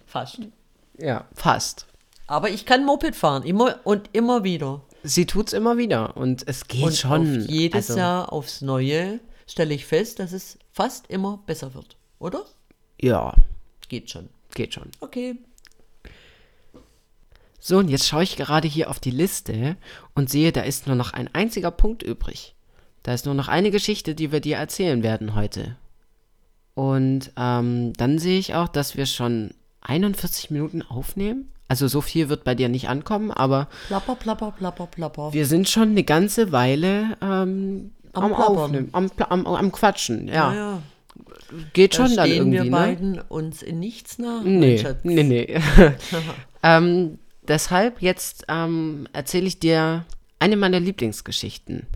Fast. 0.06 0.40
ja, 0.98 1.26
fast. 1.34 1.88
Aber 2.28 2.50
ich 2.50 2.66
kann 2.66 2.86
Moped 2.86 3.16
fahren, 3.16 3.44
immer 3.44 3.76
und 3.84 4.10
immer 4.14 4.44
wieder. 4.44 4.82
Sie 5.04 5.26
tut's 5.28 5.54
immer 5.54 5.78
wieder 5.78 6.18
und 6.18 6.48
es 6.48 6.68
geht 6.68 6.84
Und 6.84 6.96
schon. 6.96 7.42
jedes 7.48 7.90
also, 7.92 8.00
Jahr 8.00 8.34
aufs 8.34 8.62
Neue 8.62 9.20
stelle 9.46 9.74
ich 9.76 9.86
fest, 9.86 10.20
dass 10.20 10.32
es 10.32 10.58
fast 10.76 11.08
immer 11.08 11.40
besser 11.46 11.74
wird. 11.74 11.96
Oder? 12.20 12.44
Ja, 13.00 13.34
Geht 13.88 14.10
schon. 14.10 14.28
geht 14.54 14.74
schon. 14.74 14.92
Okay. 15.00 15.36
So, 17.60 17.78
und 17.78 17.88
jetzt 17.90 18.06
schaue 18.08 18.24
ich 18.24 18.36
gerade 18.36 18.68
hier 18.68 18.90
auf 18.90 19.00
die 19.00 19.12
Liste 19.12 19.78
und 20.16 20.30
sehe, 20.30 20.52
da 20.52 20.62
ist 20.62 20.86
nur 20.88 20.96
noch 20.98 21.14
ein 21.14 21.34
einziger 21.34 21.72
Punkt 21.72 22.04
übrig. 22.04 22.56
Da 23.04 23.14
ist 23.14 23.26
nur 23.26 23.36
noch 23.36 23.48
eine 23.48 23.72
Geschichte, 23.72 24.16
die 24.16 24.32
wir 24.34 24.42
dir 24.42 24.58
erzählen 24.58 25.02
werden 25.02 25.34
heute. 25.34 25.78
Und 26.74 27.32
ähm, 27.38 27.94
dann 27.94 28.20
sehe 28.20 28.38
ich 28.38 28.54
auch, 28.54 28.68
dass 28.68 28.98
wir 28.98 29.06
schon 29.06 29.52
41 29.82 30.52
Minuten 30.52 30.82
aufnehmen. 30.82 31.52
Also 31.70 31.88
so 31.88 32.02
viel 32.02 32.28
wird 32.28 32.44
bei 32.44 32.54
dir 32.54 32.68
nicht 32.70 32.90
ankommen, 32.90 33.32
aber 33.32 33.70
Plapper, 33.88 34.16
plapper, 34.16 34.52
plapper, 34.52 34.88
plapper. 34.88 35.34
wir 35.34 35.46
sind 35.46 35.70
schon 35.70 35.90
eine 35.92 36.04
ganze 36.04 36.52
Weile 36.52 37.18
ähm, 37.22 37.92
Am 38.16 38.34
am. 38.34 38.34
Aufnehmen, 38.34 38.90
am, 38.92 39.12
am, 39.30 39.46
am 39.48 39.72
Quatschen. 39.72 40.28
Ja, 40.28 40.54
ja, 40.54 40.82
geht 41.74 41.98
da 41.98 42.08
schon 42.08 42.16
dann 42.16 42.30
irgendwie. 42.30 42.58
wir 42.58 42.64
ne? 42.66 42.72
beiden 42.72 43.20
uns 43.20 43.62
in 43.62 43.80
nichts 43.80 44.20
nach. 44.20 44.44
Nee, 44.44 44.84
nee, 45.04 45.24
nee. 45.24 45.60
ähm, 46.64 47.20
deshalb 47.48 48.02
jetzt 48.02 48.46
ähm, 48.50 49.08
erzähle 49.14 49.48
ich 49.48 49.60
dir 49.60 50.06
eine 50.40 50.58
meiner 50.58 50.80
Lieblingsgeschichten. 50.80 51.88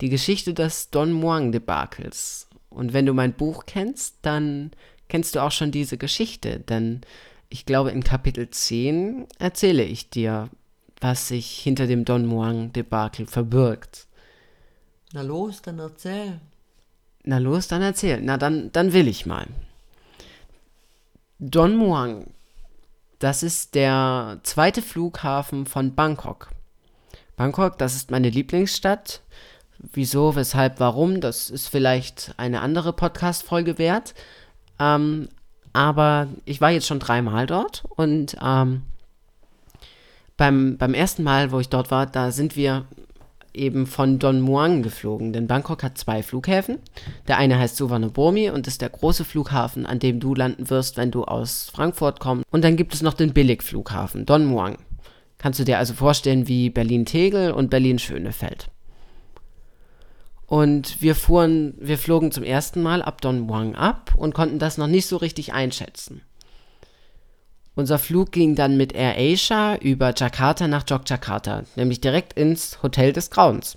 Die 0.00 0.08
Geschichte 0.08 0.54
des 0.54 0.90
Don 0.90 1.12
Muang-Debakels. 1.12 2.48
Und 2.68 2.92
wenn 2.92 3.06
du 3.06 3.14
mein 3.14 3.32
Buch 3.32 3.64
kennst, 3.66 4.16
dann 4.22 4.72
kennst 5.08 5.34
du 5.34 5.40
auch 5.40 5.52
schon 5.52 5.70
diese 5.70 5.96
Geschichte. 5.96 6.60
Denn 6.60 7.00
ich 7.48 7.64
glaube, 7.64 7.90
in 7.90 8.04
Kapitel 8.04 8.50
10 8.50 9.26
erzähle 9.38 9.84
ich 9.84 10.10
dir, 10.10 10.50
was 11.00 11.28
sich 11.28 11.58
hinter 11.58 11.86
dem 11.86 12.04
Don 12.04 12.26
Muang-Debakel 12.26 13.26
verbirgt. 13.26 14.06
Na 15.16 15.22
los, 15.22 15.62
dann 15.62 15.78
erzähl. 15.78 16.40
Na 17.24 17.38
los, 17.38 17.68
dann 17.68 17.80
erzähl. 17.80 18.20
Na, 18.20 18.36
dann, 18.36 18.70
dann 18.72 18.92
will 18.92 19.08
ich 19.08 19.24
mal. 19.24 19.46
Don 21.38 21.74
Muang, 21.74 22.26
das 23.18 23.42
ist 23.42 23.74
der 23.74 24.40
zweite 24.42 24.82
Flughafen 24.82 25.64
von 25.64 25.94
Bangkok. 25.94 26.50
Bangkok, 27.34 27.78
das 27.78 27.94
ist 27.94 28.10
meine 28.10 28.28
Lieblingsstadt. 28.28 29.22
Wieso, 29.78 30.36
weshalb, 30.36 30.80
warum, 30.80 31.22
das 31.22 31.48
ist 31.48 31.68
vielleicht 31.68 32.34
eine 32.36 32.60
andere 32.60 32.92
Podcast-Folge 32.92 33.78
wert. 33.78 34.14
Ähm, 34.78 35.30
aber 35.72 36.28
ich 36.44 36.60
war 36.60 36.72
jetzt 36.72 36.88
schon 36.88 37.00
dreimal 37.00 37.46
dort 37.46 37.84
und 37.96 38.36
ähm, 38.44 38.82
beim, 40.36 40.76
beim 40.76 40.92
ersten 40.92 41.22
Mal, 41.22 41.52
wo 41.52 41.58
ich 41.58 41.70
dort 41.70 41.90
war, 41.90 42.04
da 42.04 42.32
sind 42.32 42.54
wir 42.54 42.84
eben 43.56 43.86
von 43.86 44.18
Don 44.18 44.40
Muang 44.40 44.82
geflogen, 44.82 45.32
denn 45.32 45.46
Bangkok 45.46 45.82
hat 45.82 45.98
zwei 45.98 46.22
Flughäfen. 46.22 46.78
Der 47.28 47.38
eine 47.38 47.58
heißt 47.58 47.76
Suvarnabhumi 47.76 48.50
und 48.50 48.66
ist 48.66 48.82
der 48.82 48.90
große 48.90 49.24
Flughafen, 49.24 49.86
an 49.86 49.98
dem 49.98 50.20
du 50.20 50.34
landen 50.34 50.70
wirst, 50.70 50.96
wenn 50.96 51.10
du 51.10 51.24
aus 51.24 51.70
Frankfurt 51.72 52.20
kommst. 52.20 52.44
Und 52.50 52.64
dann 52.64 52.76
gibt 52.76 52.94
es 52.94 53.02
noch 53.02 53.14
den 53.14 53.32
Billigflughafen, 53.32 54.26
Don 54.26 54.46
Muang. 54.46 54.78
Kannst 55.38 55.60
du 55.60 55.64
dir 55.64 55.78
also 55.78 55.94
vorstellen 55.94 56.48
wie 56.48 56.70
Berlin-Tegel 56.70 57.52
und 57.52 57.70
Berlin-Schönefeld. 57.70 58.68
Und 60.46 61.02
wir 61.02 61.14
fuhren, 61.14 61.74
wir 61.78 61.98
flogen 61.98 62.30
zum 62.30 62.44
ersten 62.44 62.82
Mal 62.82 63.02
ab 63.02 63.20
Don 63.20 63.40
Muang 63.40 63.74
ab 63.74 64.14
und 64.16 64.32
konnten 64.32 64.58
das 64.58 64.78
noch 64.78 64.86
nicht 64.86 65.06
so 65.06 65.16
richtig 65.16 65.52
einschätzen. 65.52 66.22
Unser 67.76 67.98
Flug 67.98 68.32
ging 68.32 68.54
dann 68.54 68.78
mit 68.78 68.94
Air 68.94 69.16
Asia 69.18 69.76
über 69.76 70.14
Jakarta 70.16 70.66
nach 70.66 70.84
Yogyakarta, 70.88 71.64
nämlich 71.76 72.00
direkt 72.00 72.32
ins 72.32 72.82
Hotel 72.82 73.12
des 73.12 73.30
Grauens. 73.30 73.76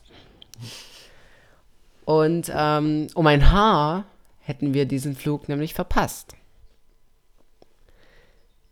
Und 2.06 2.50
ähm, 2.56 3.08
um 3.14 3.28
ein 3.28 3.52
Haar 3.52 4.06
hätten 4.40 4.74
wir 4.74 4.86
diesen 4.86 5.18
Flug 5.18 5.50
nämlich 5.50 5.74
verpasst. 5.74 6.34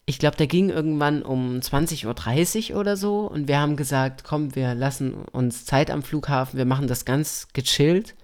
Ich 0.06 0.18
glaube, 0.18 0.38
der 0.38 0.48
ging 0.48 0.70
irgendwann 0.70 1.22
um 1.22 1.60
20.30 1.60 2.72
Uhr 2.74 2.80
oder 2.80 2.96
so 2.96 3.28
und 3.28 3.50
wir 3.50 3.60
haben 3.60 3.76
gesagt, 3.76 4.24
komm, 4.24 4.56
wir 4.56 4.74
lassen 4.76 5.14
uns 5.14 5.66
Zeit 5.66 5.92
am 5.92 6.04
Flughafen, 6.04 6.58
wir 6.58 6.66
machen 6.66 6.88
das 6.88 7.04
ganz 7.04 7.50
gechillt 7.52 8.16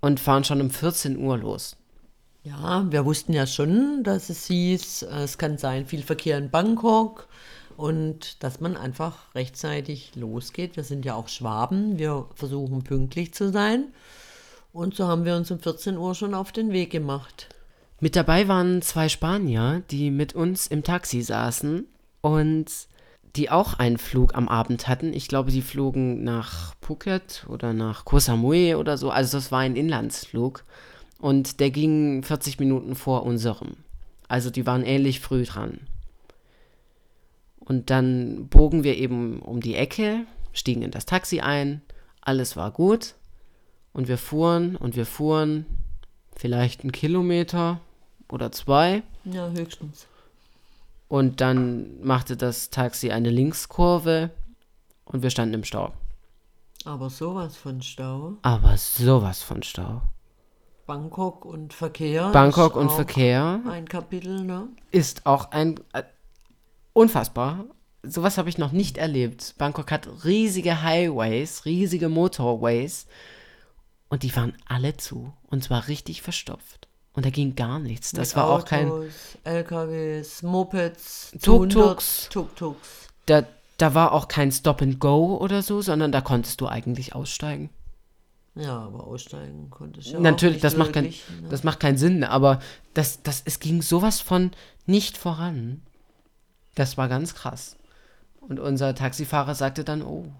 und 0.00 0.20
fahren 0.20 0.44
schon 0.44 0.60
um 0.60 0.70
14 0.70 1.18
Uhr 1.18 1.36
los. 1.36 1.76
Ja, 2.46 2.86
wir 2.90 3.04
wussten 3.04 3.32
ja 3.32 3.44
schon, 3.44 4.04
dass 4.04 4.30
es 4.30 4.46
hieß, 4.46 5.02
äh, 5.02 5.24
es 5.24 5.36
kann 5.36 5.58
sein, 5.58 5.84
viel 5.84 6.02
Verkehr 6.02 6.38
in 6.38 6.48
Bangkok 6.48 7.26
und 7.76 8.40
dass 8.44 8.60
man 8.60 8.76
einfach 8.76 9.34
rechtzeitig 9.34 10.12
losgeht. 10.14 10.76
Wir 10.76 10.84
sind 10.84 11.04
ja 11.04 11.16
auch 11.16 11.26
Schwaben, 11.26 11.98
wir 11.98 12.28
versuchen 12.36 12.84
pünktlich 12.84 13.34
zu 13.34 13.50
sein. 13.50 13.88
Und 14.72 14.94
so 14.94 15.08
haben 15.08 15.24
wir 15.24 15.34
uns 15.34 15.50
um 15.50 15.58
14 15.58 15.98
Uhr 15.98 16.14
schon 16.14 16.34
auf 16.34 16.52
den 16.52 16.70
Weg 16.70 16.90
gemacht. 16.90 17.48
Mit 17.98 18.14
dabei 18.14 18.46
waren 18.46 18.80
zwei 18.80 19.08
Spanier, 19.08 19.82
die 19.90 20.12
mit 20.12 20.36
uns 20.36 20.68
im 20.68 20.84
Taxi 20.84 21.22
saßen 21.22 21.84
und 22.20 22.66
die 23.34 23.50
auch 23.50 23.74
einen 23.74 23.98
Flug 23.98 24.36
am 24.36 24.48
Abend 24.48 24.86
hatten. 24.86 25.12
Ich 25.12 25.26
glaube, 25.26 25.50
die 25.50 25.62
flogen 25.62 26.22
nach 26.22 26.76
Phuket 26.80 27.44
oder 27.48 27.72
nach 27.72 28.04
Koh 28.04 28.20
Samui 28.20 28.76
oder 28.76 28.98
so. 28.98 29.10
Also 29.10 29.36
das 29.36 29.50
war 29.50 29.60
ein 29.60 29.74
Inlandsflug. 29.74 30.64
Und 31.18 31.60
der 31.60 31.70
ging 31.70 32.22
40 32.22 32.58
Minuten 32.58 32.94
vor 32.94 33.24
unserem. 33.24 33.76
Also 34.28 34.50
die 34.50 34.66
waren 34.66 34.84
ähnlich 34.84 35.20
früh 35.20 35.44
dran. 35.44 35.80
Und 37.58 37.90
dann 37.90 38.48
bogen 38.48 38.84
wir 38.84 38.96
eben 38.96 39.40
um 39.40 39.60
die 39.60 39.74
Ecke, 39.74 40.26
stiegen 40.52 40.82
in 40.82 40.90
das 40.90 41.06
Taxi 41.06 41.40
ein, 41.40 41.82
alles 42.20 42.56
war 42.56 42.70
gut. 42.70 43.14
Und 43.92 44.08
wir 44.08 44.18
fuhren 44.18 44.76
und 44.76 44.94
wir 44.94 45.06
fuhren 45.06 45.66
vielleicht 46.36 46.82
einen 46.82 46.92
Kilometer 46.92 47.80
oder 48.28 48.52
zwei. 48.52 49.02
Ja, 49.24 49.48
höchstens. 49.50 50.06
Und 51.08 51.40
dann 51.40 52.02
machte 52.02 52.36
das 52.36 52.70
Taxi 52.70 53.10
eine 53.10 53.30
Linkskurve 53.30 54.30
und 55.04 55.22
wir 55.22 55.30
standen 55.30 55.54
im 55.54 55.64
Stau. 55.64 55.92
Aber 56.84 57.10
sowas 57.10 57.56
von 57.56 57.80
Stau. 57.82 58.34
Aber 58.42 58.76
sowas 58.76 59.42
von 59.42 59.62
Stau. 59.62 60.02
Bangkok 60.86 61.44
und 61.44 61.74
Verkehr. 61.74 62.30
Bangkok 62.30 62.72
ist 62.72 62.80
und 62.80 62.88
auch 62.88 62.94
Verkehr 62.94 63.60
Ein 63.68 63.88
Kapitel, 63.88 64.42
ne? 64.42 64.68
ist 64.92 65.26
auch 65.26 65.50
ein 65.50 65.80
äh, 65.92 66.04
unfassbar. 66.92 67.64
Sowas 68.02 68.38
habe 68.38 68.48
ich 68.48 68.56
noch 68.56 68.70
nicht 68.70 68.96
erlebt. 68.96 69.56
Bangkok 69.58 69.90
hat 69.90 70.08
riesige 70.24 70.82
Highways, 70.82 71.64
riesige 71.64 72.08
Motorways 72.08 73.06
und 74.08 74.22
die 74.22 74.34
waren 74.36 74.56
alle 74.66 74.96
zu 74.96 75.32
und 75.48 75.64
zwar 75.64 75.88
richtig 75.88 76.22
verstopft. 76.22 76.86
Und 77.14 77.24
da 77.26 77.30
ging 77.30 77.56
gar 77.56 77.78
nichts. 77.78 78.12
Das 78.12 78.28
Mit 78.28 78.36
war 78.36 78.50
auch 78.50 78.64
kein 78.64 78.90
Autos, 78.90 79.38
LKWs, 79.42 80.42
Mopeds, 80.42 81.32
Tuk-Tuks. 81.42 82.28
200 82.28 82.32
Tuk-Tuks. 82.32 83.08
da, 83.24 83.42
da 83.78 83.94
war 83.94 84.12
auch 84.12 84.28
kein 84.28 84.52
Stop 84.52 84.82
and 84.82 85.00
Go 85.00 85.36
oder 85.38 85.62
so, 85.62 85.80
sondern 85.80 86.12
da 86.12 86.20
konntest 86.20 86.60
du 86.60 86.68
eigentlich 86.68 87.14
aussteigen. 87.14 87.70
Ja, 88.56 88.78
aber 88.78 89.06
aussteigen 89.06 89.68
konnte 89.68 90.00
ich 90.00 90.12
ja 90.12 90.18
Natürlich, 90.20 90.58
auch 90.58 90.62
das 90.62 90.76
macht, 90.76 90.94
kein, 90.94 91.04
ne? 91.04 91.14
das 91.50 91.62
macht 91.62 91.78
keinen 91.78 91.98
Sinn, 91.98 92.24
aber 92.24 92.60
das, 92.94 93.22
das, 93.22 93.42
es 93.44 93.60
ging 93.60 93.82
sowas 93.82 94.20
von 94.20 94.50
nicht 94.86 95.18
voran. 95.18 95.82
Das 96.74 96.96
war 96.96 97.08
ganz 97.08 97.34
krass. 97.34 97.76
Und 98.40 98.58
unser 98.58 98.94
Taxifahrer 98.94 99.54
sagte 99.54 99.84
dann, 99.84 100.02
oh, 100.02 100.32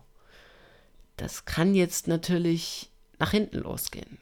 das 1.17 1.45
kann 1.45 1.75
jetzt 1.75 2.09
natürlich 2.09 2.91
nach 3.19 3.33
hinten 3.33 3.59
losgehen. 3.59 4.19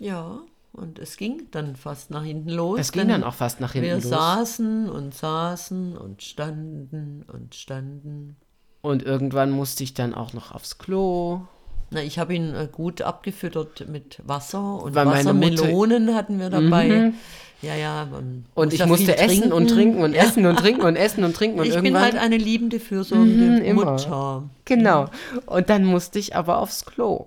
Ja, 0.00 0.40
und 0.72 0.98
es 0.98 1.16
ging 1.18 1.48
dann 1.50 1.76
fast 1.76 2.10
nach 2.10 2.24
hinten 2.24 2.48
los. 2.48 2.80
Es 2.80 2.92
ging 2.92 3.08
dann 3.08 3.24
auch 3.24 3.34
fast 3.34 3.60
nach 3.60 3.72
hinten 3.72 3.88
Wir 3.88 3.94
los. 3.96 4.08
saßen 4.08 4.88
und 4.88 5.14
saßen 5.14 5.98
und 5.98 6.22
standen 6.22 7.24
und 7.24 7.54
standen. 7.54 8.36
Und 8.82 9.02
irgendwann 9.04 9.50
musste 9.50 9.84
ich 9.84 9.94
dann 9.94 10.12
auch 10.14 10.32
noch 10.32 10.52
aufs 10.52 10.76
Klo. 10.78 11.42
Na, 11.90 12.02
ich 12.02 12.18
habe 12.18 12.34
ihn 12.34 12.54
äh, 12.54 12.68
gut 12.70 13.02
abgefüttert 13.02 13.86
mit 13.88 14.20
Wasser 14.26 14.82
und 14.82 14.94
Weil 14.94 15.04
Mutter- 15.04 15.18
Wassermelonen 15.18 16.14
hatten 16.14 16.38
wir 16.38 16.50
dabei. 16.50 17.12
Ja, 17.60 17.76
ja. 17.76 18.08
man 18.10 18.44
Und 18.54 18.72
ich 18.72 18.80
ja 18.80 18.86
musste 18.86 19.16
essen 19.18 19.52
und 19.52 19.68
trinken 19.68 20.02
und 20.02 20.14
Ja. 20.14 20.22
essen 20.24 20.46
und 20.46 20.56
trinken 20.58 20.82
und 20.82 20.96
essen 20.96 21.22
und 21.22 21.36
trinken. 21.36 21.60
Und 21.60 21.66
Ich 21.66 21.74
bin 21.74 21.84
irgendwann, 21.86 22.02
halt 22.02 22.18
eine 22.18 22.36
liebende, 22.38 22.80
fürsorgende 22.80 23.62
Mhm. 23.70 23.74
Mutter. 23.76 24.48
Genau. 24.64 25.06
Und 25.46 25.70
dann 25.70 25.84
musste 25.84 26.18
ich 26.18 26.34
aber 26.34 26.58
aufs 26.58 26.84
Klo. 26.84 27.26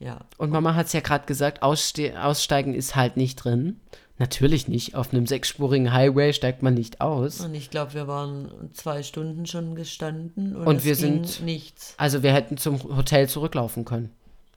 Ja. 0.00 0.18
Und 0.36 0.50
Mama 0.50 0.74
hat 0.74 0.86
es 0.86 0.92
ja 0.92 1.00
gerade 1.00 1.24
gesagt, 1.24 1.62
ausste 1.62 2.22
aussteigen 2.22 2.74
ist 2.74 2.94
halt 2.96 3.16
nicht 3.16 3.36
drin. 3.36 3.80
Natürlich 4.20 4.68
nicht. 4.68 4.94
Auf 4.96 5.14
einem 5.14 5.26
sechsspurigen 5.26 5.94
Highway 5.94 6.34
steigt 6.34 6.62
man 6.62 6.74
nicht 6.74 7.00
aus. 7.00 7.40
Und 7.40 7.54
ich 7.54 7.70
glaube, 7.70 7.94
wir 7.94 8.06
waren 8.06 8.50
zwei 8.74 9.02
Stunden 9.02 9.46
schon 9.46 9.74
gestanden 9.74 10.54
und, 10.56 10.66
Und 10.66 10.76
es 10.76 10.84
wir 10.84 10.94
ging 10.94 11.24
sind- 11.24 11.42
nichts. 11.46 11.94
Also 11.96 12.22
wir 12.22 12.30
hätten 12.34 12.58
zum 12.58 12.82
Hotel 12.94 13.30
zurücklaufen 13.30 13.86
können. 13.86 14.10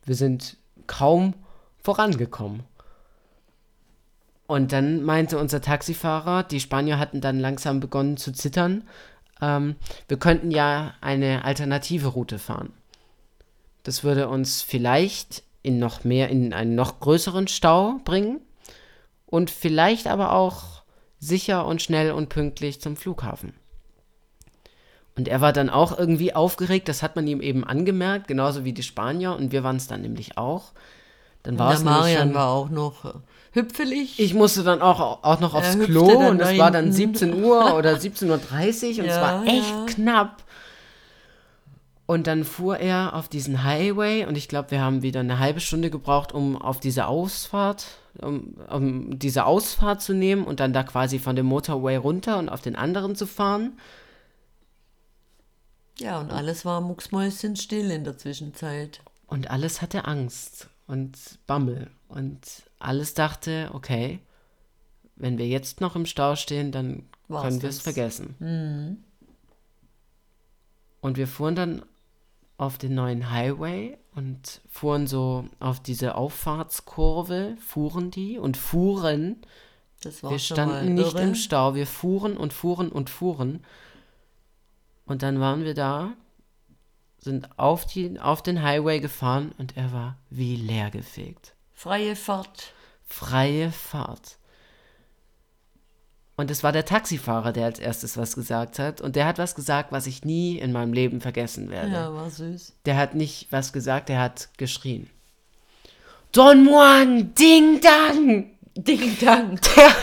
Wir 0.03 0.15
sind 0.15 0.57
kaum 0.85 1.33
vorangekommen. 1.81 2.63
Und 4.47 4.73
dann 4.73 5.01
meinte 5.01 5.39
unser 5.39 5.61
Taxifahrer, 5.61 6.43
die 6.43 6.59
Spanier 6.59 6.99
hatten 6.99 7.21
dann 7.21 7.39
langsam 7.39 7.79
begonnen 7.79 8.17
zu 8.17 8.33
zittern, 8.33 8.83
ähm, 9.41 9.77
wir 10.09 10.17
könnten 10.17 10.51
ja 10.51 10.93
eine 10.99 11.45
alternative 11.45 12.09
Route 12.09 12.37
fahren. 12.37 12.73
Das 13.83 14.03
würde 14.03 14.27
uns 14.27 14.61
vielleicht 14.61 15.43
in 15.61 15.79
noch 15.79 16.03
mehr, 16.03 16.27
in 16.27 16.51
einen 16.53 16.75
noch 16.75 16.99
größeren 16.99 17.47
Stau 17.47 18.01
bringen 18.03 18.41
und 19.33 19.49
vielleicht 19.49 20.05
aber 20.05 20.33
auch 20.33 20.83
sicher 21.17 21.65
und 21.65 21.81
schnell 21.81 22.11
und 22.11 22.29
pünktlich 22.29 22.79
zum 22.79 22.95
Flughafen. 22.95 23.55
Und 25.17 25.27
er 25.27 25.41
war 25.41 25.53
dann 25.53 25.71
auch 25.71 25.97
irgendwie 25.97 26.35
aufgeregt, 26.35 26.87
das 26.87 27.01
hat 27.01 27.15
man 27.15 27.25
ihm 27.25 27.41
eben 27.41 27.63
angemerkt, 27.63 28.27
genauso 28.27 28.63
wie 28.63 28.73
die 28.73 28.83
Spanier 28.83 29.35
und 29.35 29.51
wir 29.51 29.63
waren 29.63 29.77
es 29.77 29.87
dann 29.87 30.03
nämlich 30.03 30.37
auch. 30.37 30.73
Dann 31.41 31.57
war 31.57 31.73
es 31.73 31.83
Marian 31.83 32.27
schon, 32.27 32.33
war 32.35 32.49
auch 32.49 32.69
noch 32.69 33.05
äh, 33.05 33.13
hüpfelig. 33.53 34.19
ich 34.19 34.35
musste 34.35 34.61
dann 34.61 34.83
auch, 34.83 35.23
auch 35.23 35.39
noch 35.39 35.55
aufs 35.55 35.79
Klo 35.79 36.05
und 36.05 36.39
es 36.39 36.55
war 36.59 36.69
dann 36.69 36.93
hinten. 36.93 37.15
17 37.15 37.43
Uhr 37.43 37.75
oder 37.75 37.95
17.30 37.95 38.27
Uhr 38.27 38.33
und 38.35 38.45
es 39.09 39.15
Ja, 39.15 39.21
war 39.21 39.45
echt 39.47 39.67
ja. 39.67 39.85
knapp. 39.87 40.43
Und 42.05 42.27
dann 42.27 42.43
fuhr 42.43 42.77
er 42.77 43.15
auf 43.15 43.29
diesen 43.29 43.63
Highway 43.63 44.27
und 44.27 44.37
ich 44.37 44.47
glaube, 44.47 44.69
wir 44.69 44.81
haben 44.81 45.01
wieder 45.01 45.21
eine 45.21 45.39
halbe 45.39 45.59
Stunde 45.59 45.89
gebraucht, 45.89 46.33
um 46.33 46.55
auf 46.55 46.79
diese 46.79 47.07
Ausfahrt, 47.07 47.87
um, 48.21 48.55
um 48.69 49.19
diese 49.19 49.45
Ausfahrt 49.45 50.01
zu 50.01 50.13
nehmen 50.13 50.43
und 50.43 50.59
dann 50.59 50.73
da 50.73 50.83
quasi 50.83 51.19
von 51.19 51.35
dem 51.35 51.45
Motorway 51.45 51.95
runter 51.95 52.37
und 52.37 52.49
auf 52.49 52.61
den 52.61 52.75
anderen 52.75 53.15
zu 53.15 53.25
fahren. 53.25 53.77
Ja, 55.99 56.19
und 56.19 56.31
alles 56.31 56.65
war 56.65 56.81
mucksmäuschenstill 56.81 57.91
in 57.91 58.03
der 58.03 58.17
Zwischenzeit. 58.17 59.01
Und 59.27 59.49
alles 59.49 59.81
hatte 59.81 60.05
Angst 60.05 60.69
und 60.87 61.17
Bammel. 61.47 61.89
Und 62.07 62.63
alles 62.79 63.13
dachte, 63.13 63.69
okay, 63.73 64.19
wenn 65.15 65.37
wir 65.37 65.47
jetzt 65.47 65.81
noch 65.81 65.95
im 65.95 66.05
Stau 66.05 66.35
stehen, 66.35 66.71
dann 66.71 67.03
War's 67.27 67.43
können 67.43 67.61
wir 67.61 67.69
es 67.69 67.81
vergessen. 67.81 68.35
Und 71.01 71.17
wir 71.17 71.27
fuhren 71.27 71.55
dann 71.55 71.85
auf 72.57 72.77
den 72.77 72.95
neuen 72.95 73.29
Highway 73.31 73.97
und 74.15 74.61
fuhren 74.69 75.07
so 75.07 75.45
auf 75.59 75.79
diese 75.79 76.15
Auffahrtskurve, 76.15 77.55
fuhren 77.59 78.11
die 78.11 78.37
und 78.37 78.57
fuhren. 78.57 79.41
Wir 80.21 80.39
standen 80.39 80.93
nicht 80.93 81.17
im 81.17 81.35
Stau, 81.35 81.75
wir 81.75 81.87
fuhren 81.87 82.37
und 82.37 82.53
fuhren 82.53 82.91
und 82.91 83.09
fuhren. 83.09 83.63
Und 85.05 85.23
dann 85.23 85.39
waren 85.39 85.63
wir 85.63 85.73
da, 85.73 86.13
sind 87.17 87.57
auf, 87.57 87.85
die, 87.85 88.19
auf 88.19 88.41
den 88.41 88.61
Highway 88.61 88.99
gefahren 88.99 89.53
und 89.57 89.77
er 89.77 89.91
war 89.93 90.17
wie 90.29 90.55
leergefegt. 90.55 91.55
Freie 91.73 92.15
Fahrt. 92.15 92.73
Freie 93.05 93.71
Fahrt. 93.71 94.37
Und 96.35 96.49
es 96.49 96.63
war 96.63 96.71
der 96.71 96.85
Taxifahrer, 96.85 97.51
der 97.51 97.65
als 97.65 97.79
erstes 97.79 98.17
was 98.17 98.35
gesagt 98.35 98.79
hat. 98.79 99.01
Und 99.01 99.15
der 99.15 99.25
hat 99.25 99.37
was 99.37 99.53
gesagt, 99.53 99.91
was 99.91 100.07
ich 100.07 100.25
nie 100.25 100.57
in 100.57 100.71
meinem 100.71 100.91
Leben 100.91 101.21
vergessen 101.21 101.69
werde. 101.69 101.91
Ja, 101.91 102.13
war 102.13 102.29
süß. 102.29 102.73
Der 102.85 102.97
hat 102.97 103.13
nicht 103.13 103.47
was 103.51 103.71
gesagt, 103.71 104.09
der 104.09 104.19
hat 104.19 104.49
geschrien. 104.57 105.09
Don 106.31 106.65
Juan, 106.65 107.35
Ding 107.35 107.79
Dang! 107.79 108.49
Ding 108.75 109.15
Dang. 109.19 109.59
Der, 109.75 109.95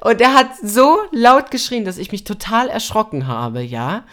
und 0.00 0.20
er 0.20 0.34
hat 0.34 0.48
so 0.60 0.98
laut 1.12 1.52
geschrien, 1.52 1.84
dass 1.84 1.98
ich 1.98 2.10
mich 2.10 2.24
total 2.24 2.68
erschrocken 2.68 3.28
habe, 3.28 3.62
ja. 3.62 4.04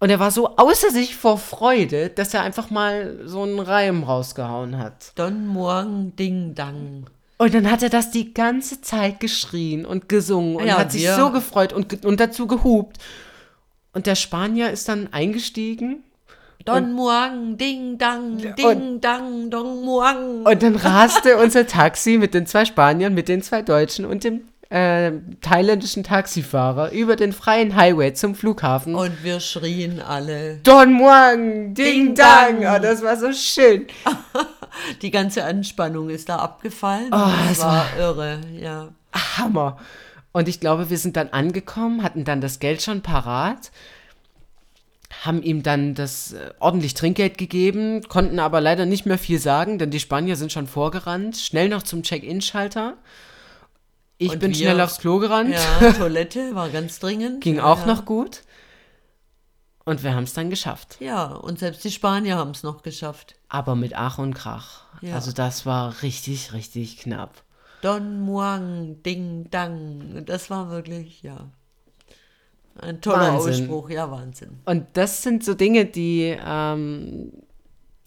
Und 0.00 0.08
er 0.08 0.20
war 0.20 0.30
so 0.30 0.56
außer 0.56 0.90
sich 0.90 1.14
vor 1.14 1.36
Freude, 1.36 2.08
dass 2.08 2.32
er 2.32 2.42
einfach 2.42 2.70
mal 2.70 3.20
so 3.26 3.42
einen 3.42 3.60
Reim 3.60 4.04
rausgehauen 4.04 4.78
hat. 4.78 5.12
Don 5.16 5.46
Muang 5.46 6.16
Ding 6.16 6.54
Dang. 6.54 7.06
Und 7.36 7.52
dann 7.54 7.70
hat 7.70 7.82
er 7.82 7.88
das 7.90 8.10
die 8.10 8.32
ganze 8.32 8.80
Zeit 8.80 9.18
geschrien 9.20 9.84
und 9.84 10.08
gesungen 10.08 10.56
und 10.56 10.66
Ja, 10.66 10.78
hat 10.78 10.92
sich 10.92 11.02
wir- 11.02 11.16
so 11.16 11.30
gefreut 11.30 11.72
und, 11.72 11.88
ge- 11.88 11.98
und 12.06 12.20
dazu 12.20 12.46
gehupt. 12.46 12.98
Und 13.92 14.06
der 14.06 14.14
Spanier 14.14 14.70
ist 14.70 14.88
dann 14.88 15.12
eingestiegen 15.12 16.02
Don 16.64 16.92
Muang 16.94 17.56
Ding 17.58 17.98
Dang. 17.98 18.38
Ding 18.56 19.00
Dang. 19.00 19.50
Don 19.50 19.84
Muang. 19.84 20.44
und 20.46 20.62
dann 20.62 20.76
raste 20.76 21.36
unser 21.36 21.66
Taxi 21.66 22.16
mit 22.18 22.32
den 22.34 22.46
zwei 22.46 22.64
Spaniern, 22.64 23.12
mit 23.14 23.28
den 23.28 23.42
zwei 23.42 23.60
Deutschen 23.62 24.04
und 24.06 24.24
dem 24.24 24.40
äh, 24.70 25.12
thailändischen 25.42 26.02
Taxifahrer 26.04 26.90
über 26.92 27.16
den 27.16 27.32
freien 27.32 27.76
Highway 27.76 28.14
zum 28.14 28.34
Flughafen. 28.34 28.94
Und 28.94 29.22
wir 29.22 29.38
schrien 29.40 30.00
alle. 30.00 30.56
Don 30.64 30.92
Muang, 30.94 31.74
Ding, 31.74 31.84
Ding 32.06 32.14
Dang. 32.14 32.62
Dang. 32.62 32.76
Oh, 32.76 32.82
das 32.82 33.02
war 33.02 33.16
so 33.16 33.32
schön. 33.32 33.86
Die 35.02 35.10
ganze 35.10 35.44
Anspannung 35.44 36.10
ist 36.10 36.28
da 36.28 36.36
abgefallen. 36.36 37.08
Oh, 37.12 37.30
das 37.48 37.52
es 37.52 37.60
war 37.60 37.86
irre, 37.98 38.40
ja. 38.58 38.88
Hammer. 39.36 39.78
Und 40.32 40.48
ich 40.48 40.58
glaube, 40.60 40.90
wir 40.90 40.98
sind 40.98 41.16
dann 41.16 41.28
angekommen, 41.28 42.02
hatten 42.02 42.24
dann 42.24 42.40
das 42.40 42.58
Geld 42.58 42.82
schon 42.82 43.02
parat, 43.02 43.70
haben 45.22 45.42
ihm 45.42 45.62
dann 45.62 45.94
das 45.94 46.32
äh, 46.32 46.50
ordentlich 46.58 46.94
Trinkgeld 46.94 47.38
gegeben, 47.38 48.02
konnten 48.08 48.40
aber 48.40 48.60
leider 48.60 48.84
nicht 48.84 49.06
mehr 49.06 49.18
viel 49.18 49.38
sagen, 49.38 49.78
denn 49.78 49.90
die 49.92 50.00
Spanier 50.00 50.34
sind 50.34 50.50
schon 50.50 50.66
vorgerannt, 50.66 51.36
schnell 51.36 51.68
noch 51.68 51.84
zum 51.84 52.02
Check-in-Schalter. 52.02 52.96
Ich 54.18 54.32
Und 54.32 54.40
bin 54.40 54.50
wir- 54.50 54.56
schnell 54.56 54.80
aufs 54.80 54.98
Klo 54.98 55.18
gerannt. 55.18 55.54
Ja, 55.54 55.92
Toilette 55.96 56.54
war 56.56 56.68
ganz 56.68 56.98
dringend. 56.98 57.40
Ging 57.42 57.60
auch 57.60 57.80
ja. 57.80 57.86
noch 57.86 58.04
gut. 58.04 58.42
Und 59.84 60.02
wir 60.02 60.14
haben 60.14 60.24
es 60.24 60.32
dann 60.32 60.50
geschafft. 60.50 60.96
Ja, 61.00 61.26
und 61.26 61.58
selbst 61.58 61.84
die 61.84 61.90
Spanier 61.90 62.36
haben 62.36 62.52
es 62.52 62.62
noch 62.62 62.82
geschafft. 62.82 63.34
Aber 63.54 63.76
mit 63.76 63.94
Ach 63.94 64.18
und 64.18 64.34
Krach. 64.34 64.80
Ja. 65.00 65.14
Also 65.14 65.30
das 65.30 65.64
war 65.64 66.02
richtig, 66.02 66.52
richtig 66.54 66.98
knapp. 66.98 67.44
Don 67.82 68.18
Muang, 68.18 69.00
Ding 69.04 69.46
Dang. 69.52 70.24
Das 70.26 70.50
war 70.50 70.70
wirklich, 70.70 71.22
ja. 71.22 71.50
Ein 72.80 73.00
toller 73.00 73.34
Wahnsinn. 73.34 73.52
Ausspruch, 73.52 73.90
ja, 73.90 74.10
Wahnsinn. 74.10 74.58
Und 74.64 74.86
das 74.94 75.22
sind 75.22 75.44
so 75.44 75.54
Dinge, 75.54 75.84
die, 75.84 76.36
ähm, 76.44 77.30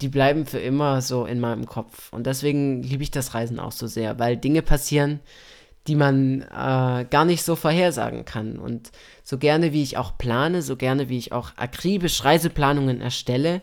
die 0.01 0.09
bleiben 0.09 0.45
für 0.45 0.59
immer 0.59 1.01
so 1.01 1.25
in 1.25 1.39
meinem 1.39 1.65
Kopf. 1.65 2.11
Und 2.11 2.27
deswegen 2.27 2.83
liebe 2.83 3.03
ich 3.03 3.11
das 3.11 3.33
Reisen 3.33 3.57
auch 3.57 3.71
so 3.71 3.87
sehr, 3.87 4.19
weil 4.19 4.35
Dinge 4.35 4.61
passieren, 4.61 5.21
die 5.87 5.95
man 5.95 6.41
äh, 6.41 7.05
gar 7.09 7.23
nicht 7.23 7.43
so 7.43 7.55
vorhersagen 7.55 8.25
kann. 8.25 8.59
Und 8.59 8.91
so 9.23 9.37
gerne 9.37 9.71
wie 9.71 9.83
ich 9.83 9.95
auch 9.95 10.17
plane, 10.17 10.61
so 10.61 10.75
gerne 10.75 11.07
wie 11.07 11.17
ich 11.17 11.31
auch 11.31 11.51
akribisch 11.55 12.25
Reiseplanungen 12.25 12.99
erstelle, 12.99 13.61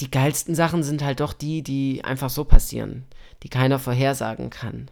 die 0.00 0.10
geilsten 0.10 0.54
Sachen 0.54 0.82
sind 0.82 1.04
halt 1.04 1.20
doch 1.20 1.32
die, 1.32 1.62
die 1.62 2.04
einfach 2.04 2.30
so 2.30 2.44
passieren, 2.44 3.04
die 3.42 3.48
keiner 3.48 3.78
vorhersagen 3.78 4.50
kann. 4.50 4.90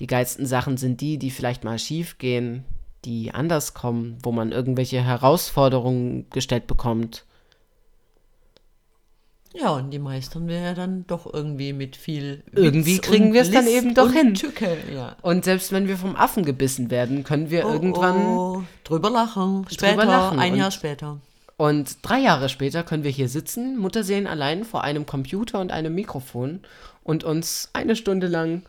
Die 0.00 0.06
geilsten 0.06 0.46
Sachen 0.46 0.76
sind 0.76 1.00
die, 1.00 1.18
die 1.18 1.30
vielleicht 1.30 1.64
mal 1.64 1.78
schief 1.78 2.18
gehen, 2.18 2.64
die 3.04 3.32
anders 3.32 3.74
kommen, 3.74 4.18
wo 4.22 4.32
man 4.32 4.52
irgendwelche 4.52 5.02
Herausforderungen 5.02 6.28
gestellt 6.30 6.66
bekommt. 6.66 7.24
Ja, 9.54 9.70
und 9.72 9.90
die 9.90 9.98
meistern 9.98 10.48
wir 10.48 10.60
ja 10.60 10.74
dann 10.74 11.04
doch 11.06 11.30
irgendwie 11.32 11.74
mit 11.74 11.96
viel 11.96 12.42
Witz 12.46 12.64
Irgendwie 12.64 12.98
kriegen 12.98 13.34
wir 13.34 13.42
es 13.42 13.50
dann 13.50 13.66
eben 13.66 13.94
doch 13.94 14.10
hin. 14.10 14.34
Tücke, 14.34 14.78
ja. 14.94 15.16
Und 15.20 15.44
selbst 15.44 15.72
wenn 15.72 15.88
wir 15.88 15.98
vom 15.98 16.16
Affen 16.16 16.44
gebissen 16.44 16.90
werden, 16.90 17.22
können 17.22 17.50
wir 17.50 17.64
irgendwann. 17.64 18.16
oh, 18.16 18.62
drüber 18.84 19.10
lachen. 19.10 19.66
Später, 19.68 19.90
Drüber 19.92 20.04
lachen 20.06 20.38
ein 20.38 20.56
Jahr 20.56 20.70
später. 20.70 21.20
Und 21.62 21.98
drei 22.02 22.18
Jahre 22.18 22.48
später 22.48 22.82
können 22.82 23.04
wir 23.04 23.12
hier 23.12 23.28
sitzen, 23.28 23.78
Mutterseelen 23.78 24.26
allein 24.26 24.64
vor 24.64 24.82
einem 24.82 25.06
Computer 25.06 25.60
und 25.60 25.70
einem 25.70 25.94
Mikrofon 25.94 26.58
und 27.04 27.22
uns 27.22 27.70
eine 27.72 27.94
Stunde 27.94 28.26
lang 28.26 28.62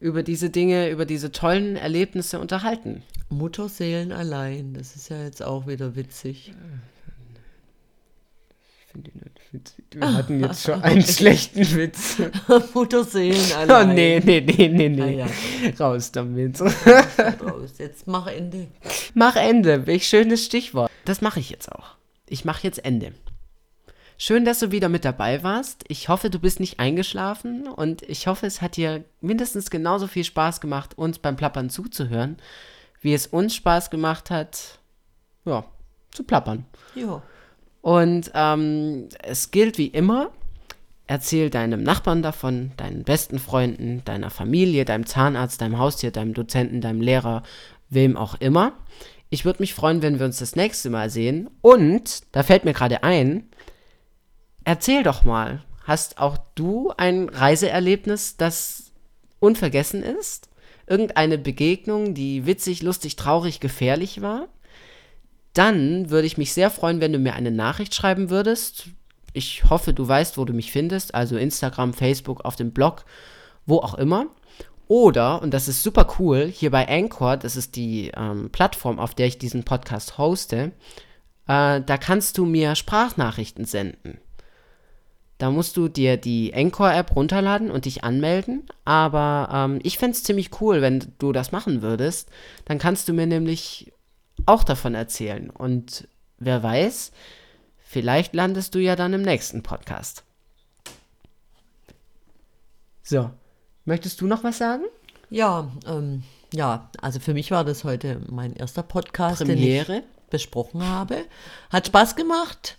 über 0.00 0.22
diese 0.22 0.48
Dinge, 0.48 0.88
über 0.88 1.04
diese 1.04 1.30
tollen 1.30 1.76
Erlebnisse 1.76 2.40
unterhalten. 2.40 3.02
Mutterseelen 3.28 4.12
allein, 4.12 4.72
das 4.72 4.96
ist 4.96 5.10
ja 5.10 5.22
jetzt 5.22 5.42
auch 5.42 5.66
wieder 5.66 5.94
witzig. 5.94 6.54
Wir 9.90 10.14
hatten 10.14 10.40
jetzt 10.40 10.62
schon 10.62 10.82
einen 10.82 11.02
schlechten 11.06 11.76
Witz. 11.76 12.16
Mutterseelen 12.72 13.36
Oh 13.52 13.58
allein. 13.58 13.94
nee, 13.94 14.22
nee, 14.24 14.40
nee, 14.40 14.68
nee, 14.68 14.88
nee. 14.88 15.22
Ah, 15.22 15.28
Raus 15.78 16.10
damit. 16.10 16.58
Raus. 16.62 17.72
Jetzt 17.76 18.06
mach 18.06 18.26
Ende. 18.26 18.68
Mach 19.12 19.36
Ende, 19.36 19.86
welch 19.86 20.06
schönes 20.06 20.46
Stichwort. 20.46 20.90
Das 21.04 21.20
mache 21.20 21.38
ich 21.38 21.50
jetzt 21.50 21.70
auch. 21.70 21.96
Ich 22.32 22.46
mache 22.46 22.62
jetzt 22.62 22.82
Ende. 22.82 23.12
Schön, 24.16 24.46
dass 24.46 24.60
du 24.60 24.70
wieder 24.70 24.88
mit 24.88 25.04
dabei 25.04 25.42
warst. 25.42 25.84
Ich 25.88 26.08
hoffe, 26.08 26.30
du 26.30 26.38
bist 26.38 26.60
nicht 26.60 26.80
eingeschlafen 26.80 27.68
und 27.68 28.00
ich 28.08 28.26
hoffe, 28.26 28.46
es 28.46 28.62
hat 28.62 28.76
dir 28.76 29.04
mindestens 29.20 29.68
genauso 29.68 30.06
viel 30.06 30.24
Spaß 30.24 30.62
gemacht, 30.62 30.96
uns 30.96 31.18
beim 31.18 31.36
Plappern 31.36 31.68
zuzuhören, 31.68 32.38
wie 33.02 33.12
es 33.12 33.26
uns 33.26 33.54
Spaß 33.54 33.90
gemacht 33.90 34.30
hat, 34.30 34.78
ja, 35.44 35.64
zu 36.10 36.24
plappern. 36.24 36.64
Ja. 36.94 37.20
Und 37.82 38.30
ähm, 38.32 39.10
es 39.22 39.50
gilt 39.50 39.76
wie 39.76 39.88
immer, 39.88 40.30
erzähl 41.06 41.50
deinem 41.50 41.82
Nachbarn 41.82 42.22
davon, 42.22 42.72
deinen 42.78 43.04
besten 43.04 43.38
Freunden, 43.38 44.02
deiner 44.06 44.30
Familie, 44.30 44.86
deinem 44.86 45.04
Zahnarzt, 45.04 45.60
deinem 45.60 45.78
Haustier, 45.78 46.12
deinem 46.12 46.32
Dozenten, 46.32 46.80
deinem 46.80 47.02
Lehrer, 47.02 47.42
wem 47.90 48.16
auch 48.16 48.36
immer. 48.40 48.72
Ich 49.32 49.46
würde 49.46 49.62
mich 49.62 49.72
freuen, 49.72 50.02
wenn 50.02 50.18
wir 50.18 50.26
uns 50.26 50.40
das 50.40 50.56
nächste 50.56 50.90
Mal 50.90 51.08
sehen. 51.08 51.48
Und, 51.62 52.20
da 52.32 52.42
fällt 52.42 52.66
mir 52.66 52.74
gerade 52.74 53.02
ein, 53.02 53.48
erzähl 54.62 55.02
doch 55.02 55.24
mal, 55.24 55.64
hast 55.84 56.18
auch 56.18 56.36
du 56.54 56.92
ein 56.98 57.30
Reiseerlebnis, 57.30 58.36
das 58.36 58.92
unvergessen 59.40 60.02
ist? 60.02 60.50
Irgendeine 60.86 61.38
Begegnung, 61.38 62.12
die 62.12 62.44
witzig, 62.44 62.82
lustig, 62.82 63.16
traurig, 63.16 63.58
gefährlich 63.58 64.20
war? 64.20 64.48
Dann 65.54 66.10
würde 66.10 66.26
ich 66.26 66.36
mich 66.36 66.52
sehr 66.52 66.68
freuen, 66.68 67.00
wenn 67.00 67.14
du 67.14 67.18
mir 67.18 67.32
eine 67.32 67.50
Nachricht 67.50 67.94
schreiben 67.94 68.28
würdest. 68.28 68.88
Ich 69.32 69.64
hoffe, 69.70 69.94
du 69.94 70.06
weißt, 70.06 70.36
wo 70.36 70.44
du 70.44 70.52
mich 70.52 70.72
findest, 70.72 71.14
also 71.14 71.38
Instagram, 71.38 71.94
Facebook, 71.94 72.44
auf 72.44 72.56
dem 72.56 72.72
Blog, 72.72 73.06
wo 73.64 73.78
auch 73.78 73.94
immer. 73.94 74.26
Oder, 74.92 75.40
und 75.40 75.54
das 75.54 75.68
ist 75.68 75.82
super 75.82 76.06
cool, 76.18 76.52
hier 76.54 76.70
bei 76.70 76.86
Anchor, 76.86 77.38
das 77.38 77.56
ist 77.56 77.76
die 77.76 78.12
ähm, 78.14 78.50
Plattform, 78.50 78.98
auf 78.98 79.14
der 79.14 79.26
ich 79.26 79.38
diesen 79.38 79.64
Podcast 79.64 80.18
hoste, 80.18 80.72
äh, 81.48 81.80
da 81.80 81.96
kannst 81.98 82.36
du 82.36 82.44
mir 82.44 82.74
Sprachnachrichten 82.74 83.64
senden. 83.64 84.18
Da 85.38 85.50
musst 85.50 85.78
du 85.78 85.88
dir 85.88 86.18
die 86.18 86.52
Anchor-App 86.54 87.16
runterladen 87.16 87.70
und 87.70 87.86
dich 87.86 88.04
anmelden. 88.04 88.66
Aber 88.84 89.48
ähm, 89.50 89.80
ich 89.82 89.96
fände 89.96 90.14
es 90.14 90.24
ziemlich 90.24 90.60
cool, 90.60 90.82
wenn 90.82 91.14
du 91.18 91.32
das 91.32 91.52
machen 91.52 91.80
würdest. 91.80 92.28
Dann 92.66 92.76
kannst 92.76 93.08
du 93.08 93.14
mir 93.14 93.26
nämlich 93.26 93.94
auch 94.44 94.62
davon 94.62 94.94
erzählen. 94.94 95.48
Und 95.48 96.06
wer 96.36 96.62
weiß, 96.62 97.12
vielleicht 97.78 98.34
landest 98.34 98.74
du 98.74 98.78
ja 98.78 98.94
dann 98.94 99.14
im 99.14 99.22
nächsten 99.22 99.62
Podcast. 99.62 100.22
So, 103.02 103.30
möchtest 103.84 104.20
du 104.20 104.26
noch 104.26 104.44
was 104.44 104.58
sagen? 104.58 104.84
Ja, 105.30 105.70
ähm, 105.86 106.22
ja, 106.52 106.90
also 107.00 107.20
für 107.20 107.34
mich 107.34 107.50
war 107.50 107.64
das 107.64 107.84
heute 107.84 108.20
mein 108.28 108.54
erster 108.54 108.82
Podcast, 108.82 109.40
den 109.40 109.48
Premiere? 109.48 109.98
ich 109.98 110.30
besprochen 110.30 110.86
habe. 110.86 111.24
Hat 111.70 111.86
Spaß 111.86 112.16
gemacht 112.16 112.78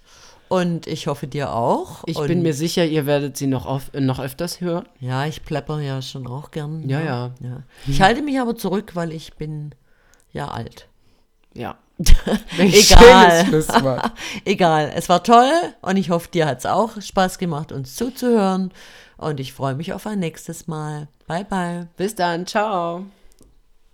und 0.49 0.85
ich 0.85 1.07
hoffe 1.07 1.27
dir 1.27 1.53
auch. 1.53 2.03
Ich 2.05 2.17
und, 2.17 2.27
bin 2.27 2.41
mir 2.43 2.53
sicher, 2.53 2.85
ihr 2.85 3.05
werdet 3.05 3.37
sie 3.37 3.47
noch, 3.47 3.65
auf, 3.65 3.91
noch 3.93 4.19
öfters 4.19 4.61
hören. 4.61 4.87
Ja, 4.99 5.25
ich 5.25 5.43
plapper 5.43 5.79
ja 5.79 6.01
schon 6.01 6.27
auch 6.27 6.51
gern. 6.51 6.87
Ja, 6.87 6.99
ne? 6.99 7.05
ja. 7.05 7.31
ja. 7.39 7.63
Ich 7.87 8.01
halte 8.01 8.21
mich 8.21 8.39
aber 8.39 8.55
zurück, 8.55 8.91
weil 8.95 9.11
ich 9.11 9.33
bin 9.33 9.73
ja 10.31 10.49
alt. 10.49 10.87
Ja. 11.53 11.77
Egal. 12.57 13.63
Egal, 14.45 14.91
es 14.95 15.09
war 15.09 15.23
toll 15.23 15.51
und 15.81 15.97
ich 15.97 16.09
hoffe, 16.09 16.29
dir 16.29 16.45
hat 16.47 16.59
es 16.59 16.65
auch 16.65 17.01
Spaß 17.01 17.37
gemacht, 17.37 17.71
uns 17.71 17.95
zuzuhören. 17.95 18.71
Und 19.18 19.39
ich 19.39 19.53
freue 19.53 19.76
mich 19.76 19.93
auf 19.93 20.07
ein 20.07 20.20
nächstes 20.20 20.68
Mal. 20.68 21.07
Bye, 21.28 21.45
bye. 21.45 21.88
Bis 21.97 22.16
dann, 22.16 22.45
ciao. 22.45 23.05